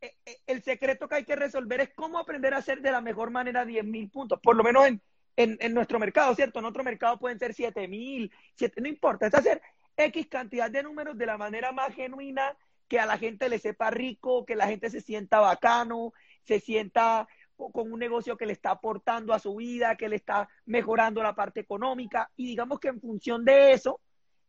e, 0.00 0.14
e, 0.24 0.38
el 0.46 0.62
secreto 0.62 1.08
que 1.08 1.16
hay 1.16 1.24
que 1.24 1.36
resolver 1.36 1.80
es 1.80 1.90
cómo 1.94 2.18
aprender 2.18 2.54
a 2.54 2.58
hacer 2.58 2.80
de 2.80 2.90
la 2.90 3.00
mejor 3.00 3.30
manera 3.30 3.64
10 3.64 3.84
mil 3.84 4.10
puntos, 4.10 4.40
por 4.40 4.56
lo 4.56 4.64
menos 4.64 4.86
en, 4.86 5.00
en, 5.36 5.74
nuestro 5.74 5.98
mercado, 5.98 6.34
¿cierto? 6.34 6.58
En 6.58 6.64
otro 6.64 6.84
mercado 6.84 7.18
pueden 7.18 7.38
ser 7.38 7.54
7 7.54 7.86
mil, 7.88 8.32
no 8.76 8.88
importa, 8.88 9.26
es 9.26 9.34
hacer 9.34 9.62
X 9.96 10.26
cantidad 10.28 10.70
de 10.70 10.82
números 10.82 11.16
de 11.16 11.26
la 11.26 11.38
manera 11.38 11.72
más 11.72 11.94
genuina, 11.94 12.56
que 12.88 12.98
a 12.98 13.06
la 13.06 13.18
gente 13.18 13.48
le 13.48 13.58
sepa 13.58 13.90
rico, 13.90 14.44
que 14.44 14.56
la 14.56 14.66
gente 14.66 14.90
se 14.90 15.00
sienta 15.00 15.38
bacano, 15.38 16.12
se 16.42 16.58
sienta 16.58 17.28
con 17.70 17.92
un 17.92 17.98
negocio 17.98 18.36
que 18.36 18.46
le 18.46 18.52
está 18.52 18.70
aportando 18.70 19.34
a 19.34 19.38
su 19.38 19.56
vida, 19.56 19.96
que 19.96 20.08
le 20.08 20.16
está 20.16 20.48
mejorando 20.64 21.22
la 21.22 21.34
parte 21.34 21.60
económica. 21.60 22.30
Y 22.36 22.46
digamos 22.46 22.80
que 22.80 22.88
en 22.88 23.00
función 23.00 23.44
de 23.44 23.72
eso, 23.72 24.00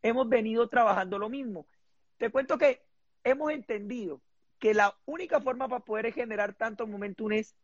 hemos 0.02 0.28
venido 0.30 0.68
trabajando 0.70 1.20
lo 1.20 1.30
mismo. 1.30 1.68
Te 2.18 2.30
cuento 2.30 2.58
que 2.58 2.82
hemos 3.24 3.52
entendido 3.52 4.22
que 4.60 4.74
la 4.74 4.96
única 5.06 5.42
forma 5.42 5.68
para 5.68 5.84
poder 5.84 6.14
generar 6.14 6.54
tanto 6.54 6.88
momentum 6.88 7.32
es 7.34 7.56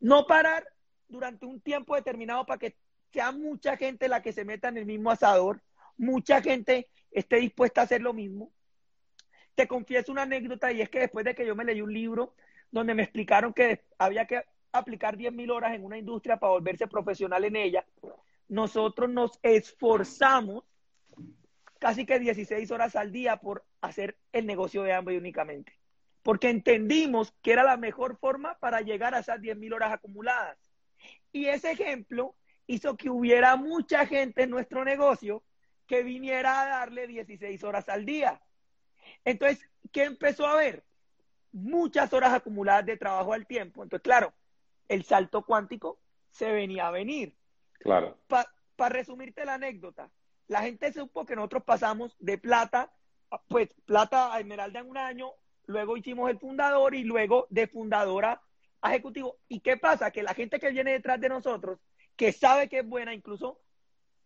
no 0.00 0.26
parar 0.26 0.66
durante 1.08 1.46
un 1.46 1.60
tiempo 1.60 1.94
determinado 1.94 2.44
para 2.44 2.58
que 2.58 2.76
sea 3.12 3.32
mucha 3.32 3.76
gente 3.76 4.08
la 4.08 4.22
que 4.22 4.32
se 4.32 4.44
meta 4.44 4.68
en 4.68 4.78
el 4.78 4.86
mismo 4.86 5.10
asador, 5.10 5.62
mucha 5.96 6.42
gente 6.42 6.88
esté 7.10 7.36
dispuesta 7.36 7.80
a 7.80 7.84
hacer 7.84 8.02
lo 8.02 8.12
mismo, 8.12 8.52
te 9.54 9.66
confieso 9.66 10.12
una 10.12 10.22
anécdota 10.22 10.70
y 10.72 10.82
es 10.82 10.90
que 10.90 11.00
después 11.00 11.24
de 11.24 11.34
que 11.34 11.46
yo 11.46 11.56
me 11.56 11.64
leí 11.64 11.80
un 11.80 11.92
libro 11.92 12.34
donde 12.70 12.94
me 12.94 13.02
explicaron 13.02 13.54
que 13.54 13.84
había 13.98 14.26
que 14.26 14.44
aplicar 14.72 15.16
10.000 15.16 15.50
horas 15.50 15.74
en 15.74 15.84
una 15.84 15.98
industria 15.98 16.38
para 16.38 16.52
volverse 16.52 16.86
profesional 16.86 17.44
en 17.44 17.56
ella, 17.56 17.86
nosotros 18.48 19.10
nos 19.10 19.38
esforzamos 19.42 20.64
casi 21.78 22.06
que 22.06 22.18
16 22.18 22.70
horas 22.70 22.96
al 22.96 23.12
día 23.12 23.36
por 23.36 23.64
hacer 23.80 24.16
el 24.32 24.46
negocio 24.46 24.82
de 24.82 24.92
hambre 24.92 25.18
únicamente. 25.18 25.78
Porque 26.22 26.50
entendimos 26.50 27.32
que 27.42 27.52
era 27.52 27.62
la 27.62 27.76
mejor 27.76 28.18
forma 28.18 28.58
para 28.58 28.80
llegar 28.80 29.14
a 29.14 29.20
esas 29.20 29.40
10.000 29.40 29.74
horas 29.74 29.92
acumuladas. 29.92 30.58
Y 31.32 31.46
ese 31.46 31.72
ejemplo 31.72 32.34
hizo 32.66 32.96
que 32.96 33.10
hubiera 33.10 33.56
mucha 33.56 34.06
gente 34.06 34.42
en 34.42 34.50
nuestro 34.50 34.84
negocio 34.84 35.44
que 35.86 36.02
viniera 36.02 36.62
a 36.62 36.66
darle 36.66 37.06
16 37.06 37.62
horas 37.62 37.88
al 37.88 38.04
día. 38.04 38.40
Entonces, 39.24 39.68
¿qué 39.92 40.04
empezó 40.04 40.46
a 40.46 40.54
haber? 40.54 40.84
Muchas 41.52 42.12
horas 42.12 42.32
acumuladas 42.32 42.86
de 42.86 42.96
trabajo 42.96 43.32
al 43.32 43.46
tiempo. 43.46 43.82
Entonces, 43.82 44.02
claro, 44.02 44.34
el 44.88 45.04
salto 45.04 45.42
cuántico 45.42 45.98
se 46.30 46.52
venía 46.52 46.88
a 46.88 46.90
venir. 46.90 47.36
Claro. 47.80 48.18
Para 48.26 48.88
resumirte 48.90 49.44
la 49.44 49.54
anécdota, 49.54 50.10
la 50.48 50.62
gente 50.62 50.92
supo 50.92 51.24
que 51.24 51.36
nosotros 51.36 51.64
pasamos 51.64 52.16
de 52.18 52.38
plata, 52.38 52.92
pues 53.48 53.74
plata 53.84 54.34
a 54.34 54.40
esmeralda 54.40 54.80
en 54.80 54.88
un 54.88 54.98
año, 54.98 55.32
luego 55.66 55.96
hicimos 55.96 56.30
el 56.30 56.38
fundador 56.38 56.94
y 56.94 57.04
luego 57.04 57.46
de 57.50 57.66
fundadora 57.66 58.42
a 58.80 58.90
ejecutivo. 58.90 59.38
¿Y 59.48 59.60
qué 59.60 59.76
pasa? 59.76 60.10
Que 60.10 60.22
la 60.22 60.34
gente 60.34 60.60
que 60.60 60.70
viene 60.70 60.92
detrás 60.92 61.20
de 61.20 61.28
nosotros, 61.28 61.80
que 62.16 62.32
sabe 62.32 62.68
que 62.68 62.80
es 62.80 62.88
buena, 62.88 63.14
incluso 63.14 63.60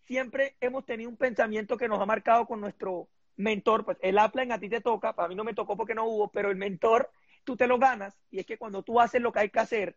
siempre 0.00 0.56
hemos 0.60 0.84
tenido 0.84 1.08
un 1.08 1.16
pensamiento 1.16 1.76
que 1.76 1.88
nos 1.88 2.00
ha 2.00 2.06
marcado 2.06 2.46
con 2.46 2.60
nuestro 2.60 3.08
mentor, 3.36 3.84
pues 3.84 3.96
el 4.02 4.18
Apple 4.18 4.48
a 4.52 4.58
ti 4.58 4.68
te 4.68 4.80
toca, 4.80 5.14
para 5.14 5.28
mí 5.28 5.34
no 5.34 5.44
me 5.44 5.54
tocó 5.54 5.76
porque 5.76 5.94
no 5.94 6.04
hubo, 6.04 6.28
pero 6.28 6.50
el 6.50 6.56
mentor 6.56 7.10
tú 7.44 7.56
te 7.56 7.66
lo 7.66 7.78
ganas 7.78 8.18
y 8.30 8.40
es 8.40 8.46
que 8.46 8.58
cuando 8.58 8.82
tú 8.82 9.00
haces 9.00 9.22
lo 9.22 9.32
que 9.32 9.38
hay 9.40 9.50
que 9.50 9.60
hacer, 9.60 9.96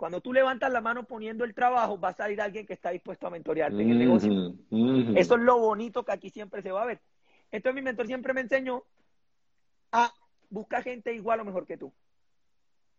cuando 0.00 0.22
tú 0.22 0.32
levantas 0.32 0.72
la 0.72 0.80
mano 0.80 1.04
poniendo 1.04 1.44
el 1.44 1.52
trabajo, 1.52 2.00
va 2.00 2.08
a 2.08 2.14
salir 2.14 2.40
alguien 2.40 2.66
que 2.66 2.72
está 2.72 2.88
dispuesto 2.88 3.26
a 3.26 3.30
mentorearte 3.30 3.82
en 3.82 3.90
el 3.90 3.98
negocio. 3.98 4.54
Eso 5.14 5.34
es 5.34 5.42
lo 5.42 5.58
bonito 5.58 6.06
que 6.06 6.12
aquí 6.12 6.30
siempre 6.30 6.62
se 6.62 6.72
va 6.72 6.84
a 6.84 6.86
ver. 6.86 7.02
Entonces 7.50 7.74
mi 7.74 7.82
mentor 7.82 8.06
siempre 8.06 8.32
me 8.32 8.40
enseñó 8.40 8.82
a 9.92 10.10
buscar 10.48 10.82
gente 10.82 11.12
igual 11.12 11.40
o 11.40 11.44
mejor 11.44 11.66
que 11.66 11.76
tú. 11.76 11.92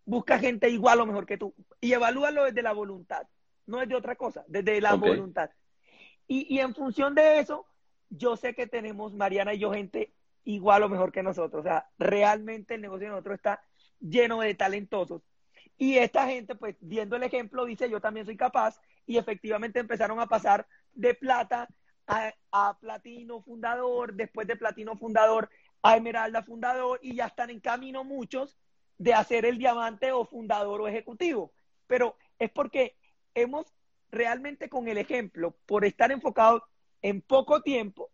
Busca 0.05 0.37
gente 0.37 0.69
igual 0.69 1.01
o 1.01 1.07
mejor 1.07 1.25
que 1.25 1.39
tú. 1.39 1.55
Y 1.79 1.91
evalúalo 1.91 2.43
desde 2.43 2.61
la 2.61 2.71
voluntad, 2.71 3.27
no 3.65 3.79
desde 3.79 3.95
otra 3.95 4.15
cosa, 4.15 4.45
desde 4.47 4.79
la 4.79 4.93
voluntad. 4.93 5.49
Y, 6.27 6.53
y 6.55 6.59
en 6.59 6.75
función 6.75 7.15
de 7.15 7.39
eso, 7.39 7.65
yo 8.11 8.37
sé 8.37 8.53
que 8.53 8.67
tenemos, 8.67 9.15
Mariana 9.15 9.55
y 9.55 9.57
yo, 9.57 9.73
gente 9.73 10.13
igual 10.43 10.83
o 10.83 10.89
mejor 10.89 11.11
que 11.11 11.23
nosotros. 11.23 11.61
O 11.61 11.63
sea, 11.63 11.89
realmente 11.97 12.75
el 12.75 12.81
negocio 12.81 13.07
de 13.07 13.11
nosotros 13.13 13.37
está 13.37 13.63
lleno 13.99 14.41
de 14.41 14.53
talentosos. 14.53 15.23
Y 15.81 15.97
esta 15.97 16.27
gente, 16.27 16.53
pues, 16.53 16.75
viendo 16.79 17.15
el 17.15 17.23
ejemplo, 17.23 17.65
dice, 17.65 17.89
yo 17.89 17.99
también 17.99 18.27
soy 18.27 18.37
capaz. 18.37 18.79
Y 19.07 19.17
efectivamente 19.17 19.79
empezaron 19.79 20.19
a 20.19 20.27
pasar 20.27 20.67
de 20.93 21.15
plata 21.15 21.67
a, 22.05 22.31
a 22.51 22.77
platino 22.79 23.41
fundador, 23.41 24.13
después 24.13 24.45
de 24.45 24.55
platino 24.55 24.95
fundador 24.95 25.49
a 25.81 25.95
esmeralda 25.95 26.43
fundador, 26.43 26.99
y 27.01 27.15
ya 27.15 27.25
están 27.25 27.49
en 27.49 27.59
camino 27.59 28.03
muchos 28.03 28.59
de 28.99 29.15
hacer 29.15 29.43
el 29.43 29.57
diamante 29.57 30.11
o 30.11 30.23
fundador 30.23 30.81
o 30.81 30.87
ejecutivo. 30.87 31.51
Pero 31.87 32.15
es 32.37 32.51
porque 32.51 32.95
hemos 33.33 33.65
realmente 34.11 34.69
con 34.69 34.87
el 34.87 34.99
ejemplo, 34.99 35.57
por 35.65 35.83
estar 35.83 36.11
enfocados 36.11 36.61
en 37.01 37.23
poco 37.23 37.63
tiempo, 37.63 38.11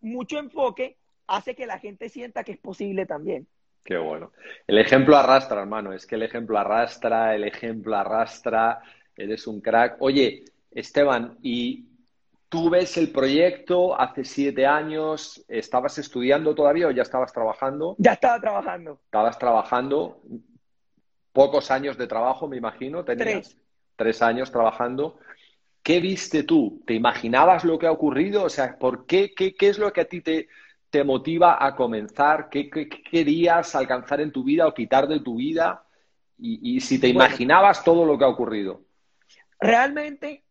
mucho 0.00 0.36
enfoque, 0.40 0.98
hace 1.28 1.54
que 1.54 1.66
la 1.66 1.78
gente 1.78 2.08
sienta 2.08 2.42
que 2.42 2.50
es 2.50 2.58
posible 2.58 3.06
también. 3.06 3.46
Qué 3.84 3.96
bueno. 3.96 4.32
El 4.66 4.78
ejemplo 4.78 5.16
arrastra, 5.16 5.60
hermano. 5.60 5.92
Es 5.92 6.06
que 6.06 6.14
el 6.14 6.22
ejemplo 6.22 6.58
arrastra, 6.58 7.34
el 7.34 7.44
ejemplo 7.44 7.96
arrastra. 7.96 8.80
Eres 9.16 9.46
un 9.46 9.60
crack. 9.60 9.96
Oye, 10.00 10.44
Esteban, 10.70 11.36
¿y 11.42 11.86
tú 12.48 12.70
ves 12.70 12.96
el 12.96 13.10
proyecto 13.10 13.98
hace 14.00 14.24
siete 14.24 14.66
años? 14.66 15.44
¿Estabas 15.48 15.98
estudiando 15.98 16.54
todavía 16.54 16.86
o 16.86 16.90
ya 16.92 17.02
estabas 17.02 17.32
trabajando? 17.32 17.96
Ya 17.98 18.12
estaba 18.12 18.40
trabajando. 18.40 19.00
Estabas 19.04 19.38
trabajando. 19.38 20.22
Pocos 21.32 21.70
años 21.70 21.98
de 21.98 22.06
trabajo, 22.06 22.46
me 22.46 22.56
imagino. 22.56 23.04
Tres. 23.04 23.56
Tres 23.96 24.22
años 24.22 24.52
trabajando. 24.52 25.18
¿Qué 25.82 25.98
viste 25.98 26.44
tú? 26.44 26.82
¿Te 26.86 26.94
imaginabas 26.94 27.64
lo 27.64 27.78
que 27.78 27.88
ha 27.88 27.92
ocurrido? 27.92 28.44
O 28.44 28.48
sea, 28.48 28.78
¿por 28.78 29.06
qué? 29.06 29.34
¿Qué, 29.34 29.54
qué 29.54 29.68
es 29.68 29.78
lo 29.78 29.92
que 29.92 30.02
a 30.02 30.04
ti 30.04 30.20
te, 30.20 30.48
te 30.92 31.04
motiva 31.04 31.64
a 31.64 31.74
comenzar? 31.74 32.50
¿Qué, 32.50 32.68
querías 32.68 33.74
alcanzar 33.74 34.20
en 34.20 34.30
tu 34.30 34.44
vida 34.44 34.66
o 34.66 34.74
quitar 34.74 35.08
de 35.08 35.20
tu 35.20 35.36
vida? 35.36 35.86
Y, 36.38 36.80
si 36.80 37.00
te 37.00 37.08
imaginabas 37.08 37.82
todo 37.82 38.04
lo 38.04 38.18
que 38.18 38.24
ha 38.24 38.28
ocurrido. 38.28 38.82
Realmente, 39.58 40.44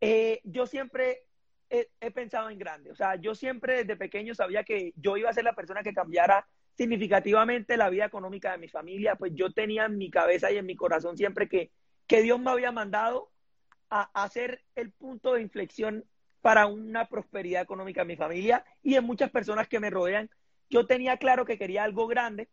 eh, 0.00 0.40
yo 0.42 0.66
siempre 0.66 1.26
he, 1.70 1.90
he, 2.00 2.10
pensado 2.10 2.50
en 2.50 2.58
grande. 2.58 2.90
O 2.90 2.94
sea, 2.96 3.16
yo 3.16 3.34
siempre 3.34 3.84
desde 3.84 3.96
pequeño 3.96 4.34
sabía 4.34 4.64
que 4.64 4.92
yo 4.96 5.16
iba 5.16 5.30
a 5.30 5.34
ser 5.34 5.44
la 5.44 5.54
persona 5.54 5.82
que 5.82 5.92
cambiara 5.92 6.44
significativamente 6.76 7.76
la 7.76 7.90
vida 7.90 8.06
económica 8.06 8.52
de 8.52 8.58
mi 8.58 8.68
familia. 8.68 9.14
Pues 9.14 9.32
yo 9.34 9.52
tenía 9.52 9.84
en 9.84 9.96
mi 9.96 10.10
cabeza 10.10 10.50
y 10.50 10.56
en 10.56 10.66
mi 10.66 10.74
corazón 10.74 11.16
siempre 11.16 11.48
que, 11.48 11.70
que 12.08 12.22
Dios 12.22 12.40
me 12.40 12.50
había 12.50 12.72
mandado 12.72 13.30
a, 13.90 14.10
hacer 14.24 14.64
el 14.74 14.90
punto 14.90 15.34
de 15.34 15.42
inflexión 15.42 16.04
para 16.44 16.66
una 16.66 17.08
prosperidad 17.08 17.62
económica 17.62 18.02
en 18.02 18.08
mi 18.08 18.16
familia 18.16 18.66
y 18.82 18.96
en 18.96 19.04
muchas 19.04 19.30
personas 19.30 19.66
que 19.66 19.80
me 19.80 19.88
rodean. 19.88 20.28
Yo 20.68 20.84
tenía 20.84 21.16
claro 21.16 21.46
que 21.46 21.56
quería 21.56 21.84
algo 21.84 22.06
grande. 22.06 22.50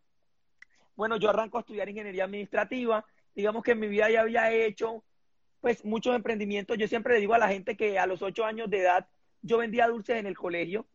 Bueno, 0.96 1.18
yo 1.18 1.28
arranco 1.28 1.58
a 1.58 1.60
estudiar 1.60 1.90
ingeniería 1.90 2.24
administrativa. 2.24 3.04
Digamos 3.34 3.62
que 3.62 3.72
en 3.72 3.80
mi 3.80 3.88
vida 3.88 4.08
ya 4.08 4.22
había 4.22 4.50
hecho 4.50 5.04
pues 5.60 5.84
muchos 5.84 6.16
emprendimientos. 6.16 6.78
Yo 6.78 6.88
siempre 6.88 7.12
le 7.12 7.20
digo 7.20 7.34
a 7.34 7.38
la 7.38 7.48
gente 7.48 7.76
que 7.76 7.98
a 7.98 8.06
los 8.06 8.22
ocho 8.22 8.46
años 8.46 8.70
de 8.70 8.78
edad 8.78 9.08
yo 9.42 9.58
vendía 9.58 9.88
dulces 9.88 10.16
en 10.16 10.24
el 10.24 10.38
colegio. 10.38 10.86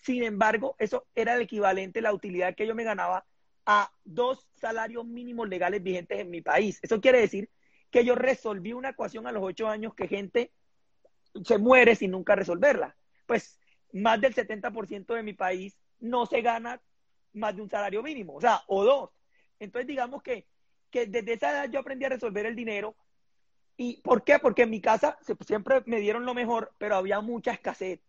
Sin 0.00 0.22
embargo, 0.22 0.76
eso 0.78 1.04
era 1.14 1.34
el 1.34 1.42
equivalente, 1.42 2.00
la 2.00 2.14
utilidad 2.14 2.54
que 2.54 2.66
yo 2.66 2.74
me 2.74 2.84
ganaba 2.84 3.26
a 3.66 3.92
dos 4.02 4.48
salarios 4.54 5.04
mínimos 5.04 5.46
legales 5.50 5.82
vigentes 5.82 6.20
en 6.20 6.30
mi 6.30 6.40
país. 6.40 6.78
Eso 6.80 7.02
quiere 7.02 7.20
decir 7.20 7.50
que 7.90 8.02
yo 8.02 8.14
resolví 8.14 8.72
una 8.72 8.88
ecuación 8.88 9.26
a 9.26 9.32
los 9.32 9.42
ocho 9.42 9.68
años 9.68 9.94
que 9.94 10.08
gente 10.08 10.52
se 11.44 11.58
muere 11.58 11.94
sin 11.94 12.10
nunca 12.12 12.34
resolverla. 12.34 12.96
Pues 13.26 13.58
más 13.92 14.20
del 14.20 14.34
70% 14.34 15.14
de 15.14 15.22
mi 15.22 15.32
país 15.32 15.76
no 16.00 16.26
se 16.26 16.42
gana 16.42 16.80
más 17.32 17.54
de 17.54 17.62
un 17.62 17.70
salario 17.70 18.02
mínimo, 18.02 18.34
o 18.34 18.40
sea, 18.40 18.62
o 18.66 18.84
dos. 18.84 19.10
Entonces, 19.58 19.86
digamos 19.86 20.22
que, 20.22 20.46
que 20.90 21.06
desde 21.06 21.34
esa 21.34 21.50
edad 21.50 21.70
yo 21.70 21.80
aprendí 21.80 22.04
a 22.04 22.10
resolver 22.10 22.46
el 22.46 22.56
dinero. 22.56 22.96
¿Y 23.76 24.00
por 24.00 24.24
qué? 24.24 24.38
Porque 24.38 24.62
en 24.62 24.70
mi 24.70 24.80
casa 24.80 25.18
siempre 25.46 25.82
me 25.86 26.00
dieron 26.00 26.24
lo 26.24 26.34
mejor, 26.34 26.72
pero 26.78 26.96
había 26.96 27.20
mucha 27.20 27.52
escasez. 27.52 28.00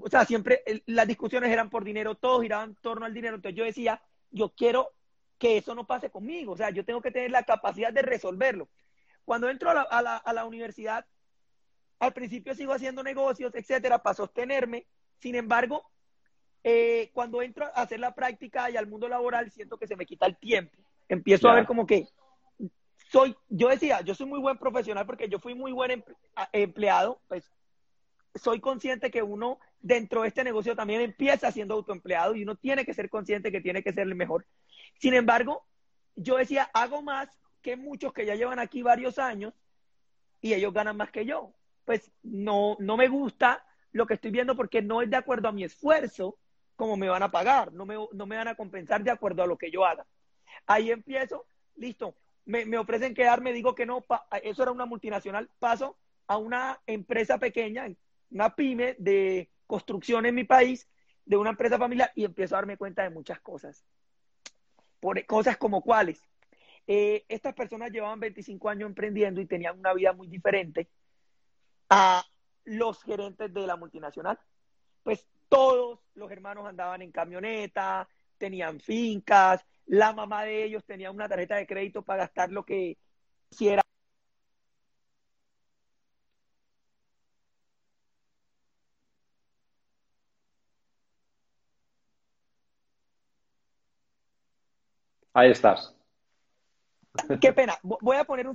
O 0.00 0.08
sea, 0.08 0.24
siempre 0.24 0.62
las 0.86 1.06
discusiones 1.06 1.50
eran 1.50 1.70
por 1.70 1.84
dinero, 1.84 2.16
todos 2.16 2.42
giraban 2.42 2.70
en 2.70 2.76
torno 2.76 3.06
al 3.06 3.14
dinero. 3.14 3.36
Entonces 3.36 3.56
yo 3.56 3.64
decía, 3.64 4.02
yo 4.30 4.52
quiero 4.54 4.94
que 5.38 5.58
eso 5.58 5.74
no 5.74 5.86
pase 5.86 6.10
conmigo. 6.10 6.52
O 6.52 6.56
sea, 6.56 6.70
yo 6.70 6.84
tengo 6.84 7.02
que 7.02 7.10
tener 7.10 7.30
la 7.30 7.44
capacidad 7.44 7.92
de 7.92 8.02
resolverlo. 8.02 8.68
Cuando 9.24 9.48
entro 9.48 9.70
a 9.70 9.74
la, 9.74 9.82
a 9.82 10.02
la, 10.02 10.16
a 10.16 10.32
la 10.32 10.44
universidad, 10.44 11.06
al 12.02 12.12
principio 12.12 12.52
sigo 12.56 12.72
haciendo 12.72 13.04
negocios, 13.04 13.54
etcétera, 13.54 14.02
para 14.02 14.14
sostenerme. 14.14 14.86
Sin 15.20 15.36
embargo, 15.36 15.88
eh, 16.64 17.10
cuando 17.14 17.42
entro 17.42 17.66
a 17.66 17.82
hacer 17.82 18.00
la 18.00 18.12
práctica 18.12 18.68
y 18.68 18.76
al 18.76 18.88
mundo 18.88 19.08
laboral, 19.08 19.52
siento 19.52 19.78
que 19.78 19.86
se 19.86 19.94
me 19.94 20.04
quita 20.04 20.26
el 20.26 20.36
tiempo. 20.36 20.76
Empiezo 21.08 21.48
a 21.48 21.54
ver 21.54 21.64
como 21.64 21.86
que 21.86 22.08
soy, 23.12 23.36
yo 23.48 23.68
decía, 23.68 24.00
yo 24.00 24.16
soy 24.16 24.26
muy 24.26 24.40
buen 24.40 24.58
profesional 24.58 25.06
porque 25.06 25.28
yo 25.28 25.38
fui 25.38 25.54
muy 25.54 25.70
buen 25.70 26.02
empleado, 26.52 27.20
pues 27.28 27.48
soy 28.34 28.58
consciente 28.58 29.12
que 29.12 29.22
uno 29.22 29.60
dentro 29.80 30.22
de 30.22 30.28
este 30.28 30.42
negocio 30.42 30.74
también 30.74 31.02
empieza 31.02 31.52
siendo 31.52 31.74
autoempleado 31.74 32.34
y 32.34 32.42
uno 32.42 32.56
tiene 32.56 32.84
que 32.84 32.94
ser 32.94 33.10
consciente 33.10 33.52
que 33.52 33.60
tiene 33.60 33.84
que 33.84 33.92
ser 33.92 34.08
el 34.08 34.16
mejor. 34.16 34.44
Sin 34.98 35.14
embargo, 35.14 35.64
yo 36.16 36.36
decía, 36.36 36.68
hago 36.74 37.00
más 37.00 37.28
que 37.60 37.76
muchos 37.76 38.12
que 38.12 38.26
ya 38.26 38.34
llevan 38.34 38.58
aquí 38.58 38.82
varios 38.82 39.20
años 39.20 39.54
y 40.40 40.54
ellos 40.54 40.72
ganan 40.72 40.96
más 40.96 41.12
que 41.12 41.24
yo. 41.24 41.54
Pues 41.84 42.10
no, 42.22 42.76
no 42.78 42.96
me 42.96 43.08
gusta 43.08 43.64
lo 43.92 44.06
que 44.06 44.14
estoy 44.14 44.30
viendo 44.30 44.56
porque 44.56 44.82
no 44.82 45.02
es 45.02 45.10
de 45.10 45.16
acuerdo 45.16 45.48
a 45.48 45.52
mi 45.52 45.64
esfuerzo 45.64 46.38
como 46.76 46.96
me 46.96 47.08
van 47.08 47.22
a 47.22 47.30
pagar, 47.30 47.72
no 47.72 47.86
me, 47.86 47.94
no 48.12 48.26
me 48.26 48.36
van 48.36 48.48
a 48.48 48.54
compensar 48.54 49.04
de 49.04 49.10
acuerdo 49.10 49.42
a 49.42 49.46
lo 49.46 49.56
que 49.56 49.70
yo 49.70 49.84
haga. 49.84 50.06
Ahí 50.66 50.90
empiezo, 50.90 51.46
listo, 51.76 52.16
me, 52.44 52.64
me 52.64 52.78
ofrecen 52.78 53.14
quedarme, 53.14 53.52
digo 53.52 53.74
que 53.74 53.86
no, 53.86 54.04
eso 54.42 54.62
era 54.62 54.72
una 54.72 54.86
multinacional, 54.86 55.48
paso 55.58 55.96
a 56.26 56.38
una 56.38 56.80
empresa 56.86 57.38
pequeña, 57.38 57.86
una 58.30 58.54
pyme 58.54 58.96
de 58.98 59.50
construcción 59.66 60.26
en 60.26 60.34
mi 60.34 60.44
país, 60.44 60.88
de 61.24 61.36
una 61.36 61.50
empresa 61.50 61.78
familiar, 61.78 62.10
y 62.14 62.24
empiezo 62.24 62.54
a 62.54 62.58
darme 62.58 62.76
cuenta 62.76 63.02
de 63.02 63.10
muchas 63.10 63.40
cosas. 63.40 63.84
Por, 64.98 65.24
cosas 65.26 65.56
como 65.56 65.82
cuáles. 65.82 66.22
Eh, 66.86 67.24
estas 67.28 67.54
personas 67.54 67.92
llevaban 67.92 68.18
25 68.18 68.68
años 68.68 68.88
emprendiendo 68.88 69.40
y 69.40 69.46
tenían 69.46 69.78
una 69.78 69.92
vida 69.94 70.12
muy 70.12 70.26
diferente 70.26 70.88
a 71.92 72.24
los 72.64 73.02
gerentes 73.02 73.52
de 73.52 73.66
la 73.66 73.76
multinacional. 73.76 74.38
Pues 75.02 75.26
todos 75.48 76.00
los 76.14 76.30
hermanos 76.30 76.66
andaban 76.66 77.02
en 77.02 77.12
camioneta, 77.12 78.08
tenían 78.38 78.80
fincas, 78.80 79.64
la 79.86 80.12
mamá 80.12 80.44
de 80.44 80.64
ellos 80.64 80.84
tenía 80.84 81.10
una 81.10 81.28
tarjeta 81.28 81.56
de 81.56 81.66
crédito 81.66 82.02
para 82.02 82.24
gastar 82.24 82.50
lo 82.50 82.64
que 82.64 82.96
quisiera. 83.50 83.82
Ahí 95.34 95.50
estás. 95.50 95.94
Qué 97.40 97.52
pena. 97.52 97.74
Voy 97.82 98.16
a 98.16 98.24
poner 98.24 98.46
un 98.48 98.54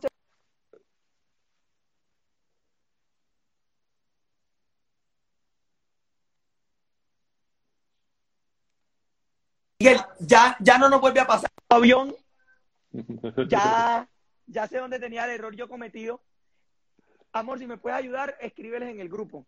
Miguel, 9.80 9.98
ya, 10.20 10.58
ya 10.60 10.78
no 10.78 10.90
nos 10.90 11.02
vuelve 11.02 11.20
a 11.20 11.28
pasar 11.28 11.52
avión. 11.70 12.16
Ya, 13.48 14.10
ya 14.48 14.68
sé 14.68 14.80
dónde 14.80 15.00
tenía 15.00 15.26
el 15.26 15.32
error 15.32 15.56
yo 15.56 15.68
cometido. 15.68 16.22
Amor, 17.32 17.60
si 17.60 17.68
me 17.68 17.78
puedes 17.78 18.00
ayudar, 18.00 18.36
escríbeles 18.42 18.90
en 18.90 19.00
el 19.00 19.10
grupo. 19.10 19.46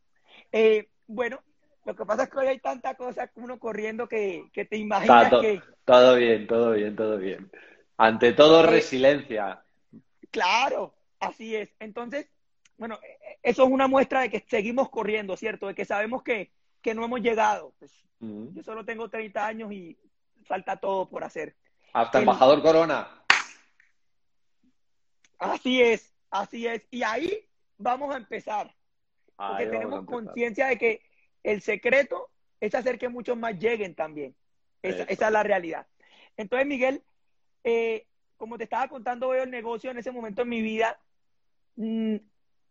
Eh, 0.51 0.89
bueno, 1.07 1.41
lo 1.86 1.95
que 1.95 2.05
pasa 2.05 2.23
es 2.23 2.30
que 2.30 2.38
hoy 2.38 2.47
hay 2.47 2.59
tanta 2.59 2.93
cosa 2.95 3.32
uno 3.36 3.57
corriendo 3.57 4.07
que, 4.07 4.49
que 4.53 4.65
te 4.65 4.77
imaginas 4.77 5.32
que... 5.41 5.61
Todo 5.86 6.15
bien, 6.15 6.45
todo 6.45 6.73
bien, 6.73 6.95
todo 6.95 7.17
bien. 7.17 7.49
Ante 7.97 8.34
todo, 8.34 8.63
eh, 8.63 8.67
resiliencia. 8.67 9.63
Claro, 10.30 10.93
así 11.19 11.55
es. 11.55 11.73
Entonces, 11.80 12.27
bueno, 12.77 12.99
e, 13.01 13.39
eso 13.41 13.63
es 13.63 13.71
una 13.71 13.88
muestra 13.88 14.21
de 14.21 14.30
que 14.30 14.45
seguimos 14.47 14.89
corriendo, 14.89 15.36
¿cierto? 15.36 15.67
De 15.67 15.73
que 15.73 15.86
sabemos 15.86 16.21
que, 16.21 16.51
que 16.82 16.93
no 16.93 17.03
hemos 17.03 17.21
llegado. 17.21 17.73
Pues, 17.80 17.91
Yo 18.19 18.61
solo 18.61 18.86
tengo 18.86 19.09
30 19.09 19.47
años 19.47 19.71
y 19.71 19.97
falta 20.50 20.78
todo 20.78 21.08
por 21.08 21.24
hacer. 21.24 21.56
Hasta 21.93 22.20
embajador 22.20 22.62
Corona. 22.62 23.08
Así 25.38 25.80
es, 25.82 26.14
así 26.32 26.68
es. 26.68 26.82
Y 26.89 27.04
ahí 27.04 27.47
vamos 27.78 28.14
a 28.14 28.18
empezar. 28.18 28.76
Porque 29.38 29.68
tenemos 29.68 30.06
conciencia 30.06 30.68
de 30.68 30.78
que 30.78 31.02
el 31.43 31.62
secreto 31.62 32.30
es 32.60 32.76
hacer 32.76 32.97
que 32.97 33.08
muchos 33.08 33.38
más 33.38 33.58
lleguen 33.58 33.95
también. 33.95 34.36
Esa, 34.82 35.04
es 35.04 35.32
la 35.32 35.43
realidad. 35.43 35.88
Entonces, 36.36 36.68
Miguel, 36.68 37.04
eh, 37.64 38.08
como 38.36 38.58
te 38.58 38.64
estaba 38.66 38.88
contando, 38.89 39.30
veo 39.30 39.43
el 39.43 39.52
negocio 39.52 39.91
en 39.91 39.97
ese 40.00 40.12
momento 40.12 40.41
en 40.41 40.50
mi 40.50 40.62
vida. 40.62 41.00
Mm, 41.76 42.16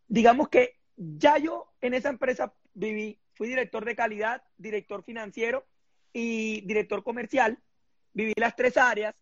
digamos 0.08 0.48
que 0.48 0.76
ya 0.96 1.38
yo 1.38 1.72
en 1.80 1.94
esa 1.94 2.08
empresa 2.08 2.52
viví, 2.74 3.18
fui 3.34 3.48
director 3.48 3.84
de 3.84 3.94
calidad, 3.94 4.42
director 4.56 5.04
financiero 5.04 5.64
y 6.12 6.62
director 6.62 7.04
comercial 7.04 7.58
viví 8.18 8.32
las 8.36 8.56
tres 8.56 8.76
áreas. 8.76 9.14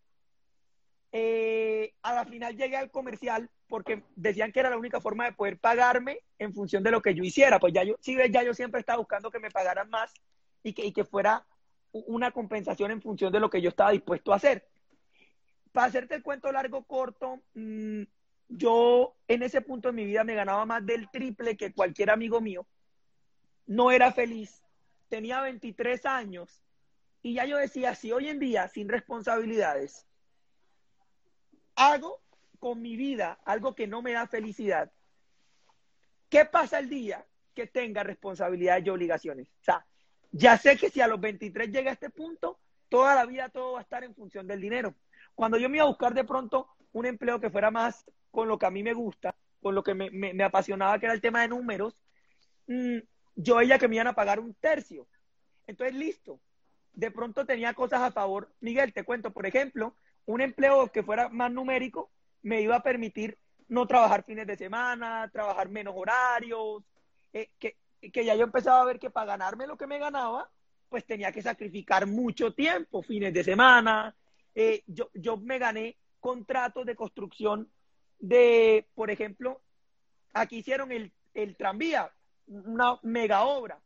Eh, 1.11 1.93
a 2.01 2.13
la 2.13 2.25
final 2.25 2.57
llegué 2.57 2.75
al 2.75 2.89
comercial 2.89 3.49
porque 3.67 4.03
decían 4.15 4.51
que 4.51 4.59
era 4.59 4.71
la 4.71 4.77
única 4.77 4.99
forma 4.99 5.25
de 5.25 5.33
poder 5.33 5.57
pagarme 5.59 6.19
en 6.39 6.53
función 6.53 6.83
de 6.83 6.91
lo 6.91 7.01
que 7.01 7.13
yo 7.13 7.23
hiciera. 7.23 7.59
Pues 7.59 7.73
ya 7.73 7.83
yo, 7.83 7.95
sí, 7.99 8.17
ya 8.31 8.43
yo 8.43 8.55
siempre 8.55 8.79
estaba 8.79 8.97
buscando 8.97 9.29
que 9.29 9.39
me 9.39 9.51
pagaran 9.51 9.89
más 9.89 10.11
y 10.63 10.73
que, 10.73 10.83
y 10.83 10.91
que 10.91 11.05
fuera 11.05 11.45
una 11.91 12.31
compensación 12.31 12.89
en 12.89 13.01
función 13.01 13.31
de 13.31 13.39
lo 13.39 13.51
que 13.51 13.61
yo 13.61 13.69
estaba 13.69 13.91
dispuesto 13.91 14.33
a 14.33 14.37
hacer. 14.37 14.67
Para 15.71 15.87
hacerte 15.87 16.15
el 16.15 16.23
cuento 16.23 16.51
largo, 16.51 16.83
corto, 16.83 17.39
mm, 17.53 18.01
yo 18.49 19.15
en 19.27 19.43
ese 19.43 19.61
punto 19.61 19.89
de 19.89 19.93
mi 19.93 20.05
vida 20.05 20.23
me 20.23 20.33
ganaba 20.33 20.65
más 20.65 20.83
del 20.83 21.07
triple 21.11 21.55
que 21.55 21.71
cualquier 21.71 22.09
amigo 22.09 22.41
mío. 22.41 22.65
No 23.67 23.91
era 23.91 24.11
feliz. 24.11 24.63
Tenía 25.07 25.41
23 25.41 26.05
años 26.07 26.63
y 27.27 27.33
ya 27.33 27.43
yo 27.43 27.57
decía, 27.57 27.93
si 27.93 28.13
hoy 28.13 28.29
en 28.29 28.39
día, 28.39 28.69
sin 28.69 28.87
responsabilidades, 28.87 30.07
hago 31.75 32.21
con 32.57 32.81
mi 32.81 32.95
vida 32.95 33.37
algo 33.43 33.75
que 33.75 33.85
no 33.85 34.01
me 34.01 34.13
da 34.13 34.27
felicidad, 34.27 34.93
¿qué 36.29 36.45
pasa 36.45 36.79
el 36.79 36.87
día 36.87 37.25
que 37.53 37.67
tenga 37.67 38.01
responsabilidades 38.01 38.85
y 38.85 38.89
obligaciones? 38.91 39.49
O 39.59 39.63
sea, 39.65 39.85
ya 40.31 40.57
sé 40.57 40.77
que 40.77 40.89
si 40.89 41.01
a 41.01 41.07
los 41.07 41.19
23 41.19 41.69
llega 41.69 41.89
a 41.89 41.95
este 41.95 42.09
punto, 42.09 42.61
toda 42.87 43.13
la 43.13 43.25
vida 43.25 43.49
todo 43.49 43.73
va 43.73 43.79
a 43.79 43.81
estar 43.81 44.05
en 44.05 44.15
función 44.15 44.47
del 44.47 44.61
dinero. 44.61 44.95
Cuando 45.35 45.57
yo 45.57 45.67
me 45.67 45.79
iba 45.79 45.83
a 45.83 45.89
buscar 45.89 46.13
de 46.13 46.23
pronto 46.23 46.69
un 46.93 47.07
empleo 47.07 47.41
que 47.41 47.49
fuera 47.49 47.71
más 47.71 48.09
con 48.31 48.47
lo 48.47 48.57
que 48.57 48.67
a 48.67 48.71
mí 48.71 48.83
me 48.83 48.93
gusta, 48.93 49.35
con 49.61 49.75
lo 49.75 49.83
que 49.83 49.93
me, 49.93 50.43
apasionaba, 50.45 50.97
que 50.97 51.07
era 51.07 51.13
el 51.13 51.19
tema 51.19 51.41
de 51.41 51.49
números, 51.49 52.01
mm, 52.67 52.99
yo 53.35 53.57
veía 53.57 53.77
que 53.77 53.89
me 53.89 53.95
iban 53.95 54.07
a 54.07 54.15
pagar 54.15 54.39
un 54.39 54.53
tercio. 54.53 55.09
Entonces, 55.67 55.93
listo, 55.93 56.39
de 56.97 57.11
pronto 57.11 57.45
tenía 57.45 57.75
cosas 57.75 58.01
a 58.01 58.11
favor. 58.11 58.51
Miguel, 58.59 58.91
te 58.91 59.03
cuento, 59.03 59.31
por 59.31 59.45
ejemplo, 59.45 59.93
un 60.25 60.41
empleo 60.41 60.91
que 60.91 61.03
fuera 61.03 61.29
más 61.29 61.51
numérico 61.51 62.09
me 62.41 62.59
iba 62.61 62.75
a 62.75 62.83
permitir 62.83 63.37
no 63.67 63.85
trabajar 63.85 64.23
fines 64.23 64.47
de 64.47 64.57
semana, 64.57 65.29
trabajar 65.31 65.69
menos 65.69 65.93
horarios, 65.95 66.83
eh, 67.33 67.51
que, 67.59 67.75
ya 68.25 68.33
yo 68.33 68.43
empezaba 68.43 68.81
a 68.81 68.85
ver 68.85 68.97
que 68.97 69.11
para 69.11 69.27
ganarme 69.27 69.67
lo 69.67 69.77
que 69.77 69.85
me 69.85 69.99
ganaba, 69.99 70.49
pues 70.89 71.05
tenía 71.05 71.31
que 71.31 71.43
sacrificar 71.43 72.07
mucho 72.07 72.53
tiempo, 72.53 73.03
fines 73.03 73.31
de 73.31 73.43
semana. 73.43 74.15
Eh, 74.55 74.81
yo, 74.87 75.11
yo 75.13 75.37
me 75.37 75.59
gané 75.59 75.97
contratos 76.19 76.83
de 76.83 76.95
construcción 76.95 77.69
de, 78.17 78.87
por 78.95 79.11
ejemplo, 79.11 79.61
aquí 80.33 80.57
hicieron 80.57 80.91
el, 80.91 81.11
el 81.35 81.55
tranvía, 81.55 82.11
una 82.47 82.97
mega 83.03 83.43
obra. 83.43 83.79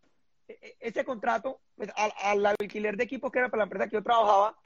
E, 0.52 0.60
e, 0.62 0.78
ese 0.80 1.06
contrato 1.06 1.62
pues, 1.76 1.90
al, 1.96 2.46
alquiler 2.46 2.98
de 2.98 3.04
equipos 3.04 3.32
que 3.32 3.40
era 3.40 3.50
para 3.50 3.60
la 3.60 3.64
empresa 3.66 3.88
que 3.88 3.96
yo 3.96 4.04
trabajaba, 4.04 4.58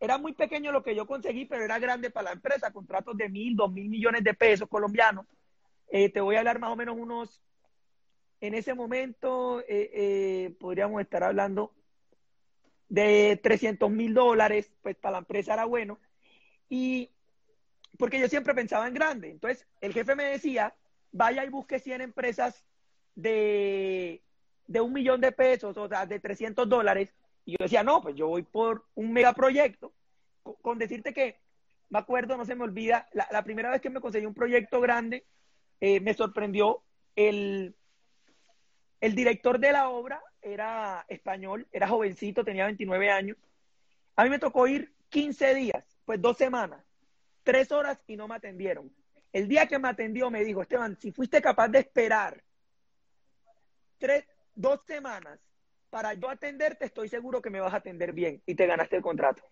era 0.00 0.18
muy 0.18 0.34
pequeño 0.34 0.72
lo 0.72 0.82
que 0.82 0.94
yo 0.94 1.06
conseguí, 1.06 1.46
pero 1.46 1.64
era 1.64 1.78
grande 1.78 2.10
para 2.10 2.26
la 2.26 2.32
empresa, 2.32 2.72
contratos 2.72 3.16
de 3.16 3.28
mil, 3.28 3.56
dos 3.56 3.72
mil 3.72 3.88
millones 3.88 4.22
de 4.22 4.34
pesos 4.34 4.68
colombianos. 4.68 5.26
Eh, 5.88 6.10
te 6.10 6.20
voy 6.20 6.36
a 6.36 6.40
hablar 6.40 6.58
más 6.58 6.70
o 6.70 6.76
menos 6.76 6.96
unos, 6.98 7.42
en 8.40 8.54
ese 8.54 8.74
momento 8.74 9.60
eh, 9.60 9.90
eh, 9.94 10.56
podríamos 10.60 11.00
estar 11.00 11.24
hablando 11.24 11.72
de 12.88 13.40
300 13.42 13.90
mil 13.90 14.12
dólares, 14.12 14.72
pues 14.82 14.96
para 14.96 15.12
la 15.12 15.18
empresa 15.18 15.54
era 15.54 15.64
bueno. 15.64 15.98
Y 16.68 17.10
porque 17.98 18.20
yo 18.20 18.28
siempre 18.28 18.54
pensaba 18.54 18.86
en 18.86 18.94
grande. 18.94 19.30
Entonces, 19.30 19.66
el 19.80 19.94
jefe 19.94 20.14
me 20.14 20.24
decía, 20.24 20.74
vaya 21.12 21.44
y 21.44 21.48
busque 21.48 21.78
100 21.78 22.02
empresas 22.02 22.64
de, 23.14 24.22
de 24.66 24.80
un 24.80 24.92
millón 24.92 25.20
de 25.20 25.32
pesos, 25.32 25.76
o 25.76 25.88
sea, 25.88 26.06
de 26.06 26.20
300 26.20 26.68
dólares. 26.68 27.14
Y 27.44 27.52
yo 27.52 27.56
decía, 27.60 27.82
no, 27.82 28.00
pues 28.00 28.14
yo 28.16 28.28
voy 28.28 28.42
por 28.42 28.86
un 28.94 29.12
megaproyecto. 29.12 29.92
Con, 30.42 30.78
decirte 30.78 31.12
que, 31.12 31.40
me 31.90 31.98
acuerdo, 31.98 32.36
no 32.36 32.44
se 32.44 32.54
me 32.54 32.64
olvida, 32.64 33.08
la, 33.12 33.42
primera 33.44 33.70
vez 33.70 33.80
que 33.80 33.90
me 33.90 34.00
conseguí 34.00 34.26
un 34.26 34.34
proyecto 34.34 34.80
grande, 34.80 35.24
eh, 35.80 36.00
me 36.00 36.14
sorprendió 36.14 36.82
el, 37.16 37.74
el 39.00 39.14
director 39.14 39.58
de 39.58 39.72
la 39.72 39.88
obra, 39.88 40.22
era 40.42 41.04
español, 41.08 41.66
era 41.72 41.88
jovencito, 41.88 42.44
tenía 42.44 42.66
29 42.66 43.10
años. 43.10 43.36
A 44.16 44.24
mí 44.24 44.30
me 44.30 44.38
tocó 44.38 44.66
ir 44.66 44.94
15 45.08 45.54
días, 45.54 45.84
pues 46.04 46.20
dos 46.20 46.36
semanas, 46.36 46.84
tres 47.42 47.72
horas 47.72 48.02
y 48.06 48.16
no 48.16 48.28
me 48.28 48.36
atendieron. 48.36 48.92
El 49.32 49.48
día 49.48 49.66
que 49.66 49.78
me 49.78 49.88
atendió 49.88 50.30
me 50.30 50.44
dijo, 50.44 50.62
Esteban, 50.62 50.96
si 51.00 51.10
fuiste 51.10 51.42
capaz 51.42 51.68
de 51.68 51.80
esperar 51.80 52.42
tres, 53.98 54.24
dos 54.54 54.80
semanas 54.86 55.40
para 55.90 56.14
yo 56.14 56.28
atenderte, 56.28 56.86
estoy 56.86 57.08
seguro 57.08 57.40
que 57.40 57.50
me 57.50 57.60
vas 57.60 57.72
a 57.72 57.78
atender 57.78 58.12
bien 58.12 58.42
y 58.46 58.54
te 58.54 58.66
ganaste 58.66 58.96
el 58.96 59.02
contrato. 59.02 59.42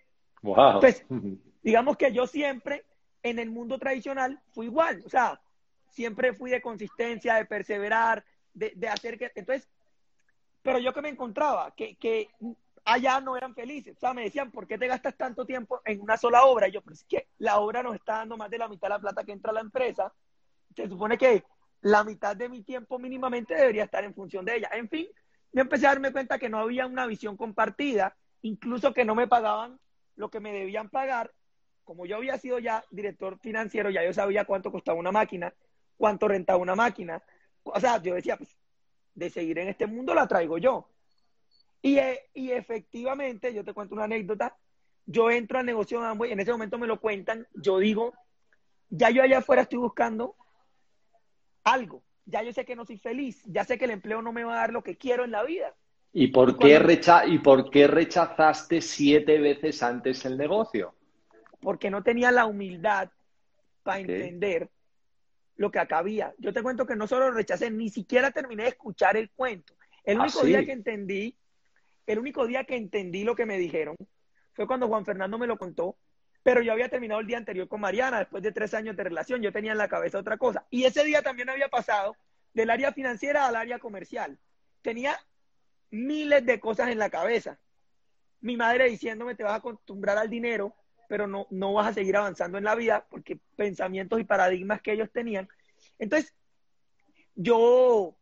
Wow. 0.43 0.75
Entonces, 0.75 1.07
digamos 1.63 1.97
que 1.97 2.13
yo 2.13 2.27
siempre 2.27 2.85
en 3.23 3.39
el 3.39 3.51
mundo 3.51 3.79
tradicional 3.79 4.41
fui 4.51 4.67
igual, 4.67 5.03
o 5.07 5.09
sea, 5.09 5.41
siempre 5.89 6.33
fui 6.33 6.51
de 6.51 6.61
consistencia, 6.61 7.35
de 7.35 7.45
perseverar, 7.45 8.25
de, 8.53 8.73
de 8.75 8.89
hacer 8.89 9.19
que... 9.19 9.31
Entonces, 9.35 9.69
pero 10.63 10.79
yo 10.79 10.93
que 10.93 11.03
me 11.03 11.09
encontraba, 11.09 11.73
que, 11.77 11.97
que 11.97 12.29
allá 12.85 13.21
no 13.21 13.37
eran 13.37 13.55
felices. 13.55 13.97
O 13.97 14.01
sea, 14.01 14.15
me 14.15 14.25
decían, 14.25 14.51
¿por 14.51 14.67
qué 14.67 14.79
te 14.79 14.87
gastas 14.87 15.17
tanto 15.17 15.45
tiempo 15.45 15.81
en 15.85 16.01
una 16.01 16.17
sola 16.17 16.45
obra? 16.45 16.69
Y 16.69 16.73
yo, 16.73 16.83
pero 16.83 16.95
es 16.95 17.05
que 17.05 17.29
la 17.39 17.59
obra 17.59 17.83
nos 17.83 17.95
está 17.95 18.19
dando 18.19 18.37
más 18.37 18.51
de 18.51 18.59
la 18.59 18.69
mitad 18.69 18.89
de 18.89 18.95
la 18.95 19.01
plata 19.01 19.25
que 19.25 19.33
entra 19.33 19.51
a 19.51 19.55
la 19.55 19.61
empresa. 19.61 20.13
Se 20.75 20.89
supone 20.89 21.19
que 21.19 21.45
la 21.83 22.05
mitad 22.05 22.37
de 22.37 22.49
mi 22.49 22.63
tiempo 22.63 22.99
mínimamente 22.99 23.55
debería 23.55 23.85
estar 23.85 24.05
en 24.05 24.15
función 24.15 24.45
de 24.45 24.57
ella. 24.57 24.71
En 24.73 24.89
fin, 24.89 25.07
yo 25.53 25.61
empecé 25.61 25.87
a 25.87 25.91
darme 25.91 26.13
cuenta 26.13 26.39
que 26.39 26.49
no 26.49 26.59
había 26.59 26.87
una 26.87 27.07
visión 27.07 27.37
compartida, 27.37 28.17
incluso 28.43 28.95
que 28.95 29.05
no 29.05 29.15
me 29.15 29.27
pagaban 29.27 29.79
lo 30.17 30.31
que 30.31 30.41
me 30.41 30.53
debían 30.53 30.89
pagar. 30.89 31.33
Como 31.85 32.07
yo 32.07 32.17
había 32.17 32.39
sido 32.39 32.61
ya 32.61 32.85
director 32.91 33.39
financiero, 33.41 33.91
ya 33.91 34.05
yo 34.05 34.13
sabía 34.13 34.45
cuánto 34.45 34.71
costaba 34.71 34.99
una 34.99 35.11
máquina, 35.11 35.53
cuánto 35.97 36.29
rentaba 36.29 36.61
una 36.61 36.77
máquina. 36.77 37.21
O 37.65 37.79
sea, 37.81 38.01
yo 38.01 38.15
decía, 38.15 38.37
pues 38.37 38.57
de 39.15 39.29
seguir 39.29 39.59
en 39.59 39.69
este 39.69 39.87
mundo 39.87 40.15
la 40.15 40.29
traigo 40.29 40.59
yo. 40.59 40.89
Y, 41.83 41.99
eh, 41.99 42.31
y 42.33 42.53
efectivamente, 42.53 43.53
yo 43.53 43.65
te 43.65 43.75
cuento 43.75 43.97
una 43.97 44.05
anécdota, 44.05 44.57
yo 45.05 45.33
entro 45.33 45.59
al 45.59 45.67
negocio 45.67 46.01
de 46.01 46.07
Amway, 46.07 46.31
en 46.31 46.39
ese 46.39 46.53
momento 46.53 46.79
me 46.79 46.87
lo 46.87 47.01
cuentan, 47.01 47.49
yo 47.55 47.79
digo, 47.81 48.15
ya 48.89 49.11
yo 49.11 49.23
allá 49.23 49.39
afuera 49.39 49.63
estoy 49.63 49.81
buscando 49.81 50.37
algo, 51.65 52.03
ya 52.25 52.43
yo 52.43 52.53
sé 52.53 52.65
que 52.65 52.77
no 52.77 52.85
soy 52.85 52.99
feliz, 52.99 53.43
ya 53.47 53.65
sé 53.65 53.79
que 53.79 53.85
el 53.85 53.93
empleo 53.93 54.23
no 54.23 54.33
me 54.33 54.45
va 54.45 54.55
a 54.55 54.61
dar 54.61 54.73
lo 54.73 54.83
que 54.83 54.97
quiero 54.97 55.25
en 55.25 55.31
la 55.31 55.43
vida. 55.43 55.75
¿Y 56.13 56.29
por, 56.29 56.59
qué, 56.59 56.79
recha 56.79 57.27
¿y 57.27 57.39
por 57.39 57.71
qué 57.71 57.87
rechazaste 57.87 58.83
siete 58.83 59.39
veces 59.39 59.83
antes 59.83 60.25
el 60.27 60.37
negocio? 60.37 60.95
Porque 61.61 61.91
no 61.91 62.03
tenía 62.03 62.31
la 62.31 62.45
humildad 62.45 63.11
para 63.83 64.01
entender 64.01 64.69
lo 65.57 65.71
que 65.71 65.79
acá 65.79 65.99
había. 65.99 66.35
Yo 66.39 66.53
te 66.53 66.63
cuento 66.63 66.87
que 66.87 66.97
no 66.97 67.07
solo 67.07 67.31
rechacé, 67.31 67.71
ni 67.71 67.89
siquiera 67.89 68.31
terminé 68.31 68.65
de 68.65 68.71
escuchar 68.71 69.17
el 69.17 69.31
cuento. 69.31 69.75
El 70.05 70.19
¿Ah, 70.19 70.23
único 70.25 70.45
día 70.45 70.65
que 70.65 70.73
entendí, 70.73 71.37
el 72.07 72.19
único 72.19 72.47
día 72.47 72.65
que 72.65 72.77
entendí 72.77 73.25
lo 73.25 73.35
que 73.35 73.47
me 73.47 73.59
dijeron 73.59 73.97
fue 74.53 74.67
cuando 74.67 74.89
Juan 74.89 75.07
Fernando 75.07 75.39
me 75.39 75.47
lo 75.47 75.57
contó, 75.57 75.97
pero 76.43 76.61
yo 76.61 76.73
había 76.73 76.89
terminado 76.89 77.21
el 77.21 77.27
día 77.27 77.39
anterior 77.39 77.69
con 77.69 77.81
Mariana, 77.81 78.19
después 78.19 78.43
de 78.43 78.53
tres 78.53 78.75
años 78.75 78.97
de 78.97 79.05
relación, 79.05 79.43
yo 79.43 79.53
tenía 79.53 79.73
en 79.73 79.79
la 79.79 79.89
cabeza 79.89 80.19
otra 80.19 80.37
cosa. 80.37 80.67
Y 80.71 80.85
ese 80.85 81.05
día 81.05 81.23
también 81.23 81.49
había 81.51 81.69
pasado 81.69 82.17
del 82.53 82.71
área 82.71 82.93
financiera 82.93 83.47
al 83.47 83.57
área 83.57 83.79
comercial. 83.79 84.39
Tenía 84.83 85.19
miles 85.91 86.45
de 86.45 86.59
cosas 86.59 86.89
en 86.89 86.99
la 86.99 87.11
cabeza. 87.11 87.59
Mi 88.41 88.57
madre 88.57 88.89
diciéndome, 88.89 89.37
te 89.37 89.45
vas 89.45 89.53
a 89.53 89.57
acostumbrar 89.57 90.19
al 90.19 90.29
dinero, 90.29 90.75
pero 91.09 91.27
no, 91.27 91.47
no 91.51 91.75
vas 91.75 91.89
a 91.89 91.95
seguir 91.95 92.17
avanzando 92.17 92.59
en 92.59 92.65
la 92.65 92.75
vida 92.75 93.07
porque 93.09 93.39
pensamientos 93.57 94.19
y 94.19 94.25
paradigmas 94.25 94.83
que 94.83 94.93
ellos 94.93 95.13
tenían. 95.13 95.49
Entonces, 95.99 96.35
yo 97.37 98.17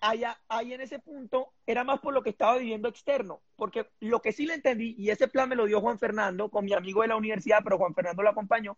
ahí, 0.00 0.72
en 0.72 0.80
ese 0.80 0.98
punto 0.98 1.52
era 1.66 1.84
más 1.84 2.00
por 2.00 2.14
lo 2.14 2.22
que 2.22 2.30
estaba 2.30 2.56
viviendo 2.58 2.88
externo, 2.88 3.42
porque 3.56 3.90
lo 4.00 4.20
que 4.20 4.32
sí 4.32 4.46
le 4.46 4.54
entendí, 4.54 4.94
y 4.98 5.10
ese 5.10 5.28
plan 5.28 5.48
me 5.48 5.56
lo 5.56 5.66
dio 5.66 5.80
Juan 5.80 5.98
Fernando 5.98 6.48
con 6.48 6.64
mi 6.64 6.72
amigo 6.72 7.02
de 7.02 7.08
la 7.08 7.16
universidad, 7.16 7.60
pero 7.62 7.78
Juan 7.78 7.94
Fernando 7.94 8.22
lo 8.22 8.30
acompañó, 8.30 8.76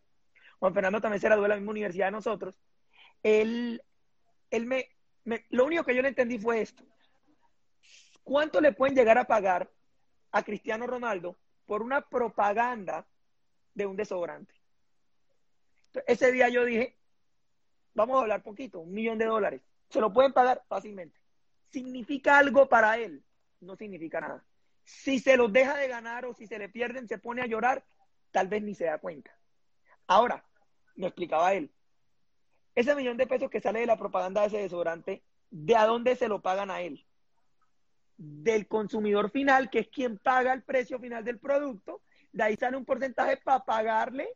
Juan 0.59 0.75
Fernando 0.75 1.01
también 1.01 1.21
se 1.21 1.27
graduó 1.29 1.45
de 1.45 1.51
la 1.51 1.57
misma 1.57 1.73
universidad 1.73 2.07
de 2.07 2.13
nosotros, 2.13 2.59
él, 3.23 3.83
él 4.51 4.67
me, 4.67 4.89
lo 5.51 5.65
único 5.65 5.85
que 5.85 5.95
yo 5.95 6.03
le 6.03 6.09
entendí 6.09 6.39
fue 6.39 6.61
esto, 6.61 6.85
¿cuánto 8.23 8.61
le 8.61 8.73
pueden 8.73 8.97
llegar 8.97 9.19
a 9.19 9.25
pagar 9.25 9.71
a 10.33 10.43
Cristiano 10.43 10.87
Ronaldo 10.87 11.37
por 11.67 11.83
una 11.83 12.01
propaganda 12.01 13.07
de 13.75 13.87
un 13.87 13.97
desodorante. 13.97 14.55
ese 16.07 16.33
día 16.33 16.49
yo 16.49 16.65
dije, 16.65 16.97
vamos 17.95 18.17
a 18.17 18.23
hablar 18.23 18.43
poquito, 18.43 18.81
un 18.81 18.93
millón 18.93 19.19
de 19.19 19.27
dólares. 19.27 19.63
Se 19.89 20.01
lo 20.01 20.13
pueden 20.13 20.33
pagar 20.33 20.63
fácilmente. 20.69 21.19
¿Significa 21.71 22.39
algo 22.39 22.69
para 22.69 22.99
él? 22.99 23.25
No 23.61 23.77
significa 23.77 24.21
nada. 24.21 24.45
Si 24.85 25.19
se 25.19 25.37
los 25.37 25.53
deja 25.53 25.77
de 25.77 25.89
ganar 25.89 26.25
o 26.25 26.35
si 26.35 26.47
se 26.47 26.59
le 26.59 26.69
pierden, 26.69 27.09
se 27.09 27.19
pone 27.19 27.43
a 27.43 27.47
llorar, 27.47 27.85
tal 28.31 28.49
vez 28.49 28.63
ni 28.63 28.75
se 28.75 28.85
da 28.85 28.99
cuenta. 28.99 29.37
Ahora, 30.07 30.45
me 30.95 31.09
explicaba 31.09 31.55
él, 31.55 31.73
ese 32.77 32.95
millón 32.95 33.17
de 33.17 33.27
pesos 33.27 33.51
que 33.51 33.61
sale 33.61 33.81
de 33.81 33.87
la 33.87 33.97
propaganda 33.97 34.43
de 34.43 34.49
ese 34.49 34.59
desodorante, 34.59 35.23
¿de 35.51 35.77
a 35.77 35.87
dónde 35.87 36.15
se 36.15 36.29
lo 36.29 36.43
pagan 36.43 36.71
a 36.71 36.83
él? 36.83 37.05
Del 38.17 38.69
consumidor 38.69 39.31
final, 39.31 39.71
que 39.71 39.81
es 39.81 39.89
quien 39.89 40.19
paga 40.19 40.53
el 40.53 40.63
precio 40.63 40.99
final 40.99 41.25
del 41.25 41.39
producto, 41.39 42.03
de 42.33 42.43
ahí 42.43 42.57
sale 42.57 42.77
un 42.77 42.85
porcentaje 42.85 43.39
para 43.39 43.65
pagarle 43.65 44.29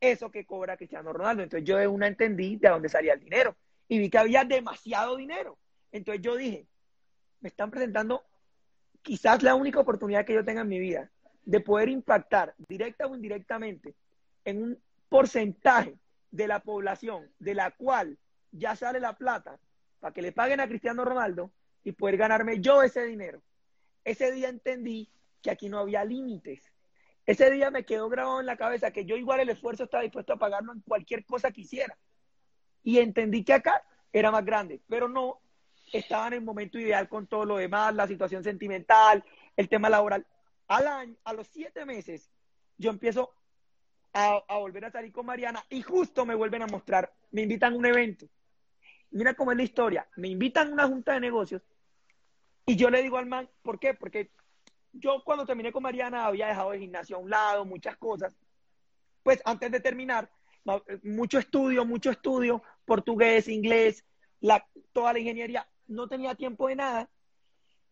eso 0.00 0.30
que 0.30 0.46
cobra 0.46 0.78
Cristiano 0.78 1.12
Ronaldo. 1.12 1.42
Entonces 1.42 1.68
yo 1.68 1.76
de 1.76 1.86
una 1.86 2.06
entendí 2.06 2.56
de 2.56 2.70
dónde 2.70 2.88
salía 2.88 3.12
el 3.12 3.20
dinero 3.20 3.54
y 3.90 3.98
vi 3.98 4.08
que 4.08 4.18
había 4.18 4.44
demasiado 4.44 5.16
dinero. 5.16 5.58
Entonces 5.90 6.22
yo 6.22 6.36
dije, 6.36 6.68
me 7.40 7.48
están 7.48 7.72
presentando 7.72 8.24
quizás 9.02 9.42
la 9.42 9.56
única 9.56 9.80
oportunidad 9.80 10.24
que 10.24 10.34
yo 10.34 10.44
tenga 10.44 10.60
en 10.60 10.68
mi 10.68 10.78
vida 10.78 11.10
de 11.42 11.58
poder 11.58 11.88
impactar 11.88 12.54
directa 12.56 13.08
o 13.08 13.16
indirectamente 13.16 13.96
en 14.44 14.62
un 14.62 14.82
porcentaje 15.08 15.98
de 16.30 16.46
la 16.46 16.60
población 16.60 17.32
de 17.40 17.54
la 17.56 17.72
cual 17.72 18.16
ya 18.52 18.76
sale 18.76 19.00
la 19.00 19.16
plata 19.16 19.58
para 19.98 20.14
que 20.14 20.22
le 20.22 20.30
paguen 20.30 20.60
a 20.60 20.68
Cristiano 20.68 21.04
Ronaldo 21.04 21.50
y 21.82 21.90
poder 21.90 22.16
ganarme 22.16 22.60
yo 22.60 22.84
ese 22.84 23.04
dinero. 23.04 23.42
Ese 24.04 24.30
día 24.30 24.50
entendí 24.50 25.10
que 25.42 25.50
aquí 25.50 25.68
no 25.68 25.80
había 25.80 26.04
límites, 26.04 26.62
ese 27.26 27.50
día 27.50 27.72
me 27.72 27.84
quedó 27.84 28.08
grabado 28.08 28.38
en 28.38 28.46
la 28.46 28.56
cabeza 28.56 28.92
que 28.92 29.04
yo 29.04 29.16
igual 29.16 29.40
el 29.40 29.48
esfuerzo 29.48 29.82
estaba 29.82 30.04
dispuesto 30.04 30.32
a 30.34 30.38
pagarlo 30.38 30.72
en 30.72 30.80
cualquier 30.80 31.24
cosa 31.24 31.50
que 31.50 31.62
hiciera. 31.62 31.98
Y 32.82 32.98
entendí 32.98 33.44
que 33.44 33.54
acá 33.54 33.82
era 34.12 34.30
más 34.30 34.44
grande, 34.44 34.80
pero 34.88 35.08
no 35.08 35.40
estaba 35.92 36.28
en 36.28 36.34
el 36.34 36.42
momento 36.42 36.78
ideal 36.78 37.08
con 37.08 37.26
todo 37.26 37.44
lo 37.44 37.56
demás, 37.56 37.94
la 37.94 38.06
situación 38.06 38.42
sentimental, 38.42 39.24
el 39.56 39.68
tema 39.68 39.88
laboral. 39.88 40.26
Al 40.68 40.86
año, 40.86 41.16
a 41.24 41.32
los 41.32 41.48
siete 41.48 41.84
meses, 41.84 42.30
yo 42.78 42.90
empiezo 42.90 43.34
a, 44.12 44.42
a, 44.48 44.56
volver 44.58 44.84
a 44.84 44.90
salir 44.90 45.12
con 45.12 45.26
Mariana 45.26 45.64
y 45.68 45.82
justo 45.82 46.24
me 46.24 46.34
vuelven 46.34 46.62
a 46.62 46.66
mostrar, 46.66 47.12
me 47.30 47.42
invitan 47.42 47.74
a 47.74 47.76
un 47.76 47.86
evento. 47.86 48.26
Mira 49.10 49.34
cómo 49.34 49.50
es 49.50 49.56
la 49.56 49.64
historia, 49.64 50.08
me 50.16 50.28
invitan 50.28 50.68
a 50.68 50.72
una 50.72 50.86
junta 50.86 51.12
de 51.14 51.20
negocios 51.20 51.62
y 52.70 52.76
yo 52.76 52.88
le 52.88 53.02
digo 53.02 53.18
al 53.18 53.26
man, 53.26 53.48
¿por 53.62 53.80
qué? 53.80 53.94
Porque 53.94 54.30
yo 54.92 55.22
cuando 55.24 55.44
terminé 55.44 55.72
con 55.72 55.82
Mariana 55.82 56.26
había 56.26 56.46
dejado 56.46 56.72
el 56.72 56.80
gimnasio 56.80 57.16
a 57.16 57.18
un 57.18 57.30
lado, 57.30 57.64
muchas 57.64 57.96
cosas. 57.96 58.36
Pues 59.24 59.42
antes 59.44 59.72
de 59.72 59.80
terminar, 59.80 60.30
mucho 61.02 61.38
estudio, 61.38 61.84
mucho 61.84 62.10
estudio, 62.10 62.62
portugués, 62.90 63.46
inglés, 63.46 64.04
toda 64.92 65.12
la 65.12 65.20
ingeniería, 65.20 65.64
no 65.86 66.08
tenía 66.08 66.34
tiempo 66.34 66.66
de 66.66 66.74
nada 66.74 67.08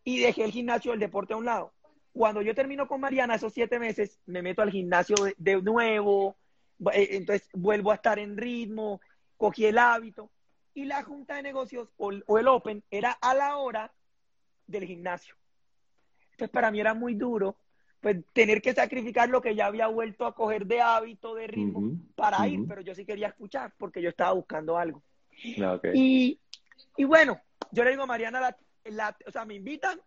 y 0.03 0.19
dejé 0.19 0.43
el 0.43 0.51
gimnasio, 0.51 0.93
el 0.93 0.99
deporte 0.99 1.35
a 1.35 1.37
un 1.37 1.45
lado. 1.45 1.73
Cuando 2.13 2.43
yo 2.43 2.53
termino 2.53 2.89
con 2.89 3.01
Mariana, 3.01 3.37
esos 3.37 3.53
siete 3.53 3.79
meses, 3.79 4.19
me 4.27 4.43
meto 4.43 4.61
al 4.61 4.73
gimnasio 4.73 5.15
de, 5.37 5.63
nuevo, 5.63 6.37
eh, 6.93 7.11
entonces 7.13 7.49
vuelvo 7.53 7.93
a 7.93 7.95
estar 7.95 8.19
en 8.19 8.37
ritmo, 8.37 9.01
cogí 9.37 9.67
el 9.67 9.79
hábito 9.79 10.33
y 10.75 10.85
la 10.85 11.05
junta 11.05 11.37
de 11.37 11.45
negocios 11.45 11.93
o 11.97 12.11
el 12.11 12.49
Open 12.49 12.83
era 12.91 13.13
a 13.13 13.37
la 13.37 13.57
hora 13.57 13.93
del 14.67 14.85
gimnasio. 14.85 15.37
Entonces 16.33 16.51
para 16.51 16.73
mí 16.73 16.81
era 16.81 16.93
muy 16.93 17.15
duro 17.15 17.55
pues 18.01 18.19
tener 18.33 18.63
que 18.63 18.73
sacrificar 18.73 19.29
lo 19.29 19.41
que 19.41 19.55
ya 19.55 19.67
había 19.67 19.89
vuelto 19.89 20.27
a 20.27 20.35
coger 20.35 20.67
de 20.67 20.81
hábito, 20.81 21.35
de 21.35 21.47
ritmo, 21.47 21.99
para 22.15 22.47
ir, 22.47 22.61
pero 22.69 22.81
yo 22.81 22.95
sí 22.95 23.05
quería 23.05 23.29
escuchar 23.29 23.73
porque 23.77 24.01
yo 24.01 24.09
estaba 24.09 24.33
buscando 24.33 24.79
algo. 24.79 25.03
Ah, 25.63 25.81
y, 25.95 26.39
y, 26.97 27.05
bueno, 27.05 27.41
yo 27.73 27.85
le 27.85 27.91
digo 27.91 28.05
a 28.05 28.07
Mariana, 28.07 28.55
la, 28.85 29.17
o 29.27 29.31
sea, 29.31 29.45
me 29.45 29.55
invitan, 29.55 30.01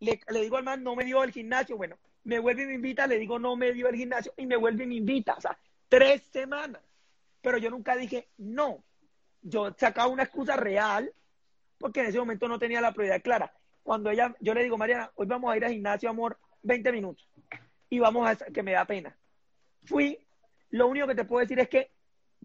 le, 0.00 0.20
le 0.28 0.40
digo 0.42 0.56
al 0.56 0.64
man, 0.64 0.82
no 0.82 0.94
me 0.94 1.04
dio 1.04 1.22
el 1.22 1.32
gimnasio, 1.32 1.76
bueno, 1.76 1.96
me 2.24 2.38
vuelve 2.38 2.64
y 2.64 2.66
me 2.66 2.74
invita, 2.74 3.06
le 3.06 3.18
digo, 3.18 3.38
no 3.38 3.56
me 3.56 3.72
dio 3.72 3.88
el 3.88 3.96
gimnasio, 3.96 4.32
y 4.36 4.46
me 4.46 4.56
vuelve 4.56 4.84
y 4.84 4.88
me 4.88 4.94
invita, 4.96 5.34
o 5.34 5.40
sea, 5.40 5.58
tres 5.88 6.22
semanas. 6.32 6.82
Pero 7.40 7.58
yo 7.58 7.70
nunca 7.70 7.94
dije 7.96 8.28
no. 8.38 8.82
Yo 9.42 9.74
sacaba 9.76 10.08
una 10.08 10.22
excusa 10.22 10.56
real, 10.56 11.12
porque 11.78 12.00
en 12.00 12.06
ese 12.06 12.18
momento 12.18 12.48
no 12.48 12.58
tenía 12.58 12.80
la 12.80 12.92
prioridad 12.92 13.20
clara. 13.20 13.52
Cuando 13.82 14.10
ella, 14.10 14.34
yo 14.40 14.54
le 14.54 14.62
digo, 14.62 14.78
Mariana, 14.78 15.12
hoy 15.16 15.26
vamos 15.26 15.52
a 15.52 15.56
ir 15.58 15.64
al 15.64 15.72
gimnasio, 15.72 16.08
amor, 16.08 16.38
20 16.64 16.92
minutos, 16.92 17.28
y 17.88 17.98
vamos 18.00 18.28
a, 18.28 18.36
que 18.36 18.62
me 18.62 18.72
da 18.72 18.84
pena. 18.84 19.16
Fui, 19.84 20.18
lo 20.70 20.88
único 20.88 21.06
que 21.06 21.14
te 21.14 21.24
puedo 21.24 21.40
decir 21.40 21.60
es 21.60 21.68
que 21.68 21.92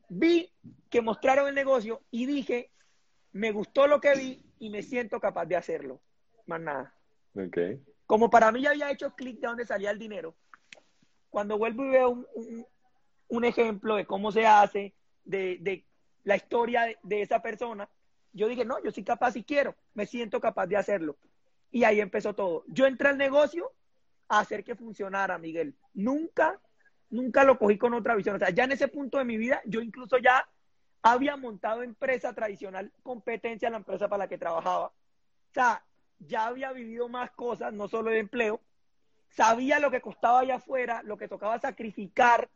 vi 0.10 0.52
que 0.90 1.02
mostraron 1.02 1.48
el 1.48 1.56
negocio 1.56 2.02
y 2.12 2.26
dije, 2.26 2.72
me 3.32 3.52
gustó 3.52 3.88
lo 3.88 4.00
que 4.00 4.14
vi 4.16 4.46
y 4.60 4.70
me 4.70 4.84
siento 4.84 5.20
capaz 5.20 5.46
de 5.46 5.56
hacerlo. 5.56 6.02
Más 6.46 6.60
nada. 6.62 6.94
Okay. 7.34 7.82
Como 8.06 8.30
para 8.30 8.52
mí 8.52 8.62
ya 8.62 8.72
había 8.72 8.92
hecho 8.92 9.16
clic 9.16 9.40
de 9.40 9.48
dónde 9.48 9.66
salía 9.66 9.92
el 9.92 10.00
dinero, 10.00 10.36
cuando 11.30 11.58
vuelvo 11.58 11.86
y 11.86 11.90
veo 11.90 12.26
un, 13.28 13.46
ejemplo 13.46 13.96
de 13.96 14.06
cómo 14.06 14.32
se 14.32 14.46
hace, 14.46 14.96
de, 15.24 15.86
la 16.24 16.36
historia 16.36 16.84
de, 16.84 16.98
de, 17.04 17.22
esa 17.22 17.42
persona, 17.42 17.88
yo 18.34 18.48
dije, 18.48 18.66
no, 18.66 18.84
yo 18.84 18.92
soy 18.92 19.04
capaz 19.04 19.36
y 19.36 19.44
quiero, 19.44 19.76
me 19.94 20.06
siento 20.06 20.42
capaz 20.42 20.68
de 20.68 20.78
hacerlo. 20.78 21.18
Y 21.72 21.84
ahí 21.84 22.02
empezó 22.02 22.34
todo. 22.34 22.64
Yo 22.68 22.88
entré 22.88 23.10
al 23.10 23.18
negocio 23.18 23.72
a 24.30 24.40
hacer 24.40 24.64
que 24.64 24.76
funcionara, 24.76 25.38
Miguel. 25.38 25.76
Nunca, 25.94 26.60
nunca 27.10 27.44
lo 27.44 27.58
cogí 27.58 27.78
con 27.78 27.94
otra 27.94 28.16
visión. 28.16 28.36
O 28.36 28.40
sea, 28.40 28.52
ya 28.52 28.64
en 28.64 28.72
ese 28.72 28.88
punto 28.88 29.18
de 29.18 29.26
mi 29.26 29.38
vida, 29.38 29.62
yo 29.66 29.82
incluso 29.82 30.18
ya 30.20 30.48
había 31.02 31.36
montado 31.36 31.84
empresa 31.84 32.34
tradicional, 32.34 32.92
competencia 33.04 33.68
en 33.68 33.74
la 33.74 33.80
empresa 33.80 34.08
para 34.08 34.24
la 34.24 34.30
que 34.30 34.38
trabajaba. 34.38 34.88
O 34.88 35.54
sea, 35.54 35.84
ya 36.20 36.46
había 36.46 36.72
vivido 36.72 37.10
más 37.10 37.32
cosas, 37.32 37.74
no 37.74 37.88
solo 37.88 38.12
de 38.12 38.20
empleo. 38.20 38.62
Sabía 39.30 39.80
lo 39.80 39.92
que 39.92 40.02
costaba 40.02 40.42
allá 40.42 40.56
afuera, 40.56 41.02
lo 41.04 41.18
que 41.18 41.28
tocaba 41.28 41.60
sacrificar, 41.60 42.50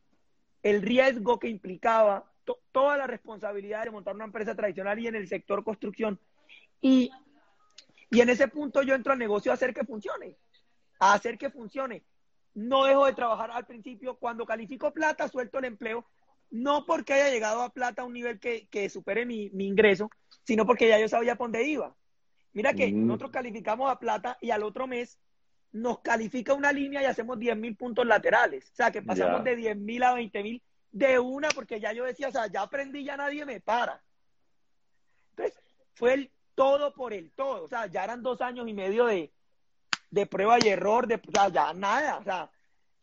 el 0.61 0.81
riesgo 0.81 1.39
que 1.39 1.49
implicaba, 1.49 2.25
toda 2.71 2.97
la 2.97 3.07
responsabilidad 3.07 3.83
de 3.83 3.91
montar 3.91 4.15
una 4.15 4.25
empresa 4.25 4.55
tradicional 4.55 4.99
y 4.99 5.07
en 5.07 5.15
el 5.15 5.27
sector 5.27 5.63
construcción. 5.63 6.19
Y, 6.81 7.11
y 8.09 8.21
en 8.21 8.29
ese 8.29 8.47
punto 8.47 8.81
yo 8.83 8.95
entro 8.95 9.13
al 9.13 9.19
negocio 9.19 9.51
a 9.51 9.55
hacer 9.55 9.73
que 9.73 9.85
funcione, 9.85 10.35
a 10.99 11.13
hacer 11.13 11.37
que 11.37 11.49
funcione. 11.49 12.03
No 12.53 12.85
dejo 12.85 13.05
de 13.05 13.13
trabajar 13.13 13.51
al 13.51 13.65
principio. 13.65 14.15
Cuando 14.17 14.45
califico 14.45 14.93
plata, 14.93 15.27
suelto 15.27 15.59
el 15.59 15.65
empleo 15.65 16.05
no 16.53 16.85
porque 16.85 17.13
haya 17.13 17.31
llegado 17.31 17.63
a 17.63 17.73
plata 17.73 18.03
a 18.03 18.05
un 18.05 18.13
nivel 18.13 18.39
que, 18.39 18.89
supere 18.89 19.25
mi, 19.25 19.49
ingreso, 19.57 20.11
sino 20.43 20.67
porque 20.67 20.87
ya 20.87 20.99
yo 20.99 21.09
sabía 21.09 21.35
por 21.35 21.47
dónde 21.47 21.67
iba. 21.67 21.95
Mira 22.53 22.75
que 22.75 22.91
mm. 22.91 23.07
nosotros 23.07 23.31
calificamos 23.31 23.89
a 23.89 23.97
plata 23.97 24.37
y 24.39 24.51
al 24.51 24.61
otro 24.61 24.85
mes 24.85 25.17
nos 25.71 26.01
califica 26.01 26.53
una 26.53 26.71
línea 26.71 27.01
y 27.01 27.05
hacemos 27.05 27.39
10 27.39 27.57
mil 27.57 27.75
puntos 27.75 28.05
laterales. 28.05 28.69
O 28.71 28.75
sea, 28.75 28.91
que 28.91 29.01
pasamos 29.01 29.43
de 29.43 29.55
10 29.55 29.77
mil 29.77 30.03
a 30.03 30.13
20 30.13 30.43
mil 30.43 30.61
de 30.91 31.17
una, 31.17 31.49
porque 31.49 31.79
ya 31.79 31.91
yo 31.91 32.05
decía, 32.05 32.27
o 32.27 32.31
sea, 32.31 32.45
ya 32.45 32.61
aprendí, 32.61 33.03
ya 33.03 33.17
nadie 33.17 33.47
me 33.47 33.59
para. 33.59 34.03
Entonces, 35.31 35.59
fue 35.95 36.13
el 36.13 36.31
todo 36.53 36.93
por 36.93 37.13
el 37.13 37.31
todo. 37.31 37.63
O 37.63 37.67
sea, 37.67 37.87
ya 37.87 38.03
eran 38.03 38.21
dos 38.21 38.41
años 38.41 38.67
y 38.67 38.75
medio 38.75 39.07
de, 39.07 39.33
prueba 40.25 40.57
y 40.63 40.67
error, 40.69 41.07
de, 41.07 41.15
o 41.15 41.31
sea, 41.31 41.49
ya 41.49 41.73
nada. 41.73 42.17
O 42.17 42.23
sea, 42.23 42.49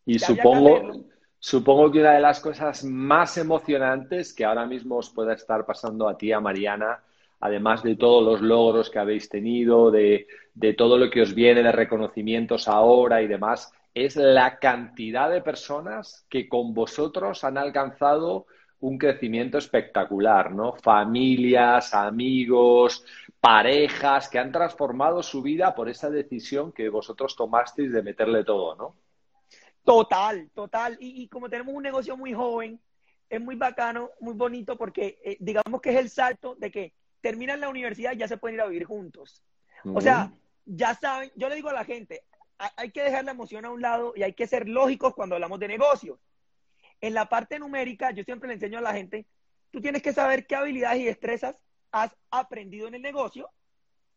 y 0.06 0.18
supongo, 0.18 1.04
Supongo 1.42 1.90
que 1.90 2.00
una 2.00 2.12
de 2.12 2.20
las 2.20 2.38
cosas 2.38 2.84
más 2.84 3.38
emocionantes 3.38 4.34
que 4.34 4.44
ahora 4.44 4.66
mismo 4.66 4.96
os 4.96 5.08
pueda 5.08 5.32
estar 5.32 5.64
pasando 5.64 6.06
a 6.06 6.18
ti, 6.18 6.32
a 6.32 6.40
Mariana, 6.40 7.02
además 7.40 7.82
de 7.82 7.96
todos 7.96 8.22
los 8.22 8.42
logros 8.42 8.90
que 8.90 8.98
habéis 8.98 9.30
tenido, 9.30 9.90
de, 9.90 10.26
todo 10.76 10.98
lo 10.98 11.08
que 11.08 11.22
os 11.22 11.34
viene 11.34 11.62
de 11.62 11.72
reconocimientos 11.72 12.68
ahora 12.68 13.22
y 13.22 13.26
demás, 13.26 13.72
es 13.94 14.16
la 14.16 14.58
cantidad 14.58 15.30
de 15.30 15.40
personas 15.40 16.26
que 16.28 16.46
con 16.46 16.74
vosotros 16.74 17.42
han 17.42 17.56
alcanzado 17.56 18.44
un 18.80 18.98
crecimiento 18.98 19.56
espectacular, 19.56 20.52
¿no? 20.52 20.74
Familias, 20.74 21.94
amigos, 21.94 23.02
parejas 23.40 24.28
que 24.28 24.38
han 24.38 24.52
transformado 24.52 25.22
su 25.22 25.42
vida 25.42 25.74
por 25.74 25.88
esa 25.88 26.10
decisión 26.10 26.72
que 26.72 26.88
vosotros 26.88 27.34
tomasteis 27.34 27.92
de 27.92 28.02
meterle 28.02 28.44
todo, 28.44 28.76
¿no? 28.76 28.96
Total, 29.82 30.50
total. 30.54 30.98
Y, 31.00 31.26
como 31.28 31.48
tenemos 31.48 31.74
un 31.74 31.82
negocio 31.82 32.16
muy 32.16 32.34
joven, 32.34 32.78
es 33.28 33.40
muy 33.40 33.56
bacano, 33.56 34.10
muy 34.20 34.34
bonito, 34.34 34.76
porque 34.76 35.18
eh, 35.24 35.36
digamos 35.40 35.80
que 35.80 35.90
es 35.90 35.96
el 35.96 36.10
salto 36.10 36.54
de 36.56 36.70
que 36.70 36.92
terminan 37.22 37.60
la 37.60 37.70
universidad 37.70 38.12
y 38.12 38.18
ya 38.18 38.28
se 38.28 38.36
pueden 38.36 38.56
ir 38.56 38.60
a 38.60 38.66
vivir 38.66 38.84
juntos. 38.84 39.42
O 39.94 40.00
sea, 40.00 40.30
ya 40.66 40.94
saben, 40.94 41.32
yo 41.34 41.48
le 41.48 41.54
digo 41.54 41.70
a 41.70 41.72
la 41.72 41.84
gente, 41.84 42.22
hay 42.76 42.90
que 42.90 43.02
dejar 43.02 43.24
la 43.24 43.30
emoción 43.30 43.64
a 43.64 43.70
un 43.70 43.80
lado 43.80 44.12
y 44.14 44.22
hay 44.22 44.34
que 44.34 44.46
ser 44.46 44.68
lógicos 44.68 45.14
cuando 45.14 45.36
hablamos 45.36 45.58
de 45.58 45.68
negocios. 45.68 46.18
En 47.00 47.14
la 47.14 47.30
parte 47.30 47.58
numérica, 47.58 48.10
yo 48.10 48.22
siempre 48.24 48.48
le 48.48 48.54
enseño 48.54 48.78
a 48.78 48.82
la 48.82 48.92
gente, 48.92 49.26
tú 49.70 49.80
tienes 49.80 50.02
que 50.02 50.12
saber 50.12 50.46
qué 50.46 50.56
habilidades 50.56 51.00
y 51.00 51.06
destrezas 51.06 51.56
has 51.92 52.16
aprendido 52.30 52.88
en 52.88 52.94
el 52.94 53.02
negocio 53.02 53.50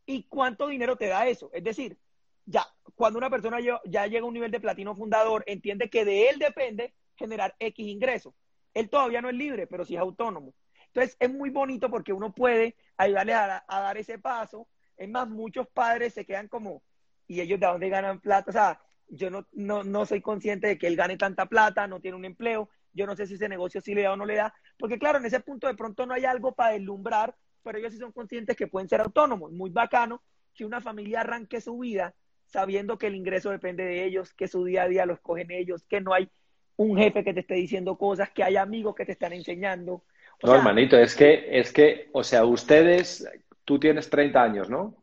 y 0.06 0.24
cuánto 0.24 0.68
dinero 0.68 0.96
te 0.96 1.08
da 1.08 1.28
eso. 1.28 1.50
Es 1.54 1.64
decir, 1.64 1.98
ya 2.46 2.66
cuando 2.96 3.18
una 3.18 3.30
persona 3.30 3.58
ya 3.60 4.08
llega 4.08 4.22
a 4.22 4.28
un 4.28 4.34
nivel 4.34 4.52
de 4.52 4.60
platino 4.60 4.96
fundador, 4.96 5.44
entiende 5.48 5.90
que 5.90 6.06
de 6.06 6.30
él 6.30 6.40
depende 6.40 6.94
generar 7.16 7.56
X 7.60 7.88
ingresos. 7.88 8.34
Él 8.74 8.90
todavía 8.90 9.22
no 9.22 9.30
es 9.30 9.36
libre, 9.36 9.68
pero 9.68 9.86
sí 9.86 9.96
es 9.96 10.02
autónomo. 10.02 10.54
Entonces 10.88 11.18
es 11.20 11.34
muy 11.34 11.50
bonito 11.50 11.90
porque 11.90 12.14
uno 12.14 12.34
puede 12.34 12.76
ayudarle 12.98 13.34
a, 13.34 13.64
dar 13.68 13.98
ese 13.98 14.20
paso. 14.20 14.68
Es 14.98 15.10
más, 15.10 15.28
muchos 15.28 15.68
padres 15.68 16.14
se 16.14 16.26
quedan 16.26 16.48
como, 16.48 16.84
¿y 17.28 17.42
ellos 17.42 17.60
de 17.60 17.66
dónde 17.66 17.90
ganan 17.90 18.20
plata? 18.20 18.50
O 18.50 18.54
sea, 18.54 18.82
yo 19.08 19.30
no, 19.30 19.48
no, 19.54 19.84
no 19.84 20.06
soy 20.06 20.22
consciente 20.22 20.68
de 20.68 20.78
que 20.78 20.88
él 20.88 20.96
gane 20.96 21.18
tanta 21.18 21.46
plata, 21.46 21.88
no 21.88 22.00
tiene 22.00 22.18
un 22.18 22.26
empleo, 22.26 22.70
yo 22.94 23.08
no 23.08 23.16
sé 23.16 23.26
si 23.26 23.36
ese 23.36 23.50
negocio 23.50 23.82
sí 23.82 23.96
le 23.96 24.04
da 24.04 24.14
o 24.14 24.16
no 24.16 24.26
le 24.26 24.36
da, 24.36 24.54
porque 24.78 25.00
claro, 25.00 25.18
en 25.18 25.26
ese 25.26 25.40
punto 25.40 25.68
de 25.68 25.76
pronto 25.76 26.06
no 26.06 26.14
hay 26.14 26.26
algo 26.26 26.54
para 26.54 26.74
deslumbrar, 26.74 27.36
pero 27.64 27.78
ellos 27.78 27.94
sí 27.94 28.00
son 28.00 28.12
conscientes 28.12 28.56
que 28.56 28.68
pueden 28.68 28.90
ser 28.90 29.02
autónomos. 29.02 29.52
Muy 29.52 29.70
bacano 29.70 30.22
que 30.54 30.66
una 30.66 30.82
familia 30.82 31.22
arranque 31.22 31.62
su 31.62 31.80
vida 31.80 32.14
sabiendo 32.46 33.00
que 33.00 33.08
el 33.08 33.16
ingreso 33.16 33.50
depende 33.50 33.84
de 33.84 34.06
ellos, 34.06 34.32
que 34.34 34.48
su 34.48 34.64
día 34.64 34.84
a 34.84 34.88
día 34.88 35.08
lo 35.08 35.14
escogen 35.14 35.50
ellos, 35.50 35.84
que 35.90 36.02
no 36.02 36.14
hay 36.14 36.30
un 36.76 36.96
jefe 36.98 37.24
que 37.24 37.34
te 37.34 37.40
esté 37.40 37.56
diciendo 37.56 37.98
cosas, 37.98 38.30
que 38.30 38.44
hay 38.44 38.58
amigos 38.58 38.94
que 38.96 39.06
te 39.06 39.14
están 39.14 39.34
enseñando. 39.34 40.04
no, 40.44 40.56
hermanito, 40.56 40.96
es 40.98 41.16
que, 41.16 41.48
es 41.50 41.72
que, 41.72 42.10
o 42.12 42.24
sea, 42.24 42.46
ustedes, 42.46 43.28
tú 43.66 43.80
tienes 43.80 44.08
30 44.10 44.44
años, 44.44 44.70
¿no? 44.70 44.96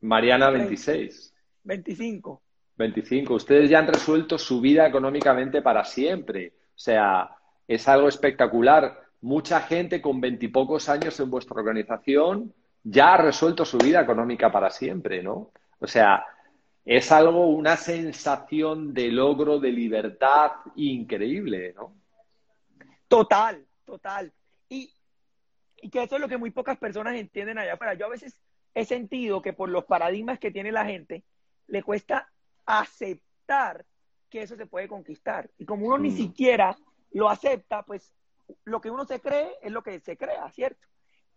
Mariana, 0.00 0.50
26. 0.50 1.34
25. 1.62 2.42
25. 2.76 3.34
Ustedes 3.34 3.70
ya 3.70 3.78
han 3.78 3.86
resuelto 3.86 4.36
su 4.36 4.60
vida 4.60 4.86
económicamente 4.86 5.62
para 5.62 5.84
siempre. 5.84 6.54
O 6.70 6.78
sea, 6.78 7.30
es 7.66 7.88
algo 7.88 8.08
espectacular. 8.08 9.03
Mucha 9.24 9.62
gente 9.62 10.02
con 10.02 10.20
veintipocos 10.20 10.90
años 10.90 11.18
en 11.18 11.30
vuestra 11.30 11.58
organización 11.58 12.52
ya 12.82 13.14
ha 13.14 13.16
resuelto 13.16 13.64
su 13.64 13.78
vida 13.78 14.02
económica 14.02 14.52
para 14.52 14.68
siempre, 14.68 15.22
¿no? 15.22 15.50
O 15.78 15.86
sea, 15.86 16.26
es 16.84 17.10
algo, 17.10 17.46
una 17.46 17.78
sensación 17.78 18.92
de 18.92 19.08
logro, 19.08 19.58
de 19.58 19.72
libertad 19.72 20.50
increíble, 20.76 21.72
¿no? 21.72 21.94
Total, 23.08 23.66
total. 23.86 24.30
Y, 24.68 24.92
que 25.90 26.02
eso 26.02 26.16
es 26.16 26.20
lo 26.20 26.28
que 26.28 26.36
muy 26.36 26.50
pocas 26.50 26.76
personas 26.76 27.14
entienden 27.14 27.56
allá 27.56 27.72
afuera. 27.72 27.94
Yo 27.94 28.04
a 28.04 28.10
veces 28.10 28.38
he 28.74 28.84
sentido 28.84 29.40
que 29.40 29.54
por 29.54 29.70
los 29.70 29.86
paradigmas 29.86 30.38
que 30.38 30.50
tiene 30.50 30.70
la 30.70 30.84
gente, 30.84 31.24
le 31.66 31.82
cuesta 31.82 32.30
aceptar 32.66 33.86
que 34.28 34.42
eso 34.42 34.54
se 34.54 34.66
puede 34.66 34.86
conquistar. 34.86 35.48
Y 35.56 35.64
como 35.64 35.86
uno 35.86 35.96
ni 35.96 36.10
mm. 36.10 36.16
siquiera 36.18 36.76
lo 37.12 37.30
acepta, 37.30 37.84
pues 37.84 38.12
lo 38.64 38.80
que 38.80 38.90
uno 38.90 39.04
se 39.04 39.20
cree 39.20 39.52
es 39.62 39.72
lo 39.72 39.82
que 39.82 40.00
se 40.00 40.16
crea, 40.16 40.50
¿cierto? 40.50 40.86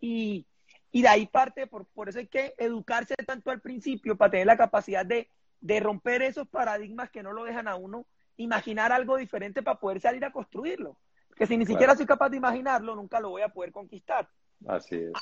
Y, 0.00 0.46
y 0.90 1.02
de 1.02 1.08
ahí 1.08 1.26
parte, 1.26 1.66
por, 1.66 1.86
por 1.86 2.08
eso 2.08 2.18
hay 2.18 2.26
que 2.26 2.54
educarse 2.58 3.14
tanto 3.26 3.50
al 3.50 3.60
principio 3.60 4.16
para 4.16 4.30
tener 4.30 4.46
la 4.46 4.56
capacidad 4.56 5.04
de, 5.04 5.30
de 5.60 5.80
romper 5.80 6.22
esos 6.22 6.48
paradigmas 6.48 7.10
que 7.10 7.22
no 7.22 7.32
lo 7.32 7.44
dejan 7.44 7.68
a 7.68 7.76
uno 7.76 8.06
imaginar 8.36 8.92
algo 8.92 9.16
diferente 9.16 9.62
para 9.62 9.80
poder 9.80 10.00
salir 10.00 10.24
a 10.24 10.32
construirlo. 10.32 10.98
Que 11.36 11.46
si 11.46 11.56
ni 11.56 11.66
siquiera 11.66 11.94
soy 11.94 12.06
capaz 12.06 12.30
de 12.30 12.36
imaginarlo, 12.36 12.94
nunca 12.94 13.20
lo 13.20 13.30
voy 13.30 13.42
a 13.42 13.48
poder 13.48 13.72
conquistar. 13.72 14.28
Así 14.66 14.96
es. 14.96 15.12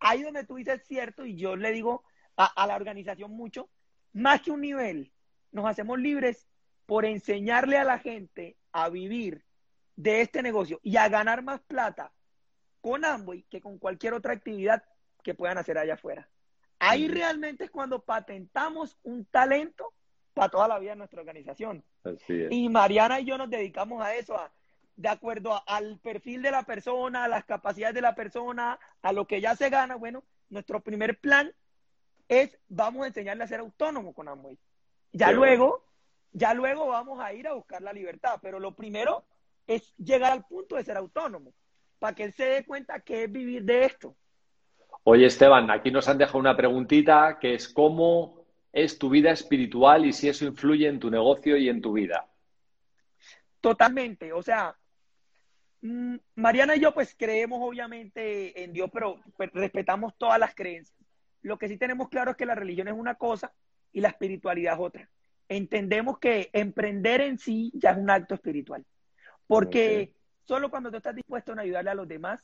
Ahí 0.00 0.22
donde 0.22 0.44
tú 0.44 0.56
dices 0.56 0.82
cierto, 0.86 1.24
y 1.24 1.36
yo 1.36 1.56
le 1.56 1.70
digo 1.70 2.02
a, 2.36 2.46
a 2.46 2.66
la 2.66 2.76
organización 2.76 3.30
mucho, 3.30 3.68
más 4.12 4.42
que 4.42 4.50
un 4.50 4.60
nivel, 4.60 5.12
nos 5.50 5.66
hacemos 5.66 5.98
libres 5.98 6.48
por 6.86 7.04
enseñarle 7.04 7.78
a 7.78 7.84
la 7.84 7.98
gente 7.98 8.56
a 8.72 8.88
vivir 8.88 9.44
de 9.96 10.20
este 10.20 10.42
negocio 10.42 10.80
y 10.82 10.96
a 10.96 11.08
ganar 11.08 11.42
más 11.42 11.60
plata 11.60 12.12
con 12.80 13.04
Amway 13.04 13.44
que 13.44 13.60
con 13.60 13.78
cualquier 13.78 14.14
otra 14.14 14.32
actividad 14.32 14.82
que 15.22 15.34
puedan 15.34 15.58
hacer 15.58 15.78
allá 15.78 15.94
afuera. 15.94 16.28
Ahí 16.78 17.06
realmente 17.06 17.64
es 17.64 17.70
cuando 17.70 18.04
patentamos 18.04 18.98
un 19.04 19.24
talento 19.26 19.94
para 20.34 20.48
toda 20.48 20.66
la 20.66 20.78
vida 20.80 20.92
en 20.92 20.98
nuestra 20.98 21.20
organización. 21.20 21.84
Y 22.50 22.68
Mariana 22.68 23.20
y 23.20 23.24
yo 23.24 23.38
nos 23.38 23.48
dedicamos 23.48 24.02
a 24.02 24.16
eso, 24.16 24.36
de 24.96 25.08
acuerdo 25.08 25.62
al 25.66 26.00
perfil 26.00 26.42
de 26.42 26.50
la 26.50 26.64
persona, 26.64 27.24
a 27.24 27.28
las 27.28 27.44
capacidades 27.44 27.94
de 27.94 28.00
la 28.00 28.16
persona, 28.16 28.80
a 29.00 29.12
lo 29.12 29.26
que 29.26 29.40
ya 29.40 29.54
se 29.54 29.70
gana. 29.70 29.94
Bueno, 29.94 30.24
nuestro 30.48 30.80
primer 30.80 31.18
plan 31.20 31.52
es 32.28 32.58
vamos 32.68 33.04
a 33.04 33.08
enseñarle 33.08 33.44
a 33.44 33.48
ser 33.48 33.60
autónomo 33.60 34.12
con 34.12 34.28
Amway. 34.28 34.58
Ya 35.12 35.30
luego, 35.30 35.84
ya 36.32 36.52
luego 36.52 36.88
vamos 36.88 37.20
a 37.20 37.32
ir 37.32 37.46
a 37.46 37.52
buscar 37.52 37.82
la 37.82 37.92
libertad, 37.92 38.40
pero 38.42 38.58
lo 38.58 38.74
primero 38.74 39.24
es 39.66 39.94
llegar 39.96 40.32
al 40.32 40.44
punto 40.44 40.76
de 40.76 40.84
ser 40.84 40.96
autónomo, 40.96 41.52
para 41.98 42.14
que 42.14 42.24
él 42.24 42.32
se 42.32 42.44
dé 42.44 42.64
cuenta 42.64 43.00
que 43.00 43.24
es 43.24 43.32
vivir 43.32 43.64
de 43.64 43.84
esto. 43.84 44.16
Oye, 45.04 45.26
Esteban, 45.26 45.70
aquí 45.70 45.90
nos 45.90 46.08
han 46.08 46.18
dejado 46.18 46.38
una 46.38 46.56
preguntita 46.56 47.38
que 47.40 47.54
es 47.54 47.68
cómo 47.68 48.42
es 48.72 48.98
tu 48.98 49.10
vida 49.10 49.30
espiritual 49.30 50.06
y 50.06 50.12
si 50.12 50.28
eso 50.28 50.44
influye 50.46 50.88
en 50.88 50.98
tu 50.98 51.10
negocio 51.10 51.56
y 51.56 51.68
en 51.68 51.80
tu 51.80 51.92
vida. 51.92 52.26
Totalmente, 53.60 54.32
o 54.32 54.42
sea, 54.42 54.76
mm, 55.82 56.16
Mariana 56.36 56.76
y 56.76 56.80
yo 56.80 56.92
pues 56.94 57.14
creemos 57.16 57.60
obviamente 57.62 58.62
en 58.64 58.72
Dios, 58.72 58.90
pero 58.92 59.20
pues, 59.36 59.50
respetamos 59.52 60.16
todas 60.16 60.38
las 60.38 60.54
creencias. 60.54 60.98
Lo 61.42 61.58
que 61.58 61.68
sí 61.68 61.76
tenemos 61.76 62.08
claro 62.08 62.30
es 62.30 62.36
que 62.36 62.46
la 62.46 62.54
religión 62.54 62.88
es 62.88 62.94
una 62.94 63.16
cosa 63.16 63.52
y 63.92 64.00
la 64.00 64.08
espiritualidad 64.08 64.74
es 64.74 64.80
otra. 64.80 65.08
Entendemos 65.48 66.18
que 66.18 66.48
emprender 66.52 67.20
en 67.20 67.38
sí 67.38 67.72
ya 67.74 67.90
es 67.90 67.98
un 67.98 68.08
acto 68.08 68.34
espiritual, 68.34 68.84
porque 69.52 70.14
solo 70.46 70.70
cuando 70.70 70.90
tú 70.90 70.96
estás 70.96 71.14
dispuesto 71.14 71.52
a 71.52 71.60
ayudarle 71.60 71.90
a 71.90 71.94
los 71.94 72.08
demás, 72.08 72.42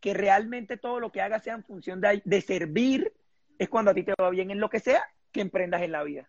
que 0.00 0.12
realmente 0.12 0.76
todo 0.76 0.98
lo 0.98 1.12
que 1.12 1.20
hagas 1.20 1.44
sea 1.44 1.54
en 1.54 1.62
función 1.62 2.00
de, 2.00 2.40
servir, 2.40 3.12
es 3.58 3.68
cuando 3.68 3.92
a 3.92 3.94
ti 3.94 4.02
te 4.02 4.12
va 4.20 4.28
bien 4.30 4.50
en 4.50 4.58
lo 4.58 4.68
que 4.68 4.80
sea 4.80 5.04
que 5.30 5.40
emprendas 5.40 5.82
en 5.82 5.92
la 5.92 6.02
vida. 6.02 6.28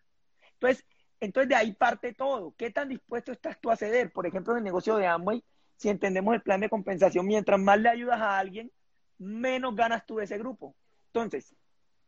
Entonces, 0.52 0.86
entonces 1.18 1.48
de 1.48 1.56
ahí 1.56 1.72
parte 1.72 2.14
todo. 2.14 2.54
¿Qué 2.56 2.70
tan 2.70 2.88
dispuesto 2.88 3.32
estás 3.32 3.60
tú 3.60 3.72
a 3.72 3.76
ceder? 3.76 4.12
Por 4.12 4.24
ejemplo, 4.24 4.52
en 4.52 4.58
el 4.58 4.64
negocio 4.64 4.94
de 4.96 5.06
Amway, 5.08 5.42
si 5.76 5.88
entendemos 5.88 6.32
el 6.32 6.42
plan 6.42 6.60
de 6.60 6.68
compensación, 6.68 7.26
mientras 7.26 7.58
más 7.58 7.80
le 7.80 7.88
ayudas 7.88 8.20
a 8.20 8.38
alguien, 8.38 8.70
menos 9.18 9.74
ganas 9.74 10.06
tú 10.06 10.18
de 10.18 10.26
ese 10.26 10.38
grupo. 10.38 10.76
Entonces, 11.06 11.56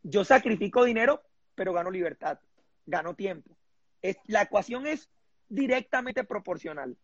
yo 0.01 0.23
sacrifico 0.23 0.85
dinero, 0.85 1.21
pero 1.55 1.73
gano 1.73 1.91
libertad, 1.91 2.39
gano 2.85 3.15
tiempo. 3.15 3.57
La 4.27 4.43
ecuación 4.43 4.87
es 4.87 5.09
directamente 5.49 6.23
proporcional. 6.23 6.95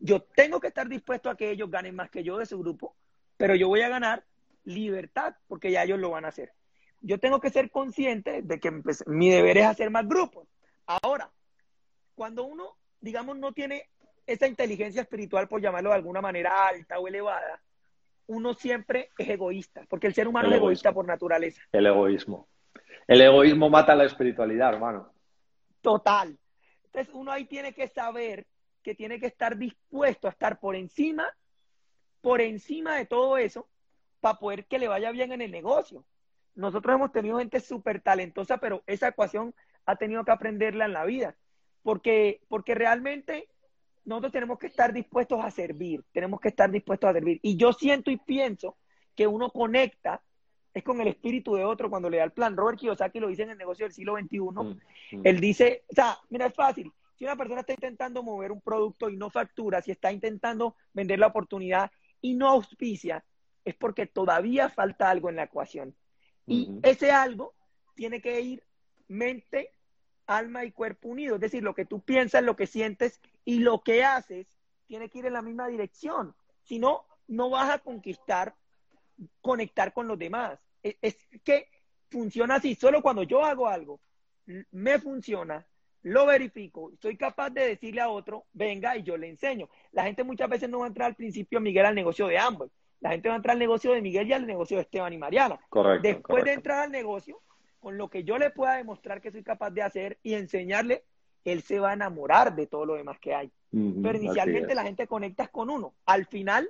Yo 0.00 0.22
tengo 0.22 0.60
que 0.60 0.68
estar 0.68 0.88
dispuesto 0.88 1.30
a 1.30 1.36
que 1.36 1.50
ellos 1.50 1.70
ganen 1.70 1.94
más 1.94 2.10
que 2.10 2.24
yo 2.24 2.38
de 2.38 2.46
su 2.46 2.58
grupo, 2.58 2.96
pero 3.36 3.54
yo 3.54 3.68
voy 3.68 3.82
a 3.82 3.88
ganar 3.88 4.24
libertad 4.64 5.34
porque 5.46 5.70
ya 5.70 5.84
ellos 5.84 5.98
lo 5.98 6.10
van 6.10 6.24
a 6.24 6.28
hacer. 6.28 6.52
Yo 7.02 7.18
tengo 7.18 7.40
que 7.40 7.50
ser 7.50 7.70
consciente 7.70 8.42
de 8.42 8.60
que 8.60 8.72
pues, 8.72 9.06
mi 9.06 9.30
deber 9.30 9.58
es 9.58 9.66
hacer 9.66 9.90
más 9.90 10.06
grupos. 10.08 10.48
Ahora, 10.86 11.30
cuando 12.14 12.44
uno, 12.44 12.76
digamos, 13.00 13.38
no 13.38 13.52
tiene 13.52 13.88
esa 14.26 14.46
inteligencia 14.46 15.02
espiritual, 15.02 15.48
por 15.48 15.60
llamarlo 15.60 15.90
de 15.90 15.96
alguna 15.96 16.20
manera 16.20 16.66
alta 16.66 16.98
o 16.98 17.08
elevada, 17.08 17.62
uno 18.26 18.54
siempre 18.54 19.10
es 19.18 19.28
egoísta, 19.28 19.84
porque 19.88 20.06
el 20.06 20.14
ser 20.14 20.28
humano 20.28 20.48
es 20.48 20.56
egoísta 20.56 20.92
por 20.92 21.06
naturaleza. 21.06 21.62
El 21.72 21.86
egoísmo. 21.86 22.48
El 23.06 23.20
egoísmo 23.22 23.68
mata 23.68 23.94
la 23.94 24.04
espiritualidad, 24.04 24.74
hermano. 24.74 25.12
Total. 25.80 26.38
Entonces 26.84 27.14
uno 27.14 27.32
ahí 27.32 27.44
tiene 27.44 27.72
que 27.72 27.88
saber 27.88 28.46
que 28.82 28.94
tiene 28.94 29.20
que 29.20 29.26
estar 29.26 29.56
dispuesto 29.56 30.26
a 30.26 30.30
estar 30.30 30.60
por 30.60 30.76
encima, 30.76 31.26
por 32.20 32.40
encima 32.40 32.96
de 32.96 33.06
todo 33.06 33.36
eso, 33.36 33.68
para 34.20 34.38
poder 34.38 34.66
que 34.66 34.78
le 34.78 34.88
vaya 34.88 35.10
bien 35.10 35.32
en 35.32 35.40
el 35.42 35.50
negocio. 35.50 36.04
Nosotros 36.54 36.94
hemos 36.94 37.12
tenido 37.12 37.38
gente 37.38 37.60
súper 37.60 38.00
talentosa, 38.00 38.58
pero 38.58 38.82
esa 38.86 39.08
ecuación 39.08 39.54
ha 39.86 39.96
tenido 39.96 40.24
que 40.24 40.32
aprenderla 40.32 40.84
en 40.84 40.92
la 40.92 41.04
vida, 41.04 41.36
porque, 41.82 42.42
porque 42.48 42.74
realmente 42.74 43.48
nosotros 44.04 44.32
tenemos 44.32 44.58
que 44.58 44.66
estar 44.66 44.92
dispuestos 44.92 45.42
a 45.44 45.50
servir, 45.50 46.04
tenemos 46.12 46.40
que 46.40 46.48
estar 46.48 46.70
dispuestos 46.70 47.10
a 47.10 47.12
servir. 47.12 47.38
Y 47.42 47.56
yo 47.56 47.72
siento 47.72 48.10
y 48.10 48.16
pienso 48.16 48.76
que 49.14 49.26
uno 49.26 49.50
conecta 49.50 50.22
es 50.72 50.84
con 50.84 51.00
el 51.00 51.08
espíritu 51.08 51.54
de 51.54 51.64
otro 51.64 51.90
cuando 51.90 52.08
le 52.08 52.18
da 52.18 52.24
el 52.24 52.32
plan. 52.32 52.56
Robert 52.56 52.78
Kiyosaki 52.78 53.18
lo 53.18 53.28
dice 53.28 53.42
en 53.42 53.50
el 53.50 53.58
negocio 53.58 53.84
del 53.84 53.92
siglo 53.92 54.16
XXI. 54.16 54.38
Mm, 54.38 55.18
mm. 55.18 55.20
Él 55.24 55.40
dice, 55.40 55.84
o 55.90 55.94
sea, 55.94 56.18
mira, 56.28 56.46
es 56.46 56.54
fácil. 56.54 56.92
Si 57.20 57.26
una 57.26 57.36
persona 57.36 57.60
está 57.60 57.74
intentando 57.74 58.22
mover 58.22 58.50
un 58.50 58.62
producto 58.62 59.10
y 59.10 59.16
no 59.18 59.28
factura, 59.28 59.82
si 59.82 59.90
está 59.90 60.10
intentando 60.10 60.74
vender 60.94 61.18
la 61.18 61.26
oportunidad 61.26 61.90
y 62.22 62.32
no 62.32 62.48
auspicia, 62.48 63.22
es 63.62 63.74
porque 63.74 64.06
todavía 64.06 64.70
falta 64.70 65.10
algo 65.10 65.28
en 65.28 65.36
la 65.36 65.42
ecuación. 65.42 65.94
Y 66.46 66.70
ese 66.82 67.10
algo 67.10 67.52
tiene 67.94 68.22
que 68.22 68.40
ir 68.40 68.64
mente, 69.06 69.74
alma 70.24 70.64
y 70.64 70.72
cuerpo 70.72 71.10
unidos. 71.10 71.34
Es 71.34 71.42
decir, 71.42 71.62
lo 71.62 71.74
que 71.74 71.84
tú 71.84 72.00
piensas, 72.00 72.42
lo 72.42 72.56
que 72.56 72.66
sientes 72.66 73.20
y 73.44 73.58
lo 73.58 73.82
que 73.82 74.02
haces 74.02 74.46
tiene 74.86 75.10
que 75.10 75.18
ir 75.18 75.26
en 75.26 75.34
la 75.34 75.42
misma 75.42 75.68
dirección. 75.68 76.34
Si 76.62 76.78
no, 76.78 77.04
no 77.28 77.50
vas 77.50 77.68
a 77.68 77.80
conquistar, 77.80 78.56
conectar 79.42 79.92
con 79.92 80.08
los 80.08 80.18
demás. 80.18 80.58
E, 80.82 80.96
es, 81.02 81.18
que 81.44 81.68
funciona 82.08 82.54
así. 82.54 82.74
Solo 82.74 83.02
cuando 83.02 83.24
yo 83.24 83.44
hago 83.44 83.68
algo, 83.68 84.00
me 84.70 84.98
funciona, 84.98 85.66
lo 86.02 86.26
verifico, 86.26 86.92
soy 87.00 87.16
capaz 87.16 87.50
de 87.50 87.66
decirle 87.66 88.00
a 88.00 88.08
otro, 88.08 88.46
venga 88.52 88.96
y 88.96 89.02
yo 89.02 89.16
le 89.16 89.28
enseño. 89.28 89.68
La 89.92 90.04
gente 90.04 90.24
muchas 90.24 90.48
veces 90.48 90.68
no 90.68 90.78
va 90.78 90.86
a 90.86 90.88
entrar 90.88 91.08
al 91.08 91.14
principio, 91.14 91.60
Miguel, 91.60 91.86
al 91.86 91.94
negocio 91.94 92.26
de 92.26 92.38
ambos. 92.38 92.70
La 93.00 93.10
gente 93.10 93.28
va 93.28 93.34
a 93.34 93.36
entrar 93.36 93.54
al 93.54 93.58
negocio 93.58 93.92
de 93.92 94.02
Miguel 94.02 94.28
y 94.28 94.32
al 94.32 94.46
negocio 94.46 94.76
de 94.76 94.82
Esteban 94.82 95.12
y 95.12 95.18
Mariana. 95.18 95.58
Correcto. 95.68 96.06
Después 96.06 96.44
de 96.44 96.52
entrar 96.52 96.84
al 96.84 96.90
negocio, 96.90 97.40
con 97.80 97.96
lo 97.96 98.08
que 98.08 98.24
yo 98.24 98.38
le 98.38 98.50
pueda 98.50 98.76
demostrar 98.76 99.20
que 99.20 99.30
soy 99.30 99.42
capaz 99.42 99.70
de 99.70 99.82
hacer 99.82 100.18
y 100.22 100.34
enseñarle, 100.34 101.04
él 101.44 101.62
se 101.62 101.78
va 101.78 101.90
a 101.90 101.94
enamorar 101.94 102.54
de 102.54 102.66
todo 102.66 102.84
lo 102.84 102.94
demás 102.94 103.18
que 103.18 103.34
hay. 103.34 103.50
Pero 103.70 104.18
inicialmente 104.18 104.74
la 104.74 104.82
gente 104.82 105.06
conecta 105.06 105.46
con 105.46 105.70
uno. 105.70 105.94
Al 106.04 106.26
final, 106.26 106.68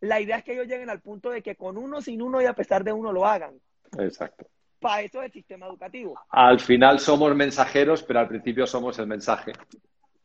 la 0.00 0.20
idea 0.20 0.38
es 0.38 0.44
que 0.44 0.54
ellos 0.54 0.66
lleguen 0.66 0.90
al 0.90 1.00
punto 1.00 1.30
de 1.30 1.42
que 1.42 1.54
con 1.54 1.76
uno, 1.76 2.00
sin 2.00 2.22
uno 2.22 2.40
y 2.40 2.46
a 2.46 2.54
pesar 2.54 2.82
de 2.82 2.92
uno 2.92 3.12
lo 3.12 3.26
hagan. 3.26 3.60
Exacto. 3.98 4.46
Para 4.80 5.02
eso 5.02 5.20
es 5.20 5.26
el 5.26 5.32
sistema 5.32 5.66
educativo. 5.66 6.18
Al 6.30 6.58
final 6.58 6.98
somos 6.98 7.34
mensajeros, 7.36 8.02
pero 8.02 8.20
al 8.20 8.28
principio 8.28 8.66
somos 8.66 8.98
el 8.98 9.06
mensaje. 9.06 9.52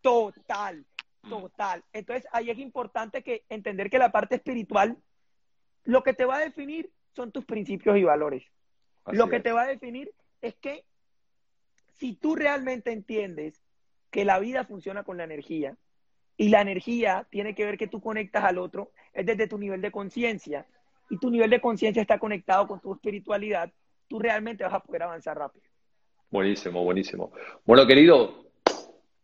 Total, 0.01 0.85
total. 1.27 1.83
Entonces 1.91 2.25
ahí 2.31 2.49
es 2.49 2.57
importante 2.57 3.21
que 3.21 3.43
entender 3.49 3.89
que 3.89 3.99
la 3.99 4.11
parte 4.11 4.35
espiritual, 4.35 4.97
lo 5.83 6.03
que 6.03 6.13
te 6.13 6.25
va 6.25 6.37
a 6.37 6.39
definir 6.39 6.89
son 7.13 7.31
tus 7.31 7.45
principios 7.45 7.97
y 7.97 8.03
valores 8.03 8.43
lo 9.13 9.29
que 9.29 9.39
te 9.39 9.51
va 9.51 9.63
a 9.63 9.67
definir 9.67 10.11
es 10.41 10.55
que 10.55 10.83
si 11.93 12.13
tú 12.13 12.35
realmente 12.35 12.91
entiendes 12.91 13.61
que 14.09 14.25
la 14.25 14.39
vida 14.39 14.65
funciona 14.65 15.03
con 15.03 15.17
la 15.17 15.23
energía 15.23 15.77
y 16.37 16.49
la 16.49 16.61
energía 16.61 17.27
tiene 17.29 17.55
que 17.55 17.65
ver 17.65 17.77
que 17.77 17.87
tú 17.87 18.01
conectas 18.01 18.43
al 18.43 18.57
otro, 18.57 18.91
es 19.13 19.25
desde 19.25 19.47
tu 19.47 19.57
nivel 19.57 19.81
de 19.81 19.91
conciencia 19.91 20.65
y 21.09 21.17
tu 21.17 21.29
nivel 21.29 21.49
de 21.49 21.61
conciencia 21.61 22.01
está 22.01 22.19
conectado 22.19 22.67
con 22.67 22.81
tu 22.81 22.93
espiritualidad, 22.93 23.71
tú 24.07 24.19
realmente 24.19 24.63
vas 24.63 24.73
a 24.73 24.79
poder 24.79 25.03
avanzar 25.03 25.37
rápido. 25.37 25.65
Buenísimo, 26.29 26.83
buenísimo. 26.83 27.31
Bueno, 27.65 27.85
querido, 27.85 28.45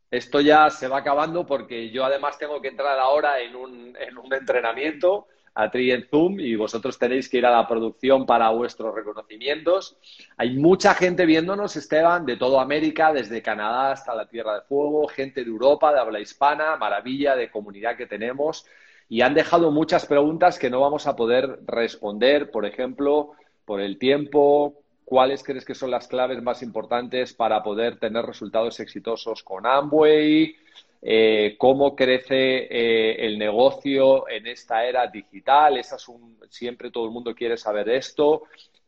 esto 0.10 0.42
ya 0.42 0.70
se 0.70 0.88
va 0.88 0.98
acabando 0.98 1.46
porque 1.46 1.90
yo 1.90 2.06
además 2.06 2.38
tengo 2.38 2.62
que 2.62 2.70
entrar 2.70 3.00
ahora 3.00 3.40
en 3.40 3.56
un, 3.56 3.96
en 3.98 4.18
un 4.18 4.34
entrenamiento 4.34 5.28
a 5.54 5.70
Tri 5.70 5.92
en 5.92 6.08
Zoom 6.08 6.40
y 6.40 6.56
vosotros 6.56 6.98
tenéis 6.98 7.28
que 7.28 7.38
ir 7.38 7.46
a 7.46 7.52
la 7.52 7.68
producción 7.68 8.26
para 8.26 8.50
vuestros 8.50 8.96
reconocimientos. 8.96 9.98
Hay 10.38 10.52
mucha 10.58 10.94
gente 10.94 11.26
viéndonos, 11.26 11.76
Esteban, 11.76 12.26
de 12.26 12.38
toda 12.38 12.62
América, 12.62 13.12
desde 13.12 13.42
Canadá 13.42 13.92
hasta 13.92 14.16
la 14.16 14.28
Tierra 14.28 14.56
de 14.56 14.62
Fuego, 14.62 15.08
gente 15.08 15.44
de 15.44 15.50
Europa, 15.50 15.94
de 15.94 16.00
habla 16.00 16.20
hispana, 16.20 16.78
maravilla 16.78 17.36
de 17.36 17.52
comunidad 17.52 17.98
que 17.98 18.08
tenemos. 18.08 18.66
Y 19.10 19.22
han 19.22 19.34
dejado 19.34 19.72
muchas 19.72 20.06
preguntas 20.06 20.58
que 20.58 20.70
no 20.70 20.80
vamos 20.80 21.06
a 21.06 21.18
poder 21.18 21.60
responder, 21.66 22.50
por 22.50 22.66
ejemplo, 22.66 23.34
por 23.72 23.80
el 23.80 23.98
tiempo, 23.98 24.82
¿cuáles 25.06 25.44
crees 25.44 25.64
que 25.64 25.76
son 25.76 25.92
las 25.92 26.06
claves 26.06 26.44
más 26.44 26.62
importantes 26.62 27.34
para 27.34 27.64
poder 27.64 27.98
tener 27.98 28.26
resultados 28.26 28.78
exitosos 28.82 29.44
con 29.44 29.66
Amway? 29.66 30.54
Eh, 31.02 31.56
cómo 31.58 31.96
crece 31.96 32.68
eh, 32.70 33.26
el 33.26 33.40
negocio 33.40 34.28
en 34.28 34.46
esta 34.48 34.84
era 34.84 35.08
digital. 35.08 35.78
Esa 35.78 35.96
es 35.96 36.06
un, 36.10 36.38
siempre 36.50 36.92
todo 36.92 37.06
el 37.06 37.12
mundo 37.12 37.34
quiere 37.34 37.56
saber 37.56 37.88
esto. 37.88 38.44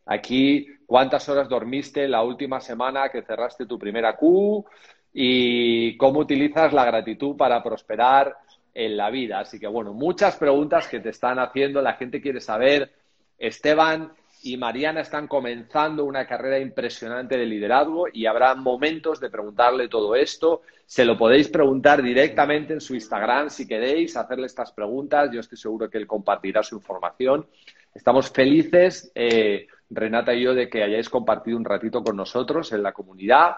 Aquí, 0.05 0.67
¿cuántas 0.85 1.29
horas 1.29 1.47
dormiste 1.47 2.05
la 2.09 2.21
última 2.21 2.59
semana 2.59 3.07
que 3.07 3.21
cerraste 3.21 3.65
tu 3.65 3.79
primera 3.79 4.17
Q? 4.17 4.65
Y 5.13 5.95
cómo 5.95 6.19
utilizas 6.19 6.73
la 6.73 6.83
gratitud 6.83 7.37
para 7.37 7.63
prosperar 7.63 8.35
en 8.73 8.97
la 8.97 9.09
vida. 9.09 9.39
Así 9.39 9.61
que, 9.61 9.67
bueno, 9.67 9.93
muchas 9.93 10.35
preguntas 10.35 10.89
que 10.89 10.99
te 10.99 11.11
están 11.11 11.39
haciendo. 11.39 11.81
La 11.81 11.93
gente 11.93 12.19
quiere 12.19 12.41
saber. 12.41 12.91
Esteban, 13.37 14.11
y 14.45 14.57
Mariana 14.57 14.99
están 14.99 15.27
comenzando 15.27 16.03
una 16.03 16.27
carrera 16.27 16.59
impresionante 16.59 17.37
de 17.37 17.45
liderazgo 17.45 18.07
y 18.11 18.25
habrá 18.25 18.53
momentos 18.55 19.21
de 19.21 19.29
preguntarle 19.29 19.87
todo 19.87 20.15
esto. 20.15 20.63
Se 20.85 21.05
lo 21.05 21.17
podéis 21.17 21.47
preguntar 21.47 22.03
directamente 22.03 22.73
en 22.73 22.81
su 22.81 22.93
Instagram 22.93 23.49
si 23.49 23.65
queréis 23.65 24.17
hacerle 24.17 24.47
estas 24.47 24.73
preguntas. 24.73 25.29
Yo 25.31 25.39
estoy 25.39 25.57
seguro 25.57 25.89
que 25.89 25.97
él 25.97 26.05
compartirá 26.05 26.61
su 26.61 26.75
información. 26.75 27.47
Estamos 27.95 28.29
felices, 28.31 29.13
eh, 29.15 29.67
Renata 29.89 30.33
y 30.33 30.43
yo, 30.43 30.53
de 30.53 30.69
que 30.69 30.83
hayáis 30.83 31.09
compartido 31.09 31.55
un 31.55 31.63
ratito 31.63 32.03
con 32.03 32.17
nosotros 32.17 32.73
en 32.73 32.83
la 32.83 32.91
comunidad. 32.91 33.55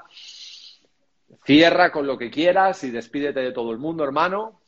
Cierra 1.44 1.92
con 1.92 2.06
lo 2.06 2.16
que 2.16 2.30
quieras 2.30 2.84
y 2.84 2.92
despídete 2.92 3.40
de 3.40 3.52
todo 3.54 3.72
el 3.72 3.80
mundo, 3.80 4.04
hermano. 4.04 4.62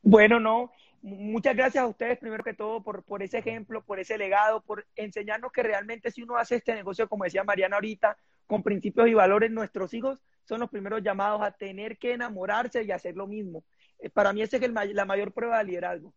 Bueno, 0.00 0.40
no, 0.40 0.72
muchas 1.02 1.56
gracias 1.56 1.82
a 1.82 1.86
ustedes, 1.86 2.18
primero 2.18 2.44
que 2.44 2.54
todo, 2.54 2.82
por, 2.82 3.02
por 3.02 3.22
ese 3.22 3.38
ejemplo, 3.38 3.82
por 3.82 3.98
ese 3.98 4.16
legado, 4.16 4.62
por 4.62 4.86
enseñarnos 4.96 5.52
que 5.52 5.62
realmente 5.62 6.10
si 6.10 6.22
uno 6.22 6.36
hace 6.36 6.56
este 6.56 6.74
negocio, 6.74 7.08
como 7.08 7.24
decía 7.24 7.44
Mariana 7.44 7.76
ahorita, 7.76 8.16
con 8.46 8.62
principios 8.62 9.08
y 9.08 9.14
valores, 9.14 9.50
nuestros 9.50 9.92
hijos 9.94 10.22
son 10.44 10.60
los 10.60 10.70
primeros 10.70 11.02
llamados 11.02 11.42
a 11.42 11.50
tener 11.50 11.98
que 11.98 12.12
enamorarse 12.12 12.82
y 12.84 12.92
hacer 12.92 13.16
lo 13.16 13.26
mismo. 13.26 13.64
Eh, 13.98 14.10
para 14.10 14.32
mí 14.32 14.42
esa 14.42 14.56
es 14.56 14.94
la 14.94 15.04
mayor 15.04 15.32
prueba 15.32 15.58
de 15.58 15.64
liderazgo. 15.64 16.14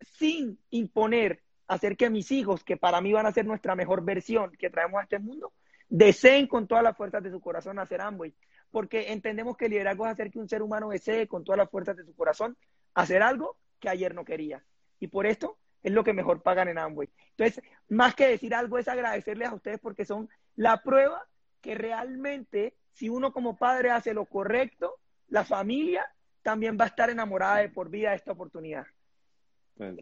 Sin 0.00 0.58
imponer 0.70 1.42
hacer 1.66 1.96
que 1.96 2.10
mis 2.10 2.32
hijos, 2.32 2.64
que 2.64 2.76
para 2.76 3.00
mí 3.00 3.12
van 3.12 3.26
a 3.26 3.32
ser 3.32 3.46
nuestra 3.46 3.76
mejor 3.76 4.04
versión 4.04 4.50
que 4.58 4.70
traemos 4.70 5.00
a 5.00 5.04
este 5.04 5.18
mundo, 5.18 5.52
deseen 5.88 6.46
con 6.46 6.66
todas 6.66 6.82
las 6.82 6.96
fuerzas 6.96 7.22
de 7.22 7.30
su 7.30 7.40
corazón 7.40 7.78
hacer 7.78 8.00
Amway. 8.00 8.34
Porque 8.70 9.12
entendemos 9.12 9.56
que 9.56 9.66
el 9.66 9.72
liderazgo 9.72 10.06
es 10.06 10.12
hacer 10.12 10.30
que 10.30 10.38
un 10.38 10.48
ser 10.48 10.62
humano 10.62 10.88
desee 10.88 11.28
con 11.28 11.44
todas 11.44 11.58
las 11.58 11.70
fuerzas 11.70 11.96
de 11.96 12.04
su 12.04 12.14
corazón 12.14 12.56
hacer 12.94 13.22
algo 13.22 13.56
que 13.80 13.88
ayer 13.88 14.14
no 14.14 14.24
quería. 14.24 14.62
Y 15.00 15.08
por 15.08 15.26
esto 15.26 15.58
es 15.82 15.92
lo 15.92 16.04
que 16.04 16.12
mejor 16.12 16.42
pagan 16.42 16.68
en 16.68 16.78
Amway. 16.78 17.08
Entonces, 17.30 17.64
más 17.88 18.14
que 18.14 18.28
decir 18.28 18.54
algo 18.54 18.78
es 18.78 18.86
agradecerles 18.86 19.48
a 19.48 19.54
ustedes 19.54 19.80
porque 19.80 20.04
son 20.04 20.28
la 20.56 20.82
prueba 20.82 21.26
que 21.60 21.74
realmente 21.74 22.74
si 22.92 23.08
uno 23.08 23.32
como 23.32 23.56
padre 23.56 23.90
hace 23.90 24.14
lo 24.14 24.26
correcto, 24.26 24.96
la 25.28 25.44
familia 25.44 26.06
también 26.42 26.76
va 26.78 26.84
a 26.84 26.88
estar 26.88 27.10
enamorada 27.10 27.58
de 27.58 27.68
por 27.68 27.88
vida 27.88 28.10
de 28.10 28.16
esta 28.16 28.32
oportunidad. 28.32 28.86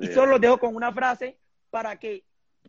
Y 0.01 0.09
solo 0.09 0.33
los 0.33 0.41
dejo 0.41 0.59
con 0.59 0.75
una 0.75 0.93
frase 0.93 1.39
para 1.71 1.97
que 1.97 2.25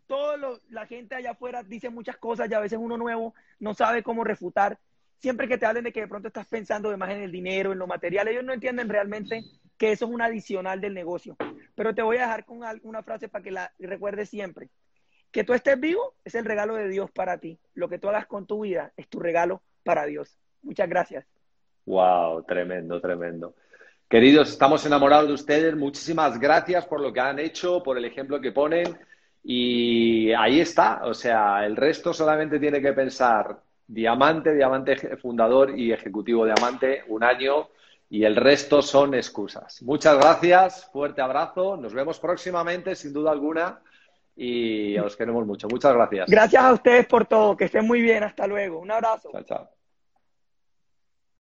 toda 0.06 0.60
la 0.70 0.86
gente 0.86 1.16
allá 1.16 1.32
afuera 1.32 1.64
dice 1.64 1.90
muchas 1.90 2.18
cosas 2.18 2.50
y 2.50 2.54
a 2.54 2.60
veces 2.60 2.78
uno 2.80 2.98
nuevo 2.98 3.34
no 3.60 3.74
sabe 3.74 4.04
cómo 4.04 4.24
refutar. 4.24 4.78
Siempre 5.20 5.48
que 5.50 5.58
te 5.58 5.66
hablen 5.66 5.84
de 5.84 5.92
que 5.92 6.02
de 6.02 6.08
pronto 6.08 6.30
estás 6.30 6.48
pensando 6.48 6.90
de 6.90 6.98
más 6.98 7.10
en 7.10 7.22
el 7.22 7.32
dinero, 7.32 7.74
en 7.74 7.80
lo 7.80 7.88
material, 7.88 8.28
ellos 8.30 8.44
no 8.44 8.54
entienden 8.54 8.88
realmente 8.88 9.44
que 9.78 9.92
eso 9.92 10.06
es 10.06 10.12
un 10.12 10.22
adicional 10.22 10.80
del 10.80 10.94
negocio. 10.94 11.36
Pero 11.76 11.94
te 11.94 12.02
voy 12.02 12.18
a 12.18 12.22
dejar 12.22 12.46
con 12.46 12.60
una 12.84 13.04
frase 13.04 13.28
para 13.28 13.44
que 13.44 13.52
la 13.52 13.72
recuerdes 13.80 14.30
siempre. 14.30 14.70
Que 15.32 15.44
tú 15.44 15.54
estés 15.54 15.80
vivo 15.80 16.16
es 16.24 16.36
el 16.36 16.46
regalo 16.46 16.76
de 16.76 16.88
Dios 16.88 17.12
para 17.12 17.38
ti. 17.38 17.60
Lo 17.74 17.90
que 17.90 18.00
tú 18.00 18.08
hagas 18.10 18.28
con 18.28 18.48
tu 18.48 18.62
vida 18.62 18.94
es 18.96 19.10
tu 19.10 19.20
regalo 19.20 19.62
para 19.84 20.06
Dios. 20.06 20.38
Muchas 20.62 20.88
gracias. 20.88 21.26
Wow, 21.86 22.44
tremendo, 22.44 23.02
tremendo. 23.02 23.56
Queridos, 24.08 24.50
estamos 24.50 24.86
enamorados 24.86 25.28
de 25.28 25.34
ustedes. 25.34 25.76
Muchísimas 25.76 26.40
gracias 26.40 26.86
por 26.86 27.02
lo 27.02 27.12
que 27.12 27.20
han 27.20 27.40
hecho, 27.40 27.84
por 27.84 27.98
el 27.98 28.06
ejemplo 28.06 28.40
que 28.40 28.52
ponen. 28.52 28.98
Y 29.44 30.32
ahí 30.32 30.62
está. 30.62 31.02
O 31.06 31.14
sea, 31.14 31.66
el 31.66 31.76
resto 31.76 32.14
solamente 32.14 32.60
tiene 32.60 32.82
que 32.82 32.94
pensar 32.94 33.62
diamante, 33.90 34.54
diamante 34.54 35.18
fundador 35.18 35.78
y 35.78 35.92
ejecutivo 35.92 36.46
diamante, 36.46 37.04
un 37.08 37.24
año. 37.24 37.70
Y 38.12 38.24
el 38.24 38.36
resto 38.36 38.82
son 38.82 39.14
excusas. 39.14 39.84
Muchas 39.84 40.18
gracias, 40.18 40.90
fuerte 40.92 41.22
abrazo. 41.22 41.78
Nos 41.78 41.94
vemos 41.94 42.20
próximamente, 42.20 42.96
sin 42.96 43.14
duda 43.14 43.32
alguna. 43.32 43.82
Y 44.36 44.98
os 44.98 45.16
queremos 45.16 45.46
mucho. 45.46 45.68
Muchas 45.68 45.94
gracias. 45.94 46.30
Gracias 46.30 46.64
a 46.64 46.74
ustedes 46.74 47.06
por 47.06 47.26
todo. 47.26 47.58
Que 47.58 47.66
estén 47.66 47.86
muy 47.86 48.02
bien. 48.02 48.24
Hasta 48.24 48.48
luego. 48.48 48.80
Un 48.80 48.90
abrazo. 48.90 49.30
Chao, 49.32 49.44
chao. 49.44 49.79